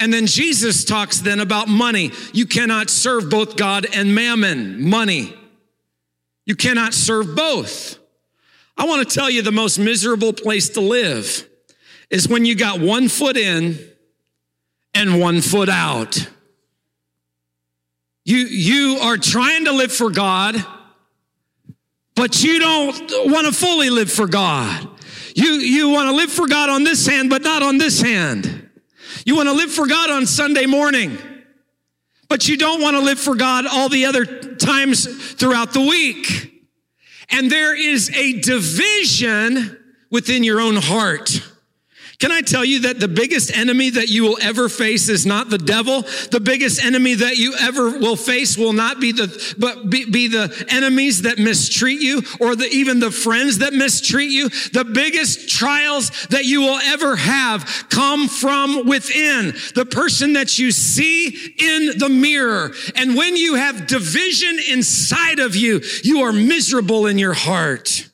And 0.00 0.12
then 0.12 0.26
Jesus 0.26 0.84
talks 0.84 1.20
then 1.20 1.40
about 1.40 1.68
money. 1.68 2.10
You 2.32 2.46
cannot 2.46 2.88
serve 2.88 3.28
both 3.28 3.56
God 3.56 3.86
and 3.94 4.14
mammon, 4.14 4.88
money. 4.88 5.36
You 6.46 6.56
cannot 6.56 6.94
serve 6.94 7.36
both. 7.36 7.98
I 8.78 8.86
want 8.86 9.06
to 9.06 9.14
tell 9.14 9.28
you 9.28 9.42
the 9.42 9.52
most 9.52 9.78
miserable 9.78 10.32
place 10.32 10.70
to 10.70 10.80
live 10.80 11.46
is 12.08 12.28
when 12.28 12.46
you 12.46 12.54
got 12.54 12.80
one 12.80 13.08
foot 13.08 13.36
in 13.36 13.78
and 14.94 15.20
one 15.20 15.42
foot 15.42 15.68
out. 15.68 16.26
You, 18.24 18.38
you 18.38 18.98
are 19.02 19.18
trying 19.18 19.66
to 19.66 19.72
live 19.72 19.92
for 19.92 20.10
God, 20.10 20.56
but 22.14 22.42
you 22.42 22.58
don't 22.58 23.30
want 23.30 23.46
to 23.46 23.52
fully 23.52 23.90
live 23.90 24.10
for 24.10 24.26
God. 24.26 24.88
You, 25.34 25.52
you 25.52 25.90
want 25.90 26.08
to 26.08 26.16
live 26.16 26.32
for 26.32 26.48
God 26.48 26.70
on 26.70 26.84
this 26.84 27.06
hand, 27.06 27.28
but 27.28 27.42
not 27.42 27.62
on 27.62 27.76
this 27.76 28.00
hand. 28.00 28.69
You 29.24 29.36
want 29.36 29.48
to 29.48 29.52
live 29.52 29.72
for 29.72 29.86
God 29.86 30.10
on 30.10 30.26
Sunday 30.26 30.66
morning, 30.66 31.18
but 32.28 32.48
you 32.48 32.56
don't 32.56 32.80
want 32.80 32.96
to 32.96 33.00
live 33.00 33.18
for 33.18 33.34
God 33.34 33.66
all 33.66 33.88
the 33.88 34.06
other 34.06 34.24
times 34.24 35.32
throughout 35.34 35.72
the 35.72 35.80
week. 35.80 36.66
And 37.30 37.50
there 37.50 37.76
is 37.76 38.10
a 38.10 38.40
division 38.40 39.76
within 40.10 40.42
your 40.42 40.60
own 40.60 40.76
heart. 40.76 41.42
Can 42.20 42.32
I 42.32 42.42
tell 42.42 42.66
you 42.66 42.80
that 42.80 43.00
the 43.00 43.08
biggest 43.08 43.56
enemy 43.56 43.88
that 43.90 44.10
you 44.10 44.24
will 44.24 44.36
ever 44.42 44.68
face 44.68 45.08
is 45.08 45.24
not 45.24 45.48
the 45.48 45.56
devil? 45.56 46.02
The 46.30 46.40
biggest 46.40 46.84
enemy 46.84 47.14
that 47.14 47.38
you 47.38 47.54
ever 47.58 47.98
will 47.98 48.14
face 48.14 48.58
will 48.58 48.74
not 48.74 49.00
be 49.00 49.12
the, 49.12 49.54
but 49.56 49.88
be, 49.88 50.04
be 50.04 50.28
the 50.28 50.66
enemies 50.68 51.22
that 51.22 51.38
mistreat 51.38 52.02
you 52.02 52.20
or 52.38 52.54
the, 52.56 52.66
even 52.66 53.00
the 53.00 53.10
friends 53.10 53.58
that 53.58 53.72
mistreat 53.72 54.30
you. 54.30 54.50
The 54.50 54.84
biggest 54.84 55.48
trials 55.48 56.10
that 56.26 56.44
you 56.44 56.60
will 56.60 56.78
ever 56.78 57.16
have 57.16 57.86
come 57.88 58.28
from 58.28 58.86
within 58.86 59.54
the 59.74 59.86
person 59.90 60.34
that 60.34 60.58
you 60.58 60.72
see 60.72 61.28
in 61.28 61.98
the 61.98 62.10
mirror. 62.10 62.72
And 62.96 63.16
when 63.16 63.34
you 63.34 63.54
have 63.54 63.86
division 63.86 64.58
inside 64.68 65.38
of 65.38 65.56
you, 65.56 65.80
you 66.04 66.20
are 66.20 66.34
miserable 66.34 67.06
in 67.06 67.18
your 67.18 67.32
heart. 67.32 68.10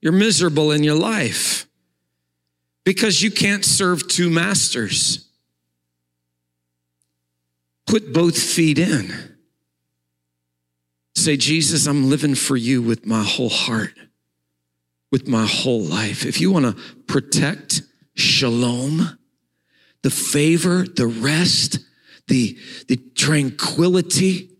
You're 0.00 0.12
miserable 0.12 0.72
in 0.72 0.82
your 0.82 0.96
life 0.96 1.65
because 2.86 3.20
you 3.20 3.32
can't 3.32 3.64
serve 3.64 4.06
two 4.06 4.30
masters. 4.30 5.28
Put 7.84 8.12
both 8.12 8.40
feet 8.40 8.78
in. 8.78 9.12
Say, 11.16 11.36
Jesus, 11.36 11.86
I'm 11.86 12.08
living 12.08 12.36
for 12.36 12.56
you 12.56 12.80
with 12.80 13.04
my 13.04 13.24
whole 13.24 13.48
heart, 13.48 13.94
with 15.10 15.26
my 15.26 15.46
whole 15.46 15.82
life. 15.82 16.24
If 16.24 16.40
you 16.40 16.52
want 16.52 16.64
to 16.64 16.82
protect 17.08 17.82
shalom, 18.14 19.18
the 20.02 20.10
favor, 20.10 20.84
the 20.84 21.08
rest, 21.08 21.80
the, 22.28 22.56
the 22.86 22.96
tranquility, 23.16 24.50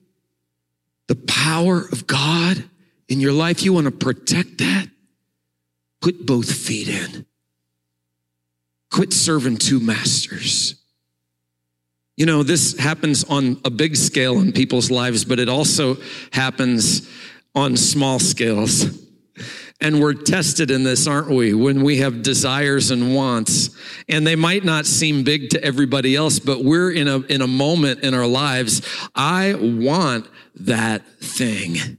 the 1.07 1.15
power 1.15 1.79
of 1.93 2.09
God 2.09 2.65
in 3.09 3.21
your 3.21 3.33
life, 3.33 3.63
you 3.63 3.73
want 3.73 3.85
to 3.85 3.93
protect 3.93 4.59
that, 4.59 4.89
put 6.01 6.27
both 6.27 6.51
feet 6.53 6.89
in. 6.89 7.25
Quit 8.97 9.13
serving 9.13 9.59
two 9.59 9.79
masters. 9.79 10.75
You 12.17 12.25
know, 12.25 12.43
this 12.43 12.79
happens 12.79 13.25
on 13.25 13.61
a 13.63 13.69
big 13.69 13.95
scale 13.95 14.41
in 14.41 14.53
people's 14.53 14.91
lives, 14.91 15.23
but 15.23 15.39
it 15.39 15.51
also 15.51 15.99
happens 16.33 17.07
on 17.55 17.77
small 17.77 18.19
scales. 18.19 18.87
And 19.83 20.01
we're 20.01 20.15
tested 20.15 20.71
in 20.71 20.83
this, 20.83 21.07
aren't 21.07 21.29
we? 21.29 21.53
When 21.53 21.83
we 21.83 21.99
have 21.99 22.23
desires 22.23 22.91
and 22.91 23.15
wants, 23.15 23.77
and 24.09 24.27
they 24.27 24.35
might 24.35 24.65
not 24.65 24.87
seem 24.87 25.25
big 25.25 25.51
to 25.51 25.63
everybody 25.63 26.17
else, 26.17 26.39
but 26.39 26.65
we're 26.65 26.91
in 26.91 27.07
a, 27.07 27.19
in 27.19 27.43
a 27.43 27.47
moment 27.47 28.01
in 28.01 28.15
our 28.15 28.27
lives. 28.27 28.81
I 29.15 29.57
want 29.61 30.27
that 30.55 31.07
thing. 31.21 31.99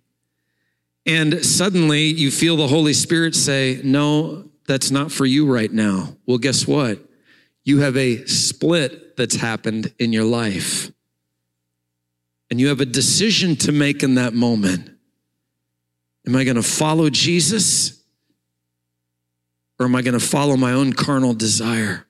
And 1.05 1.45
suddenly 1.45 2.05
you 2.05 2.31
feel 2.31 2.57
the 2.57 2.67
Holy 2.67 2.93
Spirit 2.93 3.35
say, 3.35 3.81
no, 3.83 4.46
that's 4.67 4.91
not 4.91 5.11
for 5.11 5.25
you 5.25 5.51
right 5.51 5.71
now. 5.71 6.15
Well, 6.25 6.37
guess 6.37 6.67
what? 6.67 6.99
You 7.63 7.79
have 7.79 7.97
a 7.97 8.25
split 8.25 9.17
that's 9.17 9.35
happened 9.35 9.93
in 9.97 10.13
your 10.13 10.25
life. 10.25 10.91
And 12.49 12.59
you 12.59 12.67
have 12.67 12.79
a 12.79 12.85
decision 12.85 13.55
to 13.57 13.71
make 13.71 14.03
in 14.03 14.15
that 14.15 14.33
moment. 14.33 14.89
Am 16.25 16.35
I 16.35 16.43
going 16.43 16.55
to 16.55 16.63
follow 16.63 17.09
Jesus? 17.09 18.01
Or 19.79 19.85
am 19.85 19.95
I 19.95 20.01
going 20.01 20.17
to 20.17 20.25
follow 20.25 20.55
my 20.55 20.73
own 20.73 20.93
carnal 20.93 21.33
desire? 21.33 22.05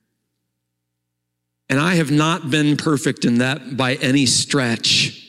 And 1.70 1.80
I 1.80 1.96
have 1.96 2.12
not 2.12 2.50
been 2.50 2.78
perfect 2.78 3.26
in 3.26 3.40
that 3.40 3.76
by 3.76 3.96
any 3.96 4.26
stretch. 4.26 5.27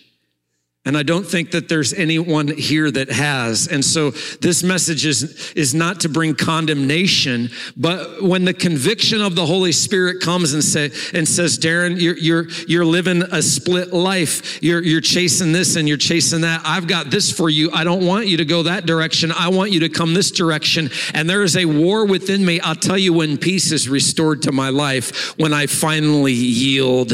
And 0.89 0.97
I 0.97 1.03
don't 1.03 1.27
think 1.27 1.51
that 1.51 1.69
there's 1.69 1.93
anyone 1.93 2.49
here 2.49 2.91
that 2.91 3.11
has. 3.11 3.69
And 3.69 3.85
so 3.85 4.13
this 4.41 4.63
message 4.63 5.05
is, 5.05 5.53
is 5.53 5.75
not 5.75 6.01
to 6.01 6.09
bring 6.09 6.35
condemnation, 6.35 7.51
but 7.77 8.23
when 8.23 8.47
the 8.47 8.55
conviction 8.55 9.21
of 9.21 9.35
the 9.35 9.45
Holy 9.45 9.73
Spirit 9.73 10.23
comes 10.23 10.55
and 10.55 10.65
say, 10.65 10.91
and 11.13 11.29
says, 11.29 11.59
Darren, 11.59 12.01
you're, 12.01 12.17
you're, 12.17 12.49
you're 12.67 12.87
living 12.87 13.21
a 13.21 13.43
split 13.43 13.93
life. 13.93 14.63
You're, 14.63 14.83
you're 14.83 15.03
chasing 15.03 15.53
this 15.53 15.77
and 15.77 15.87
you're 15.87 15.99
chasing 15.99 16.41
that. 16.41 16.63
I've 16.65 16.89
got 16.89 17.11
this 17.11 17.31
for 17.31 17.51
you. 17.51 17.71
I 17.71 17.85
don't 17.85 18.07
want 18.07 18.27
you 18.27 18.39
to 18.39 18.47
go 18.47 18.63
that 18.63 18.87
direction. 18.87 19.31
I 19.31 19.49
want 19.49 19.73
you 19.73 19.81
to 19.81 19.91
come 19.91 20.15
this 20.15 20.31
direction. 20.31 20.89
And 21.13 21.29
there 21.29 21.43
is 21.43 21.55
a 21.59 21.67
war 21.67 22.07
within 22.07 22.43
me. 22.47 22.61
I'll 22.61 22.75
tell 22.75 22.97
you 22.97 23.13
when 23.13 23.37
peace 23.37 23.73
is 23.73 23.91
restored 23.91 24.41
to 24.45 24.53
my 24.53 24.71
life, 24.71 25.39
when 25.39 25.53
I 25.53 25.67
finally 25.67 26.33
yield 26.33 27.13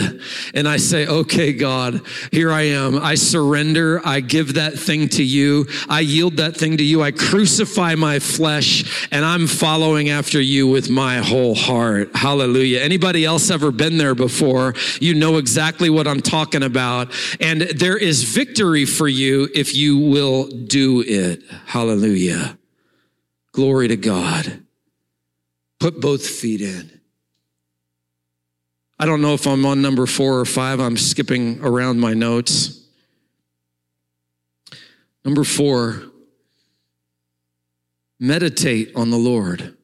and 0.54 0.68
I 0.68 0.76
say, 0.76 1.08
okay, 1.08 1.52
God, 1.52 2.02
here 2.30 2.52
I 2.52 2.62
am. 2.66 3.00
I 3.00 3.16
surrender 3.16 3.63
surrender. 3.64 4.00
I 4.04 4.20
give 4.20 4.54
that 4.54 4.74
thing 4.74 5.08
to 5.10 5.24
you. 5.24 5.66
I 5.88 6.00
yield 6.00 6.36
that 6.36 6.56
thing 6.56 6.76
to 6.76 6.84
you. 6.84 7.02
I 7.02 7.12
crucify 7.12 7.94
my 7.94 8.18
flesh 8.18 9.08
and 9.10 9.24
I'm 9.24 9.46
following 9.46 10.10
after 10.10 10.40
you 10.40 10.66
with 10.66 10.90
my 10.90 11.18
whole 11.18 11.54
heart. 11.54 12.14
Hallelujah. 12.14 12.80
Anybody 12.80 13.24
else 13.24 13.50
ever 13.50 13.70
been 13.70 13.96
there 13.96 14.14
before? 14.14 14.74
You 15.00 15.14
know 15.14 15.38
exactly 15.38 15.88
what 15.90 16.06
I'm 16.06 16.20
talking 16.20 16.62
about. 16.62 17.12
And 17.40 17.62
there 17.62 17.96
is 17.96 18.24
victory 18.24 18.84
for 18.84 19.08
you 19.08 19.48
if 19.54 19.74
you 19.74 19.98
will 19.98 20.48
do 20.48 21.02
it. 21.06 21.42
Hallelujah. 21.66 22.58
Glory 23.52 23.88
to 23.88 23.96
God. 23.96 24.62
Put 25.80 26.00
both 26.00 26.26
feet 26.26 26.60
in. 26.60 27.00
I 28.98 29.06
don't 29.06 29.20
know 29.20 29.34
if 29.34 29.46
I'm 29.46 29.66
on 29.66 29.82
number 29.82 30.06
four 30.06 30.38
or 30.38 30.44
five. 30.44 30.80
I'm 30.80 30.96
skipping 30.96 31.60
around 31.62 31.98
my 31.98 32.14
notes. 32.14 32.84
Number 35.24 35.42
four, 35.42 36.02
meditate 38.20 38.92
on 38.94 39.10
the 39.10 39.16
Lord. 39.16 39.76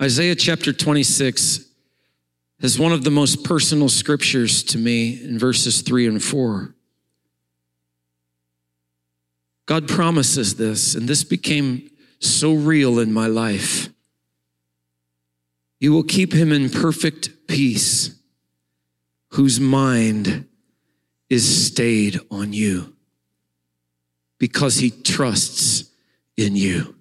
Isaiah 0.00 0.34
chapter 0.34 0.72
26 0.72 1.60
is 2.60 2.78
one 2.78 2.92
of 2.92 3.04
the 3.04 3.10
most 3.10 3.44
personal 3.44 3.90
scriptures 3.90 4.62
to 4.64 4.78
me 4.78 5.22
in 5.22 5.38
verses 5.38 5.82
three 5.82 6.06
and 6.06 6.22
four. 6.22 6.74
God 9.66 9.88
promises 9.88 10.56
this, 10.56 10.94
and 10.94 11.06
this 11.06 11.24
became 11.24 11.90
so 12.20 12.54
real 12.54 12.98
in 12.98 13.12
my 13.12 13.26
life. 13.26 13.90
You 15.80 15.92
will 15.92 16.02
keep 16.02 16.32
him 16.32 16.50
in 16.50 16.70
perfect 16.70 17.46
peace, 17.46 18.18
whose 19.30 19.60
mind 19.60 20.46
is 21.28 21.66
stayed 21.66 22.20
on 22.30 22.52
you 22.52 22.93
because 24.38 24.76
he 24.76 24.90
trusts 24.90 25.90
in 26.36 26.56
you. 26.56 26.94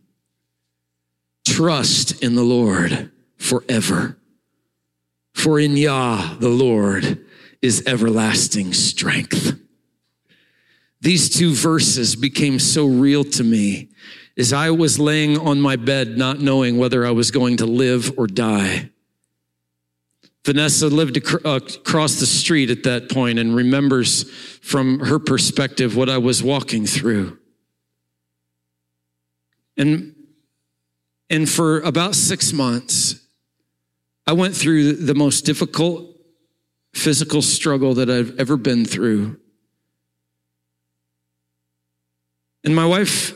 Trust 1.46 2.24
in 2.24 2.36
the 2.36 2.44
Lord 2.44 3.12
forever. 3.38 4.18
For 5.34 5.60
in 5.60 5.76
Yah, 5.76 6.36
the 6.40 6.50
Lord, 6.50 7.26
is 7.62 7.84
everlasting 7.86 8.74
strength. 8.74 9.60
These 11.02 11.30
two 11.30 11.54
verses 11.54 12.16
became 12.16 12.60
so 12.60 12.86
real 12.86 13.24
to 13.26 13.44
me 13.44 13.90
as 14.38 14.54
I 14.54 14.72
was 14.72 15.00
laying 15.00 15.38
on 15.38 15.60
my 15.60 15.76
bed, 15.76 16.18
not 16.18 16.40
knowing 16.40 16.78
whether 16.78 17.06
I 17.06 17.12
was 17.12 17.30
going 17.30 17.58
to 17.58 17.66
live 17.66 18.18
or 18.18 18.26
die. 18.26 18.90
Vanessa 20.46 20.88
lived 20.88 21.18
uh, 21.46 21.60
across 21.78 22.20
the 22.20 22.26
street 22.26 22.70
at 22.70 22.84
that 22.84 23.10
point 23.10 23.40
and 23.40 23.56
remembers 23.56 24.30
from 24.60 25.00
her 25.00 25.18
perspective 25.18 25.96
what 25.96 26.10
I 26.10 26.18
was 26.18 26.44
walking 26.44 26.86
through. 26.86 27.38
And, 29.78 30.16
and 31.30 31.50
for 31.50 31.80
about 31.80 32.16
six 32.16 32.52
months, 32.52 33.22
I 34.28 34.34
went 34.34 34.56
through 34.56 34.94
the 34.94 35.16
most 35.16 35.42
difficult 35.46 36.10
physical 36.94 37.42
struggle 37.42 37.94
that 37.96 38.10
I've 38.10 38.38
ever 38.38 38.58
been 38.58 38.86
through. 38.86 39.40
And 42.64 42.76
my 42.76 42.86
wife 42.86 43.34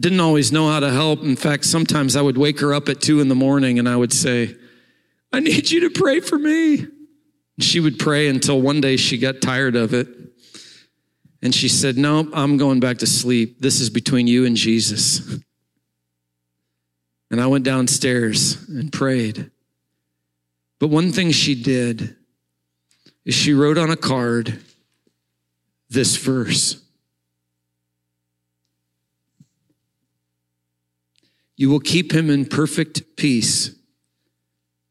didn't 0.00 0.20
always 0.20 0.50
know 0.52 0.70
how 0.70 0.80
to 0.80 0.90
help. 0.90 1.22
In 1.22 1.36
fact, 1.36 1.64
sometimes 1.64 2.16
I 2.16 2.22
would 2.22 2.38
wake 2.38 2.60
her 2.60 2.74
up 2.74 2.88
at 2.88 3.00
two 3.00 3.20
in 3.20 3.28
the 3.28 3.34
morning 3.34 3.78
and 3.78 3.88
I 3.88 3.96
would 3.96 4.12
say, 4.12 4.56
I 5.32 5.40
need 5.40 5.70
you 5.70 5.80
to 5.80 5.90
pray 5.90 6.20
for 6.20 6.38
me. 6.38 6.86
She 7.60 7.80
would 7.80 7.98
pray 7.98 8.28
until 8.28 8.60
one 8.60 8.80
day 8.80 8.96
she 8.96 9.18
got 9.18 9.40
tired 9.40 9.76
of 9.76 9.92
it. 9.92 10.08
And 11.42 11.54
she 11.54 11.68
said, 11.68 11.96
No, 11.96 12.28
I'm 12.32 12.56
going 12.56 12.80
back 12.80 12.98
to 12.98 13.06
sleep. 13.06 13.60
This 13.60 13.80
is 13.80 13.90
between 13.90 14.26
you 14.26 14.44
and 14.44 14.56
Jesus. 14.56 15.38
And 17.30 17.40
I 17.40 17.46
went 17.46 17.64
downstairs 17.64 18.68
and 18.68 18.92
prayed. 18.92 19.50
But 20.78 20.88
one 20.88 21.12
thing 21.12 21.30
she 21.30 21.60
did 21.60 22.16
is 23.24 23.34
she 23.34 23.52
wrote 23.52 23.78
on 23.78 23.90
a 23.90 23.96
card 23.96 24.60
this 25.90 26.16
verse 26.16 26.82
You 31.56 31.68
will 31.70 31.80
keep 31.80 32.12
him 32.12 32.30
in 32.30 32.46
perfect 32.46 33.16
peace 33.16 33.74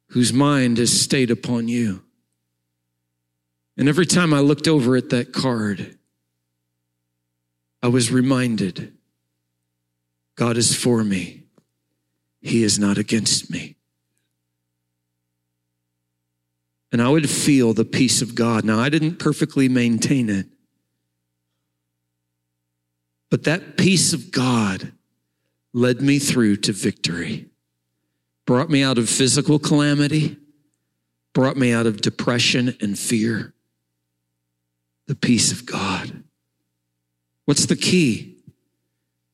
whose 0.09 0.31
mind 0.31 0.79
is 0.79 1.01
stayed 1.01 1.31
upon 1.31 1.67
you. 1.67 2.03
And 3.77 3.87
every 3.87 4.05
time 4.05 4.33
I 4.33 4.39
looked 4.39 4.67
over 4.67 4.95
at 4.95 5.09
that 5.09 5.33
card, 5.33 5.97
I 7.81 7.87
was 7.87 8.11
reminded 8.11 8.93
God 10.35 10.57
is 10.57 10.75
for 10.75 11.03
me, 11.03 11.43
He 12.41 12.63
is 12.63 12.79
not 12.79 12.97
against 12.97 13.49
me. 13.49 13.75
And 16.91 17.01
I 17.01 17.09
would 17.09 17.29
feel 17.29 17.73
the 17.73 17.85
peace 17.85 18.21
of 18.21 18.33
God. 18.33 18.63
Now, 18.63 18.79
I 18.79 18.89
didn't 18.89 19.17
perfectly 19.17 19.67
maintain 19.67 20.29
it, 20.29 20.47
but 23.29 23.43
that 23.43 23.77
peace 23.77 24.13
of 24.13 24.31
God 24.31 24.93
led 25.73 26.01
me 26.01 26.17
through 26.17 26.57
to 26.57 26.71
victory 26.71 27.49
brought 28.47 28.69
me 28.69 28.81
out 28.81 28.97
of 28.97 29.09
physical 29.09 29.59
calamity, 29.59 30.37
brought 31.33 31.57
me 31.57 31.71
out 31.71 31.85
of 31.85 32.01
depression 32.01 32.75
and 32.81 32.97
fear. 32.97 33.53
The 35.05 35.15
peace 35.15 35.51
of 35.51 35.65
God. 35.65 36.23
What's 37.45 37.67
the 37.67 37.75
key? 37.75 38.37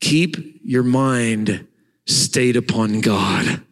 Keep 0.01 0.59
your 0.63 0.83
mind 0.83 1.67
stayed 2.05 2.57
upon 2.57 2.99
God. 2.99 3.63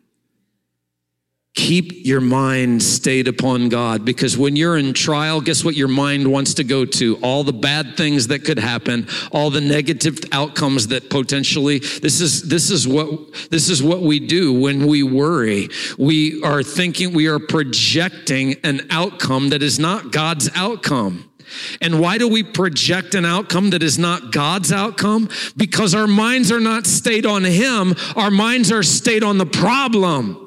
Keep 1.53 2.05
your 2.05 2.21
mind 2.21 2.81
stayed 2.81 3.27
upon 3.27 3.67
God 3.67 4.05
because 4.05 4.37
when 4.37 4.55
you're 4.55 4.77
in 4.77 4.93
trial, 4.93 5.41
guess 5.41 5.65
what 5.65 5.75
your 5.75 5.89
mind 5.89 6.31
wants 6.31 6.53
to 6.55 6.63
go 6.63 6.85
to? 6.85 7.17
All 7.17 7.43
the 7.43 7.51
bad 7.51 7.97
things 7.97 8.27
that 8.27 8.45
could 8.45 8.57
happen, 8.57 9.05
all 9.33 9.49
the 9.49 9.59
negative 9.59 10.19
outcomes 10.31 10.87
that 10.87 11.09
potentially 11.09 11.79
this 11.79 12.21
is 12.21 12.47
this 12.47 12.71
is 12.71 12.87
what 12.87 13.33
this 13.49 13.69
is 13.69 13.83
what 13.83 14.01
we 14.01 14.17
do 14.17 14.53
when 14.53 14.87
we 14.87 15.03
worry. 15.03 15.67
We 15.97 16.41
are 16.41 16.63
thinking 16.63 17.11
we 17.11 17.27
are 17.27 17.39
projecting 17.39 18.55
an 18.63 18.87
outcome 18.89 19.49
that 19.49 19.61
is 19.61 19.77
not 19.77 20.13
God's 20.13 20.49
outcome. 20.55 21.29
And 21.81 21.99
why 21.99 22.17
do 22.17 22.29
we 22.29 22.43
project 22.43 23.13
an 23.13 23.25
outcome 23.25 23.71
that 23.71 23.83
is 23.83 23.99
not 23.99 24.31
God's 24.31 24.71
outcome? 24.71 25.27
Because 25.57 25.93
our 25.93 26.07
minds 26.07 26.49
are 26.49 26.61
not 26.61 26.87
stayed 26.87 27.25
on 27.25 27.43
Him, 27.43 27.93
our 28.15 28.31
minds 28.31 28.71
are 28.71 28.83
stayed 28.83 29.21
on 29.21 29.37
the 29.37 29.45
problem. 29.45 30.40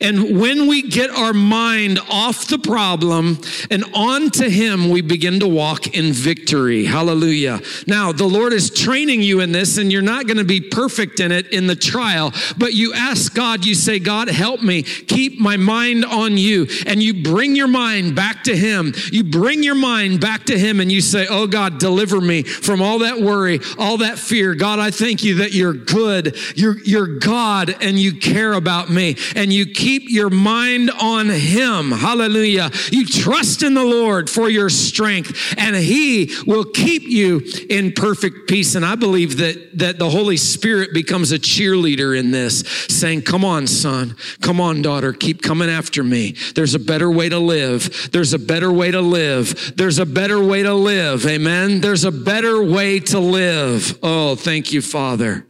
And 0.00 0.38
when 0.38 0.66
we 0.66 0.82
get 0.82 1.10
our 1.10 1.32
mind 1.32 2.00
off 2.10 2.46
the 2.48 2.58
problem 2.58 3.38
and 3.70 3.84
onto 3.94 4.48
Him, 4.48 4.90
we 4.90 5.00
begin 5.00 5.40
to 5.40 5.48
walk 5.48 5.94
in 5.96 6.12
victory. 6.12 6.84
Hallelujah. 6.84 7.60
Now, 7.86 8.12
the 8.12 8.26
Lord 8.26 8.52
is 8.52 8.70
training 8.70 9.22
you 9.22 9.40
in 9.40 9.52
this, 9.52 9.78
and 9.78 9.92
you're 9.92 10.02
not 10.02 10.26
going 10.26 10.38
to 10.38 10.44
be 10.44 10.60
perfect 10.60 11.20
in 11.20 11.32
it 11.32 11.52
in 11.52 11.66
the 11.66 11.76
trial, 11.76 12.32
but 12.58 12.74
you 12.74 12.94
ask 12.94 13.34
God, 13.34 13.64
you 13.64 13.74
say, 13.74 13.98
God, 13.98 14.28
help 14.28 14.62
me 14.62 14.82
keep 14.82 15.38
my 15.38 15.56
mind 15.56 16.04
on 16.04 16.36
you. 16.36 16.66
And 16.86 17.02
you 17.02 17.22
bring 17.22 17.56
your 17.56 17.68
mind 17.68 18.14
back 18.14 18.44
to 18.44 18.56
Him. 18.56 18.94
You 19.12 19.24
bring 19.24 19.62
your 19.62 19.74
mind 19.74 20.20
back 20.20 20.44
to 20.44 20.58
Him, 20.58 20.80
and 20.80 20.90
you 20.90 21.00
say, 21.00 21.26
Oh 21.28 21.46
God, 21.46 21.78
deliver 21.78 22.20
me 22.20 22.42
from 22.42 22.82
all 22.82 23.00
that 23.00 23.20
worry, 23.20 23.60
all 23.78 23.98
that 23.98 24.18
fear. 24.18 24.54
God, 24.54 24.78
I 24.78 24.90
thank 24.90 25.22
you 25.22 25.36
that 25.36 25.52
you're 25.52 25.72
good. 25.72 26.36
You're, 26.54 26.78
you're 26.82 27.18
God, 27.18 27.74
and 27.80 27.98
you 27.98 28.12
care 28.14 28.52
about 28.52 28.90
me. 28.90 29.16
And 29.36 29.49
you 29.52 29.60
you 29.60 29.66
keep 29.66 30.08
your 30.08 30.30
mind 30.30 30.90
on 30.90 31.28
Him. 31.28 31.92
Hallelujah. 31.92 32.70
You 32.90 33.04
trust 33.04 33.62
in 33.62 33.74
the 33.74 33.84
Lord 33.84 34.30
for 34.30 34.48
your 34.48 34.70
strength, 34.70 35.54
and 35.58 35.76
He 35.76 36.32
will 36.46 36.64
keep 36.64 37.02
you 37.02 37.42
in 37.68 37.92
perfect 37.92 38.48
peace. 38.48 38.74
And 38.74 38.86
I 38.86 38.94
believe 38.94 39.36
that, 39.36 39.78
that 39.78 39.98
the 39.98 40.08
Holy 40.08 40.38
Spirit 40.38 40.94
becomes 40.94 41.30
a 41.30 41.38
cheerleader 41.38 42.18
in 42.18 42.30
this, 42.30 42.60
saying, 42.88 43.22
Come 43.22 43.44
on, 43.44 43.66
son. 43.66 44.16
Come 44.40 44.62
on, 44.62 44.80
daughter. 44.80 45.12
Keep 45.12 45.42
coming 45.42 45.68
after 45.68 46.02
me. 46.02 46.36
There's 46.54 46.74
a 46.74 46.78
better 46.78 47.10
way 47.10 47.28
to 47.28 47.38
live. 47.38 48.10
There's 48.12 48.32
a 48.32 48.38
better 48.38 48.72
way 48.72 48.90
to 48.90 49.02
live. 49.02 49.74
There's 49.76 49.98
a 49.98 50.06
better 50.06 50.42
way 50.42 50.62
to 50.62 50.72
live. 50.72 51.26
Amen. 51.26 51.82
There's 51.82 52.04
a 52.04 52.12
better 52.12 52.62
way 52.62 52.98
to 53.00 53.20
live. 53.20 53.98
Oh, 54.02 54.36
thank 54.36 54.72
you, 54.72 54.80
Father. 54.80 55.46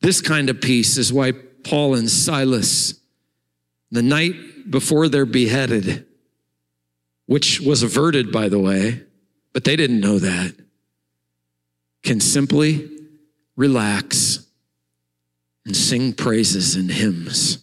This 0.00 0.20
kind 0.20 0.50
of 0.50 0.60
peace 0.60 0.96
is 0.96 1.12
why 1.12 1.34
Paul 1.64 1.94
and 1.94 2.10
Silas 2.10 2.94
the 3.90 4.02
night 4.02 4.70
before 4.70 5.08
they're 5.08 5.26
beheaded, 5.26 6.06
which 7.26 7.60
was 7.60 7.82
averted, 7.82 8.30
by 8.30 8.48
the 8.48 8.58
way, 8.58 9.02
but 9.52 9.64
they 9.64 9.76
didn't 9.76 10.00
know 10.00 10.18
that, 10.18 10.54
can 12.02 12.20
simply 12.20 12.88
relax 13.56 14.46
and 15.64 15.76
sing 15.76 16.12
praises 16.12 16.76
and 16.76 16.90
hymns 16.90 17.58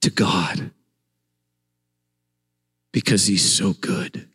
to 0.00 0.10
God 0.10 0.70
because 2.92 3.26
He's 3.26 3.48
so 3.48 3.72
good. 3.74 4.28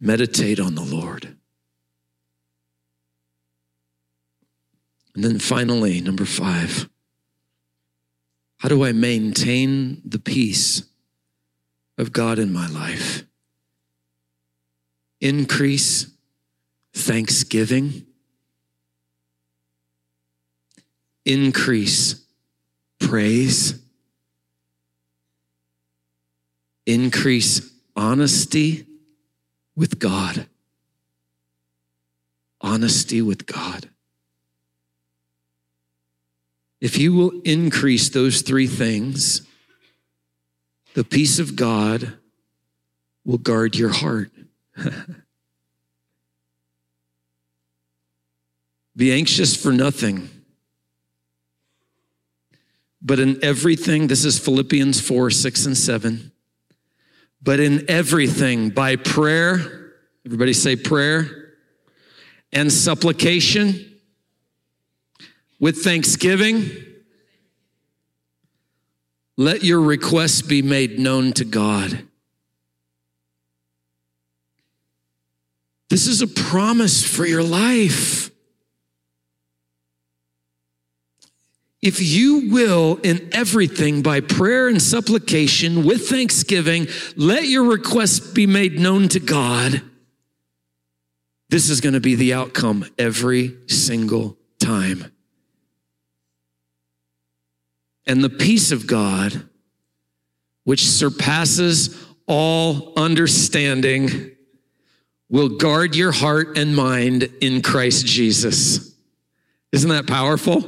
Meditate 0.00 0.58
on 0.58 0.74
the 0.74 0.82
Lord. 0.82 1.36
And 5.14 5.22
then 5.22 5.38
finally, 5.38 6.00
number 6.00 6.24
five, 6.24 6.88
how 8.58 8.68
do 8.68 8.84
I 8.84 8.92
maintain 8.92 10.00
the 10.04 10.18
peace 10.18 10.84
of 11.98 12.12
God 12.12 12.38
in 12.38 12.52
my 12.52 12.68
life? 12.68 13.24
Increase 15.20 16.10
thanksgiving, 16.94 18.06
increase 21.24 22.24
praise, 22.98 23.80
increase 26.86 27.72
honesty 27.96 28.86
with 29.76 29.98
God. 29.98 30.46
Honesty 32.60 33.20
with 33.20 33.44
God. 33.46 33.91
If 36.82 36.98
you 36.98 37.14
will 37.14 37.40
increase 37.44 38.08
those 38.08 38.42
three 38.42 38.66
things, 38.66 39.46
the 40.94 41.04
peace 41.04 41.38
of 41.38 41.54
God 41.54 42.14
will 43.24 43.38
guard 43.38 43.76
your 43.76 43.90
heart. 43.90 44.32
Be 48.96 49.12
anxious 49.12 49.54
for 49.54 49.70
nothing. 49.70 50.28
But 53.00 53.20
in 53.20 53.38
everything, 53.44 54.08
this 54.08 54.24
is 54.24 54.40
Philippians 54.40 55.00
4, 55.00 55.30
6, 55.30 55.66
and 55.66 55.76
7. 55.76 56.32
But 57.40 57.60
in 57.60 57.88
everything, 57.88 58.70
by 58.70 58.96
prayer, 58.96 59.92
everybody 60.26 60.52
say 60.52 60.74
prayer, 60.74 61.52
and 62.52 62.72
supplication, 62.72 63.91
with 65.62 65.82
thanksgiving. 65.82 66.70
Let 69.38 69.64
your 69.64 69.80
requests 69.80 70.42
be 70.42 70.60
made 70.60 70.98
known 70.98 71.32
to 71.34 71.46
God. 71.46 72.06
This 75.88 76.06
is 76.06 76.20
a 76.20 76.26
promise 76.26 77.02
for 77.02 77.24
your 77.24 77.42
life. 77.42 78.28
if 81.82 82.00
you 82.00 82.48
will 82.48 83.00
in 83.02 83.28
everything 83.32 84.02
by 84.02 84.20
prayer 84.20 84.68
and 84.68 84.80
supplication 84.80 85.84
with 85.84 86.08
thanksgiving, 86.08 86.86
let 87.16 87.48
your 87.48 87.64
requests 87.64 88.20
be 88.20 88.46
made 88.46 88.78
known 88.78 89.08
to 89.08 89.18
God. 89.18 89.82
This 91.48 91.68
is 91.68 91.80
going 91.80 91.94
to 91.94 92.00
be 92.00 92.14
the 92.14 92.34
outcome 92.34 92.84
every 92.98 93.56
single 93.66 94.38
time. 94.60 95.12
And 98.06 98.22
the 98.22 98.30
peace 98.30 98.72
of 98.72 98.86
God, 98.86 99.48
which 100.64 100.86
surpasses 100.86 102.04
all 102.26 102.92
understanding, 102.96 104.32
will 105.28 105.56
guard 105.56 105.96
your 105.96 106.12
heart 106.12 106.58
and 106.58 106.76
mind 106.76 107.22
in 107.40 107.62
Christ 107.62 108.06
Jesus. 108.06 108.94
Isn't 109.72 109.90
that 109.90 110.06
powerful? 110.06 110.60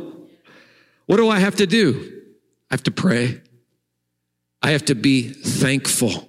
What 1.06 1.18
do 1.18 1.28
I 1.28 1.38
have 1.38 1.56
to 1.56 1.66
do? 1.66 2.22
I 2.70 2.74
have 2.74 2.82
to 2.84 2.90
pray. 2.90 3.40
I 4.62 4.70
have 4.70 4.86
to 4.86 4.94
be 4.94 5.28
thankful. 5.28 6.28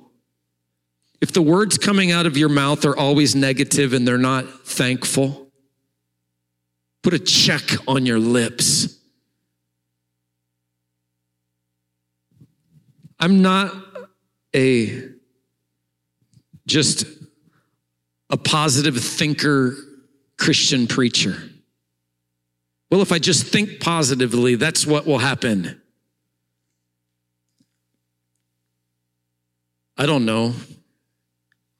If 1.22 1.32
the 1.32 1.42
words 1.42 1.78
coming 1.78 2.12
out 2.12 2.26
of 2.26 2.36
your 2.38 2.50
mouth 2.50 2.84
are 2.86 2.96
always 2.96 3.36
negative 3.36 3.94
and 3.94 4.06
they're 4.06 4.18
not 4.18 4.68
thankful, 4.68 5.50
put 7.02 7.14
a 7.14 7.20
check 7.20 7.64
on 7.88 8.06
your 8.06 8.20
lips. 8.20 8.95
I'm 13.20 13.42
not 13.42 13.74
a 14.56 15.10
just 16.66 17.06
a 18.30 18.38
positive 18.38 18.98
thinker 18.98 19.76
Christian 20.38 20.88
preacher. 20.88 21.38
Well, 22.90 23.02
if 23.02 23.12
I 23.12 23.20
just 23.20 23.46
think 23.46 23.80
positively, 23.80 24.56
that's 24.56 24.86
what 24.86 25.06
will 25.06 25.20
happen. 25.20 25.82
I 29.98 30.06
don't 30.06 30.26
know. 30.26 30.54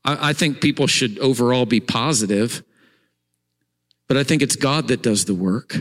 I, 0.04 0.30
I, 0.30 0.34
think 0.34 0.62
people 0.62 0.88
should 0.88 1.20
overall 1.20 1.66
be 1.66 1.80
positive, 1.80 2.64
but 4.08 4.16
I 4.16 4.24
think 4.24 4.42
it's 4.42 4.56
God 4.56 4.88
that 4.88 5.02
does 5.02 5.26
the 5.26 5.34
work, 5.34 5.76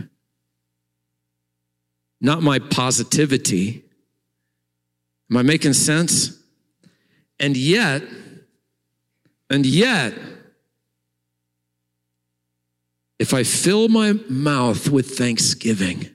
not 2.20 2.42
my 2.42 2.58
positivity. 2.58 3.83
Am 5.30 5.36
I 5.36 5.42
making 5.42 5.72
sense? 5.72 6.38
And 7.40 7.56
yet, 7.56 8.02
and 9.50 9.66
yet, 9.66 10.14
if 13.18 13.32
I 13.32 13.42
fill 13.42 13.88
my 13.88 14.14
mouth 14.28 14.88
with 14.88 15.16
thanksgiving, 15.16 16.08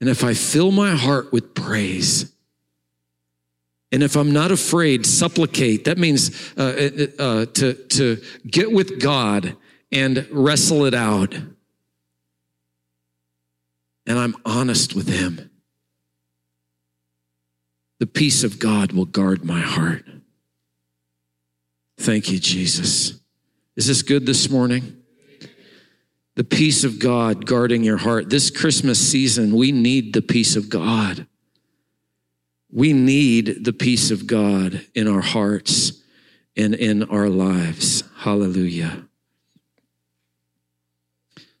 and 0.00 0.10
if 0.10 0.24
I 0.24 0.34
fill 0.34 0.72
my 0.72 0.96
heart 0.96 1.32
with 1.32 1.54
praise, 1.54 2.32
and 3.92 4.02
if 4.02 4.16
I'm 4.16 4.32
not 4.32 4.50
afraid, 4.50 5.04
supplicate, 5.06 5.84
that 5.84 5.98
means 5.98 6.52
uh, 6.56 6.62
uh, 6.62 7.22
uh, 7.22 7.46
to, 7.46 7.74
to 7.74 8.22
get 8.46 8.72
with 8.72 9.00
God 9.00 9.56
and 9.92 10.26
wrestle 10.30 10.86
it 10.86 10.94
out. 10.94 11.34
And 14.06 14.18
I'm 14.18 14.34
honest 14.44 14.94
with 14.94 15.08
Him. 15.08 15.51
The 18.02 18.06
peace 18.08 18.42
of 18.42 18.58
God 18.58 18.90
will 18.90 19.04
guard 19.04 19.44
my 19.44 19.60
heart. 19.60 20.04
Thank 21.98 22.32
you, 22.32 22.40
Jesus. 22.40 23.20
Is 23.76 23.86
this 23.86 24.02
good 24.02 24.26
this 24.26 24.50
morning? 24.50 24.96
The 26.34 26.42
peace 26.42 26.82
of 26.82 26.98
God 26.98 27.46
guarding 27.46 27.84
your 27.84 27.98
heart. 27.98 28.28
This 28.28 28.50
Christmas 28.50 28.98
season, 28.98 29.54
we 29.54 29.70
need 29.70 30.14
the 30.14 30.20
peace 30.20 30.56
of 30.56 30.68
God. 30.68 31.28
We 32.72 32.92
need 32.92 33.64
the 33.64 33.72
peace 33.72 34.10
of 34.10 34.26
God 34.26 34.84
in 34.96 35.06
our 35.06 35.20
hearts 35.20 36.02
and 36.56 36.74
in 36.74 37.04
our 37.04 37.28
lives. 37.28 38.02
Hallelujah. 38.16 39.06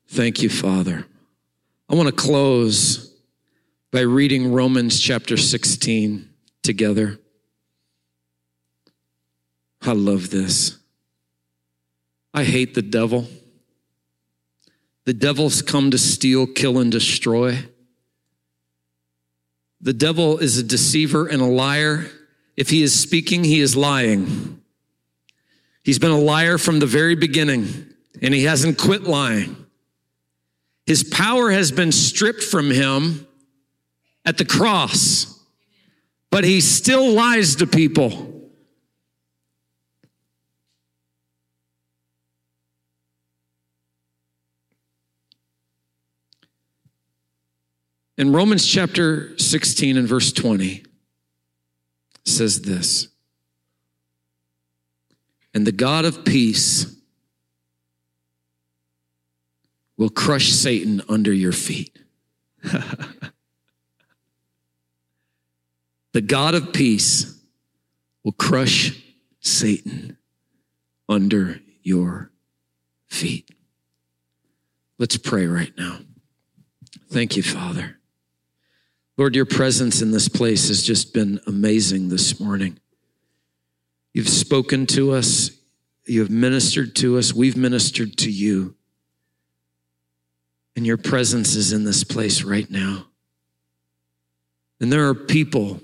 Thank 0.08 0.42
you, 0.42 0.48
Father. 0.48 1.06
I 1.88 1.94
want 1.94 2.08
to 2.08 2.12
close 2.12 3.14
by 3.92 4.00
reading 4.00 4.52
Romans 4.52 4.98
chapter 4.98 5.36
16 5.36 6.30
together. 6.62 7.18
I 9.80 9.92
love 9.92 10.30
this. 10.30 10.78
I 12.32 12.44
hate 12.44 12.74
the 12.74 12.82
devil. 12.82 13.26
The 15.04 15.12
devil's 15.12 15.60
come 15.62 15.90
to 15.90 15.98
steal, 15.98 16.46
kill, 16.46 16.78
and 16.78 16.90
destroy. 16.90 17.58
The 19.80 19.92
devil 19.92 20.38
is 20.38 20.58
a 20.58 20.62
deceiver 20.62 21.26
and 21.26 21.42
a 21.42 21.46
liar. 21.46 22.06
If 22.56 22.70
he 22.70 22.82
is 22.82 22.98
speaking, 22.98 23.42
he 23.42 23.60
is 23.60 23.76
lying. 23.76 24.62
He's 25.82 25.98
been 25.98 26.12
a 26.12 26.18
liar 26.18 26.58
from 26.58 26.78
the 26.78 26.86
very 26.86 27.16
beginning, 27.16 27.86
and 28.20 28.32
he 28.32 28.44
hasn't 28.44 28.78
quit 28.78 29.02
lying. 29.02 29.56
His 30.86 31.02
power 31.02 31.50
has 31.50 31.72
been 31.72 31.90
stripped 31.90 32.42
from 32.42 32.70
him 32.70 33.26
at 34.24 34.38
the 34.38 34.44
cross, 34.44 35.41
but 36.32 36.44
he 36.44 36.62
still 36.62 37.12
lies 37.12 37.56
to 37.56 37.66
people. 37.66 38.50
In 48.16 48.32
Romans 48.32 48.66
chapter 48.66 49.36
16 49.38 49.98
and 49.98 50.08
verse 50.08 50.32
20 50.32 50.84
says 52.24 52.62
this 52.62 53.08
And 55.52 55.66
the 55.66 55.72
God 55.72 56.06
of 56.06 56.24
peace 56.24 56.96
will 59.98 60.08
crush 60.08 60.48
Satan 60.48 61.02
under 61.10 61.32
your 61.32 61.52
feet. 61.52 61.98
the 66.12 66.20
God 66.20 66.54
of 66.54 66.72
peace 66.72 67.40
will 68.22 68.32
crush 68.32 69.02
Satan 69.40 70.16
under 71.08 71.60
your 71.82 72.30
feet. 73.08 73.50
Let's 74.98 75.16
pray 75.16 75.46
right 75.46 75.72
now. 75.76 75.98
Thank 77.10 77.36
you, 77.36 77.42
Father. 77.42 77.98
Lord, 79.16 79.34
your 79.34 79.44
presence 79.44 80.00
in 80.00 80.10
this 80.10 80.28
place 80.28 80.68
has 80.68 80.82
just 80.82 81.12
been 81.12 81.40
amazing 81.46 82.08
this 82.08 82.40
morning. 82.40 82.78
You've 84.14 84.28
spoken 84.28 84.86
to 84.88 85.12
us, 85.12 85.50
you 86.06 86.20
have 86.20 86.30
ministered 86.30 86.94
to 86.96 87.18
us, 87.18 87.34
we've 87.34 87.56
ministered 87.56 88.16
to 88.18 88.30
you. 88.30 88.74
And 90.74 90.86
your 90.86 90.96
presence 90.96 91.54
is 91.54 91.72
in 91.72 91.84
this 91.84 92.04
place 92.04 92.42
right 92.42 92.70
now. 92.70 93.06
And 94.80 94.90
there 94.90 95.06
are 95.08 95.14
people 95.14 95.80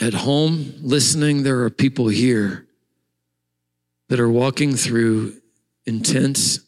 at 0.00 0.14
home 0.14 0.74
listening, 0.80 1.42
there 1.42 1.60
are 1.62 1.70
people 1.70 2.08
here 2.08 2.66
that 4.08 4.20
are 4.20 4.30
walking 4.30 4.74
through 4.74 5.34
intense 5.86 6.60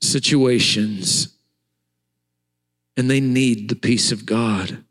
situations 0.00 1.36
and 2.96 3.10
they 3.10 3.20
need 3.20 3.68
the 3.68 3.76
peace 3.76 4.10
of 4.12 4.26
God. 4.26 4.84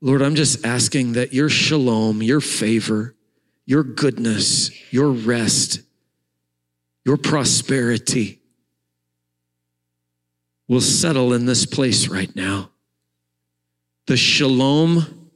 Lord, 0.00 0.20
I'm 0.20 0.34
just 0.34 0.64
asking 0.64 1.12
that 1.12 1.32
your 1.32 1.48
shalom, 1.48 2.22
your 2.22 2.40
favor, 2.40 3.14
your 3.64 3.82
goodness, 3.82 4.70
your 4.92 5.10
rest, 5.10 5.80
your 7.04 7.16
prosperity 7.16 8.40
will 10.68 10.80
settle 10.80 11.32
in 11.32 11.46
this 11.46 11.64
place 11.64 12.08
right 12.08 12.34
now. 12.36 12.70
The 14.06 14.16
shalom 14.16 15.30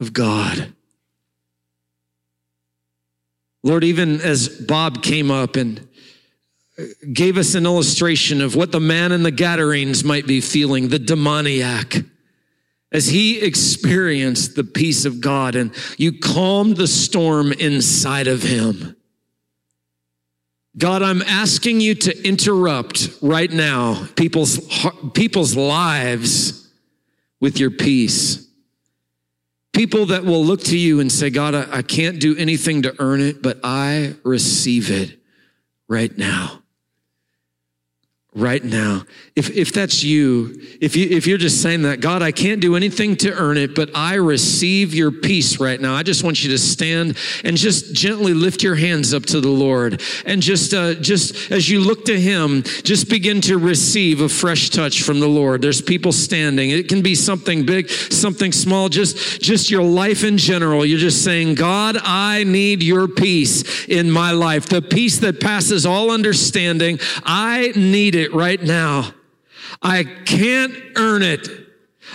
of 0.00 0.12
God. 0.12 0.72
Lord, 3.62 3.82
even 3.82 4.20
as 4.20 4.48
Bob 4.48 5.02
came 5.02 5.30
up 5.30 5.56
and 5.56 5.88
gave 7.12 7.38
us 7.38 7.54
an 7.54 7.64
illustration 7.64 8.42
of 8.42 8.54
what 8.54 8.72
the 8.72 8.80
man 8.80 9.12
in 9.12 9.22
the 9.22 9.30
Gadarenes 9.30 10.04
might 10.04 10.26
be 10.26 10.40
feeling, 10.40 10.88
the 10.88 10.98
demoniac, 10.98 12.04
as 12.92 13.06
he 13.06 13.40
experienced 13.40 14.54
the 14.54 14.64
peace 14.64 15.04
of 15.04 15.20
God 15.20 15.56
and 15.56 15.72
you 15.96 16.18
calmed 16.18 16.76
the 16.76 16.86
storm 16.86 17.52
inside 17.52 18.26
of 18.26 18.42
him. 18.42 18.96
God, 20.76 21.02
I'm 21.02 21.22
asking 21.22 21.80
you 21.80 21.94
to 21.94 22.28
interrupt 22.28 23.08
right 23.22 23.50
now 23.50 24.06
people's, 24.16 24.60
people's 25.14 25.56
lives 25.56 26.63
with 27.44 27.60
your 27.60 27.70
peace. 27.70 28.48
People 29.74 30.06
that 30.06 30.24
will 30.24 30.42
look 30.42 30.62
to 30.62 30.78
you 30.78 31.00
and 31.00 31.12
say, 31.12 31.28
God, 31.28 31.54
I, 31.54 31.66
I 31.70 31.82
can't 31.82 32.18
do 32.18 32.34
anything 32.38 32.80
to 32.82 32.96
earn 32.98 33.20
it, 33.20 33.42
but 33.42 33.60
I 33.62 34.14
receive 34.24 34.90
it 34.90 35.18
right 35.86 36.16
now 36.16 36.63
right 38.34 38.64
now. 38.64 39.02
If, 39.36 39.50
if 39.50 39.72
that's 39.72 40.02
you, 40.02 40.60
if 40.80 40.96
you, 40.96 41.08
if 41.08 41.26
you're 41.26 41.38
just 41.38 41.62
saying 41.62 41.82
that, 41.82 42.00
God, 42.00 42.20
I 42.20 42.32
can't 42.32 42.60
do 42.60 42.74
anything 42.74 43.14
to 43.18 43.32
earn 43.32 43.56
it, 43.56 43.76
but 43.76 43.90
I 43.94 44.14
receive 44.14 44.92
your 44.92 45.12
peace 45.12 45.60
right 45.60 45.80
now. 45.80 45.94
I 45.94 46.02
just 46.02 46.24
want 46.24 46.42
you 46.42 46.50
to 46.50 46.58
stand 46.58 47.16
and 47.44 47.56
just 47.56 47.94
gently 47.94 48.34
lift 48.34 48.62
your 48.62 48.74
hands 48.74 49.14
up 49.14 49.24
to 49.26 49.40
the 49.40 49.48
Lord. 49.48 50.02
And 50.26 50.42
just, 50.42 50.74
uh, 50.74 50.94
just 50.94 51.52
as 51.52 51.70
you 51.70 51.80
look 51.80 52.06
to 52.06 52.20
him, 52.20 52.64
just 52.82 53.08
begin 53.08 53.40
to 53.42 53.56
receive 53.56 54.20
a 54.20 54.28
fresh 54.28 54.70
touch 54.70 55.02
from 55.02 55.20
the 55.20 55.28
Lord. 55.28 55.62
There's 55.62 55.80
people 55.80 56.10
standing. 56.10 56.70
It 56.70 56.88
can 56.88 57.02
be 57.02 57.14
something 57.14 57.64
big, 57.64 57.88
something 57.88 58.50
small, 58.50 58.88
just, 58.88 59.40
just 59.40 59.70
your 59.70 59.84
life 59.84 60.24
in 60.24 60.38
general. 60.38 60.84
You're 60.84 60.98
just 60.98 61.22
saying, 61.22 61.54
God, 61.54 61.98
I 62.02 62.42
need 62.42 62.82
your 62.82 63.06
peace 63.06 63.86
in 63.86 64.10
my 64.10 64.32
life. 64.32 64.66
The 64.66 64.82
peace 64.82 65.18
that 65.20 65.40
passes 65.40 65.86
all 65.86 66.10
understanding. 66.10 66.98
I 67.24 67.72
need 67.76 68.16
it 68.16 68.23
it 68.24 68.34
right 68.34 68.60
now. 68.60 69.12
I 69.80 70.04
can't 70.04 70.74
earn 70.96 71.22
it. 71.22 71.48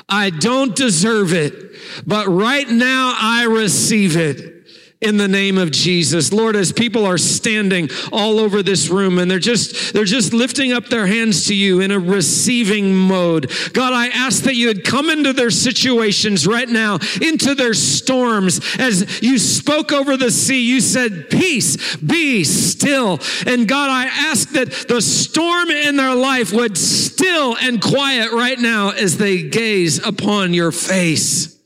I 0.08 0.30
don't 0.30 0.76
deserve 0.76 1.34
it. 1.34 1.72
But 2.06 2.28
right 2.28 2.70
now 2.70 3.16
I 3.18 3.46
receive 3.46 4.18
it 4.18 4.59
in 5.02 5.16
the 5.16 5.28
name 5.28 5.58
of 5.58 5.72
Jesus. 5.72 6.34
Lord, 6.34 6.58
as 6.58 6.74
people 6.74 7.06
are 7.06 7.18
standing 7.18 7.90
all 8.12 8.38
over 8.38 8.62
this 8.62 8.90
room 8.90 9.18
and 9.18 9.32
they're 9.32 9.40
just, 9.40 9.94
they're 9.94 10.04
just 10.04 10.34
lifting 10.34 10.74
up 10.74 10.88
their 10.88 11.08
hands 11.08 11.48
to 11.48 11.56
you 11.56 11.80
in 11.80 11.92
a 11.92 12.00
receiving 12.00 12.94
mode. 12.94 13.50
God, 13.72 13.94
I 13.94 14.08
ask 14.08 14.44
that 14.44 14.56
you 14.56 14.68
would 14.68 14.84
come 14.84 15.10
into 15.10 15.32
their 15.32 15.52
situations 15.52 16.46
right 16.46 16.68
now, 16.68 17.00
into 17.22 17.56
their 17.56 17.74
storms. 17.74 18.60
As 18.78 19.22
you 19.22 19.40
spoke 19.40 19.94
over 19.94 20.18
the 20.18 20.32
sea, 20.32 20.68
you 20.68 20.82
said, 20.82 21.30
peace, 21.30 21.96
be 21.98 22.44
still. 22.44 23.20
And 23.46 23.70
God, 23.70 23.90
I 23.90 24.06
ask 24.06 24.50
that 24.50 24.70
the 24.90 25.02
storm 25.02 25.70
in 25.70 25.96
their 25.96 26.16
life 26.16 26.52
would 26.52 26.78
still 26.78 27.56
and 27.56 27.82
quiet 27.82 28.34
right 28.34 28.60
now 28.60 28.90
as 28.90 29.18
they 29.18 29.44
gaze 29.44 30.06
upon 30.06 30.54
your 30.54 30.74
face 30.74 31.59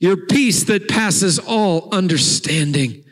your 0.00 0.16
peace 0.16 0.64
that 0.64 0.88
passes 0.88 1.38
all 1.38 1.88
understanding. 1.92 3.04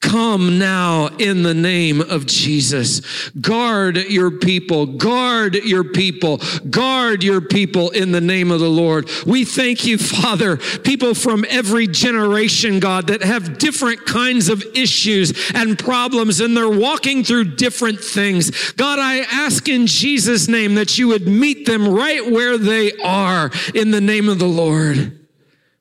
Come 0.00 0.60
now 0.60 1.08
in 1.18 1.42
the 1.42 1.54
name 1.54 2.00
of 2.00 2.24
Jesus. 2.24 3.30
Guard 3.30 3.96
your 3.96 4.30
people. 4.30 4.86
Guard 4.86 5.56
your 5.56 5.82
people. 5.82 6.40
Guard 6.70 7.24
your 7.24 7.40
people 7.40 7.90
in 7.90 8.12
the 8.12 8.20
name 8.20 8.52
of 8.52 8.60
the 8.60 8.70
Lord. 8.70 9.10
We 9.26 9.44
thank 9.44 9.84
you, 9.84 9.98
Father. 9.98 10.56
People 10.56 11.14
from 11.14 11.44
every 11.48 11.88
generation, 11.88 12.78
God, 12.78 13.08
that 13.08 13.22
have 13.22 13.58
different 13.58 14.06
kinds 14.06 14.48
of 14.48 14.62
issues 14.76 15.50
and 15.52 15.76
problems 15.76 16.38
and 16.38 16.56
they're 16.56 16.70
walking 16.70 17.24
through 17.24 17.56
different 17.56 17.98
things. 17.98 18.72
God, 18.72 19.00
I 19.00 19.18
ask 19.18 19.68
in 19.68 19.88
Jesus' 19.88 20.46
name 20.46 20.76
that 20.76 20.96
you 20.96 21.08
would 21.08 21.26
meet 21.26 21.66
them 21.66 21.88
right 21.88 22.24
where 22.24 22.56
they 22.56 22.92
are 22.98 23.50
in 23.74 23.90
the 23.90 24.00
name 24.00 24.28
of 24.28 24.38
the 24.38 24.46
Lord. 24.46 25.17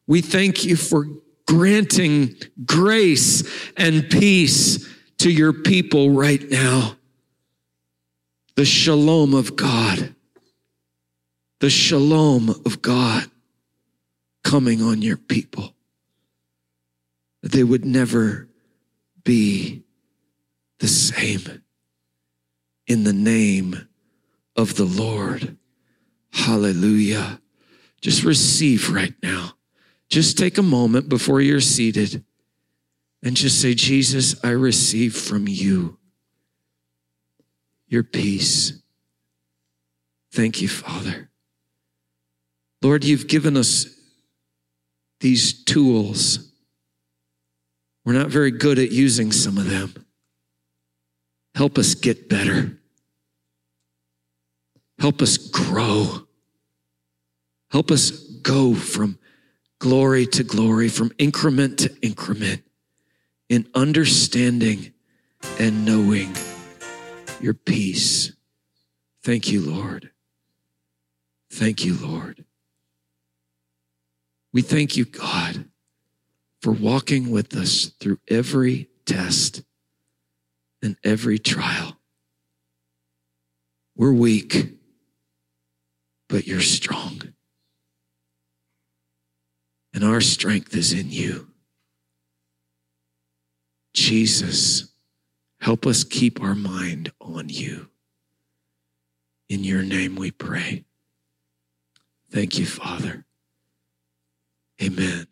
We 0.07 0.21
thank 0.21 0.63
you 0.63 0.75
for 0.75 1.05
granting 1.45 2.35
grace 2.65 3.43
and 3.75 4.09
peace 4.09 4.87
to 5.19 5.29
your 5.29 5.53
people 5.53 6.11
right 6.11 6.49
now. 6.49 6.95
The 8.55 8.65
shalom 8.65 9.33
of 9.33 9.55
God, 9.55 10.15
the 11.59 11.69
shalom 11.69 12.49
of 12.49 12.81
God 12.81 13.29
coming 14.43 14.81
on 14.81 15.01
your 15.01 15.17
people. 15.17 15.73
They 17.43 17.63
would 17.63 17.85
never 17.85 18.47
be 19.23 19.83
the 20.79 20.87
same. 20.87 21.63
In 22.87 23.03
the 23.03 23.13
name 23.13 23.87
of 24.55 24.75
the 24.75 24.85
Lord. 24.85 25.57
Hallelujah. 26.31 27.41
Just 28.01 28.23
receive 28.23 28.89
right 28.89 29.13
now. 29.21 29.56
Just 30.09 30.37
take 30.37 30.57
a 30.57 30.63
moment 30.63 31.09
before 31.09 31.41
you're 31.41 31.59
seated 31.59 32.23
and 33.23 33.35
just 33.35 33.61
say, 33.61 33.73
Jesus, 33.73 34.35
I 34.43 34.51
receive 34.51 35.15
from 35.15 35.47
you 35.47 35.97
your 37.87 38.03
peace. 38.03 38.81
Thank 40.31 40.61
you, 40.61 40.67
Father. 40.67 41.29
Lord, 42.81 43.03
you've 43.03 43.27
given 43.27 43.57
us 43.57 43.87
these 45.19 45.63
tools. 45.63 46.51
We're 48.05 48.13
not 48.13 48.27
very 48.27 48.51
good 48.51 48.79
at 48.79 48.91
using 48.91 49.31
some 49.31 49.57
of 49.57 49.69
them. 49.69 50.05
Help 51.55 51.77
us 51.77 51.95
get 51.95 52.29
better. 52.29 52.77
Help 54.99 55.21
us 55.21 55.37
grow. 55.37 56.27
Help 57.71 57.91
us 57.91 58.11
go 58.11 58.73
from 58.75 59.17
glory 59.79 60.25
to 60.25 60.43
glory, 60.43 60.89
from 60.89 61.11
increment 61.17 61.79
to 61.79 61.95
increment, 62.01 62.63
in 63.49 63.67
understanding 63.75 64.93
and 65.59 65.85
knowing 65.85 66.35
your 67.39 67.53
peace. 67.53 68.33
Thank 69.23 69.51
you, 69.51 69.61
Lord. 69.61 70.11
Thank 71.51 71.85
you, 71.85 71.95
Lord. 71.95 72.45
We 74.53 74.61
thank 74.61 74.97
you, 74.97 75.05
God, 75.05 75.65
for 76.61 76.71
walking 76.71 77.29
with 77.29 77.55
us 77.55 77.91
through 77.99 78.19
every 78.27 78.89
test 79.05 79.63
and 80.81 80.97
every 81.03 81.39
trial. 81.39 81.97
We're 83.95 84.13
weak, 84.13 84.77
but 86.29 86.47
you're 86.47 86.61
strong 86.61 87.33
and 89.97 90.05
our 90.05 90.21
strength 90.21 90.75
is 90.75 90.93
in 90.93 91.09
you. 91.09 91.47
Jesus, 93.95 94.93
help 95.59 95.87
us 95.87 96.03
keep 96.03 96.39
our 96.39 96.53
mind 96.53 97.11
on 97.19 97.49
you. 97.49 97.89
In 99.49 99.63
your 99.63 99.81
name 99.81 100.15
we 100.15 100.29
pray. 100.29 100.85
Thank 102.29 102.59
you, 102.59 102.67
Father. 102.67 103.25
Amen. 104.79 105.25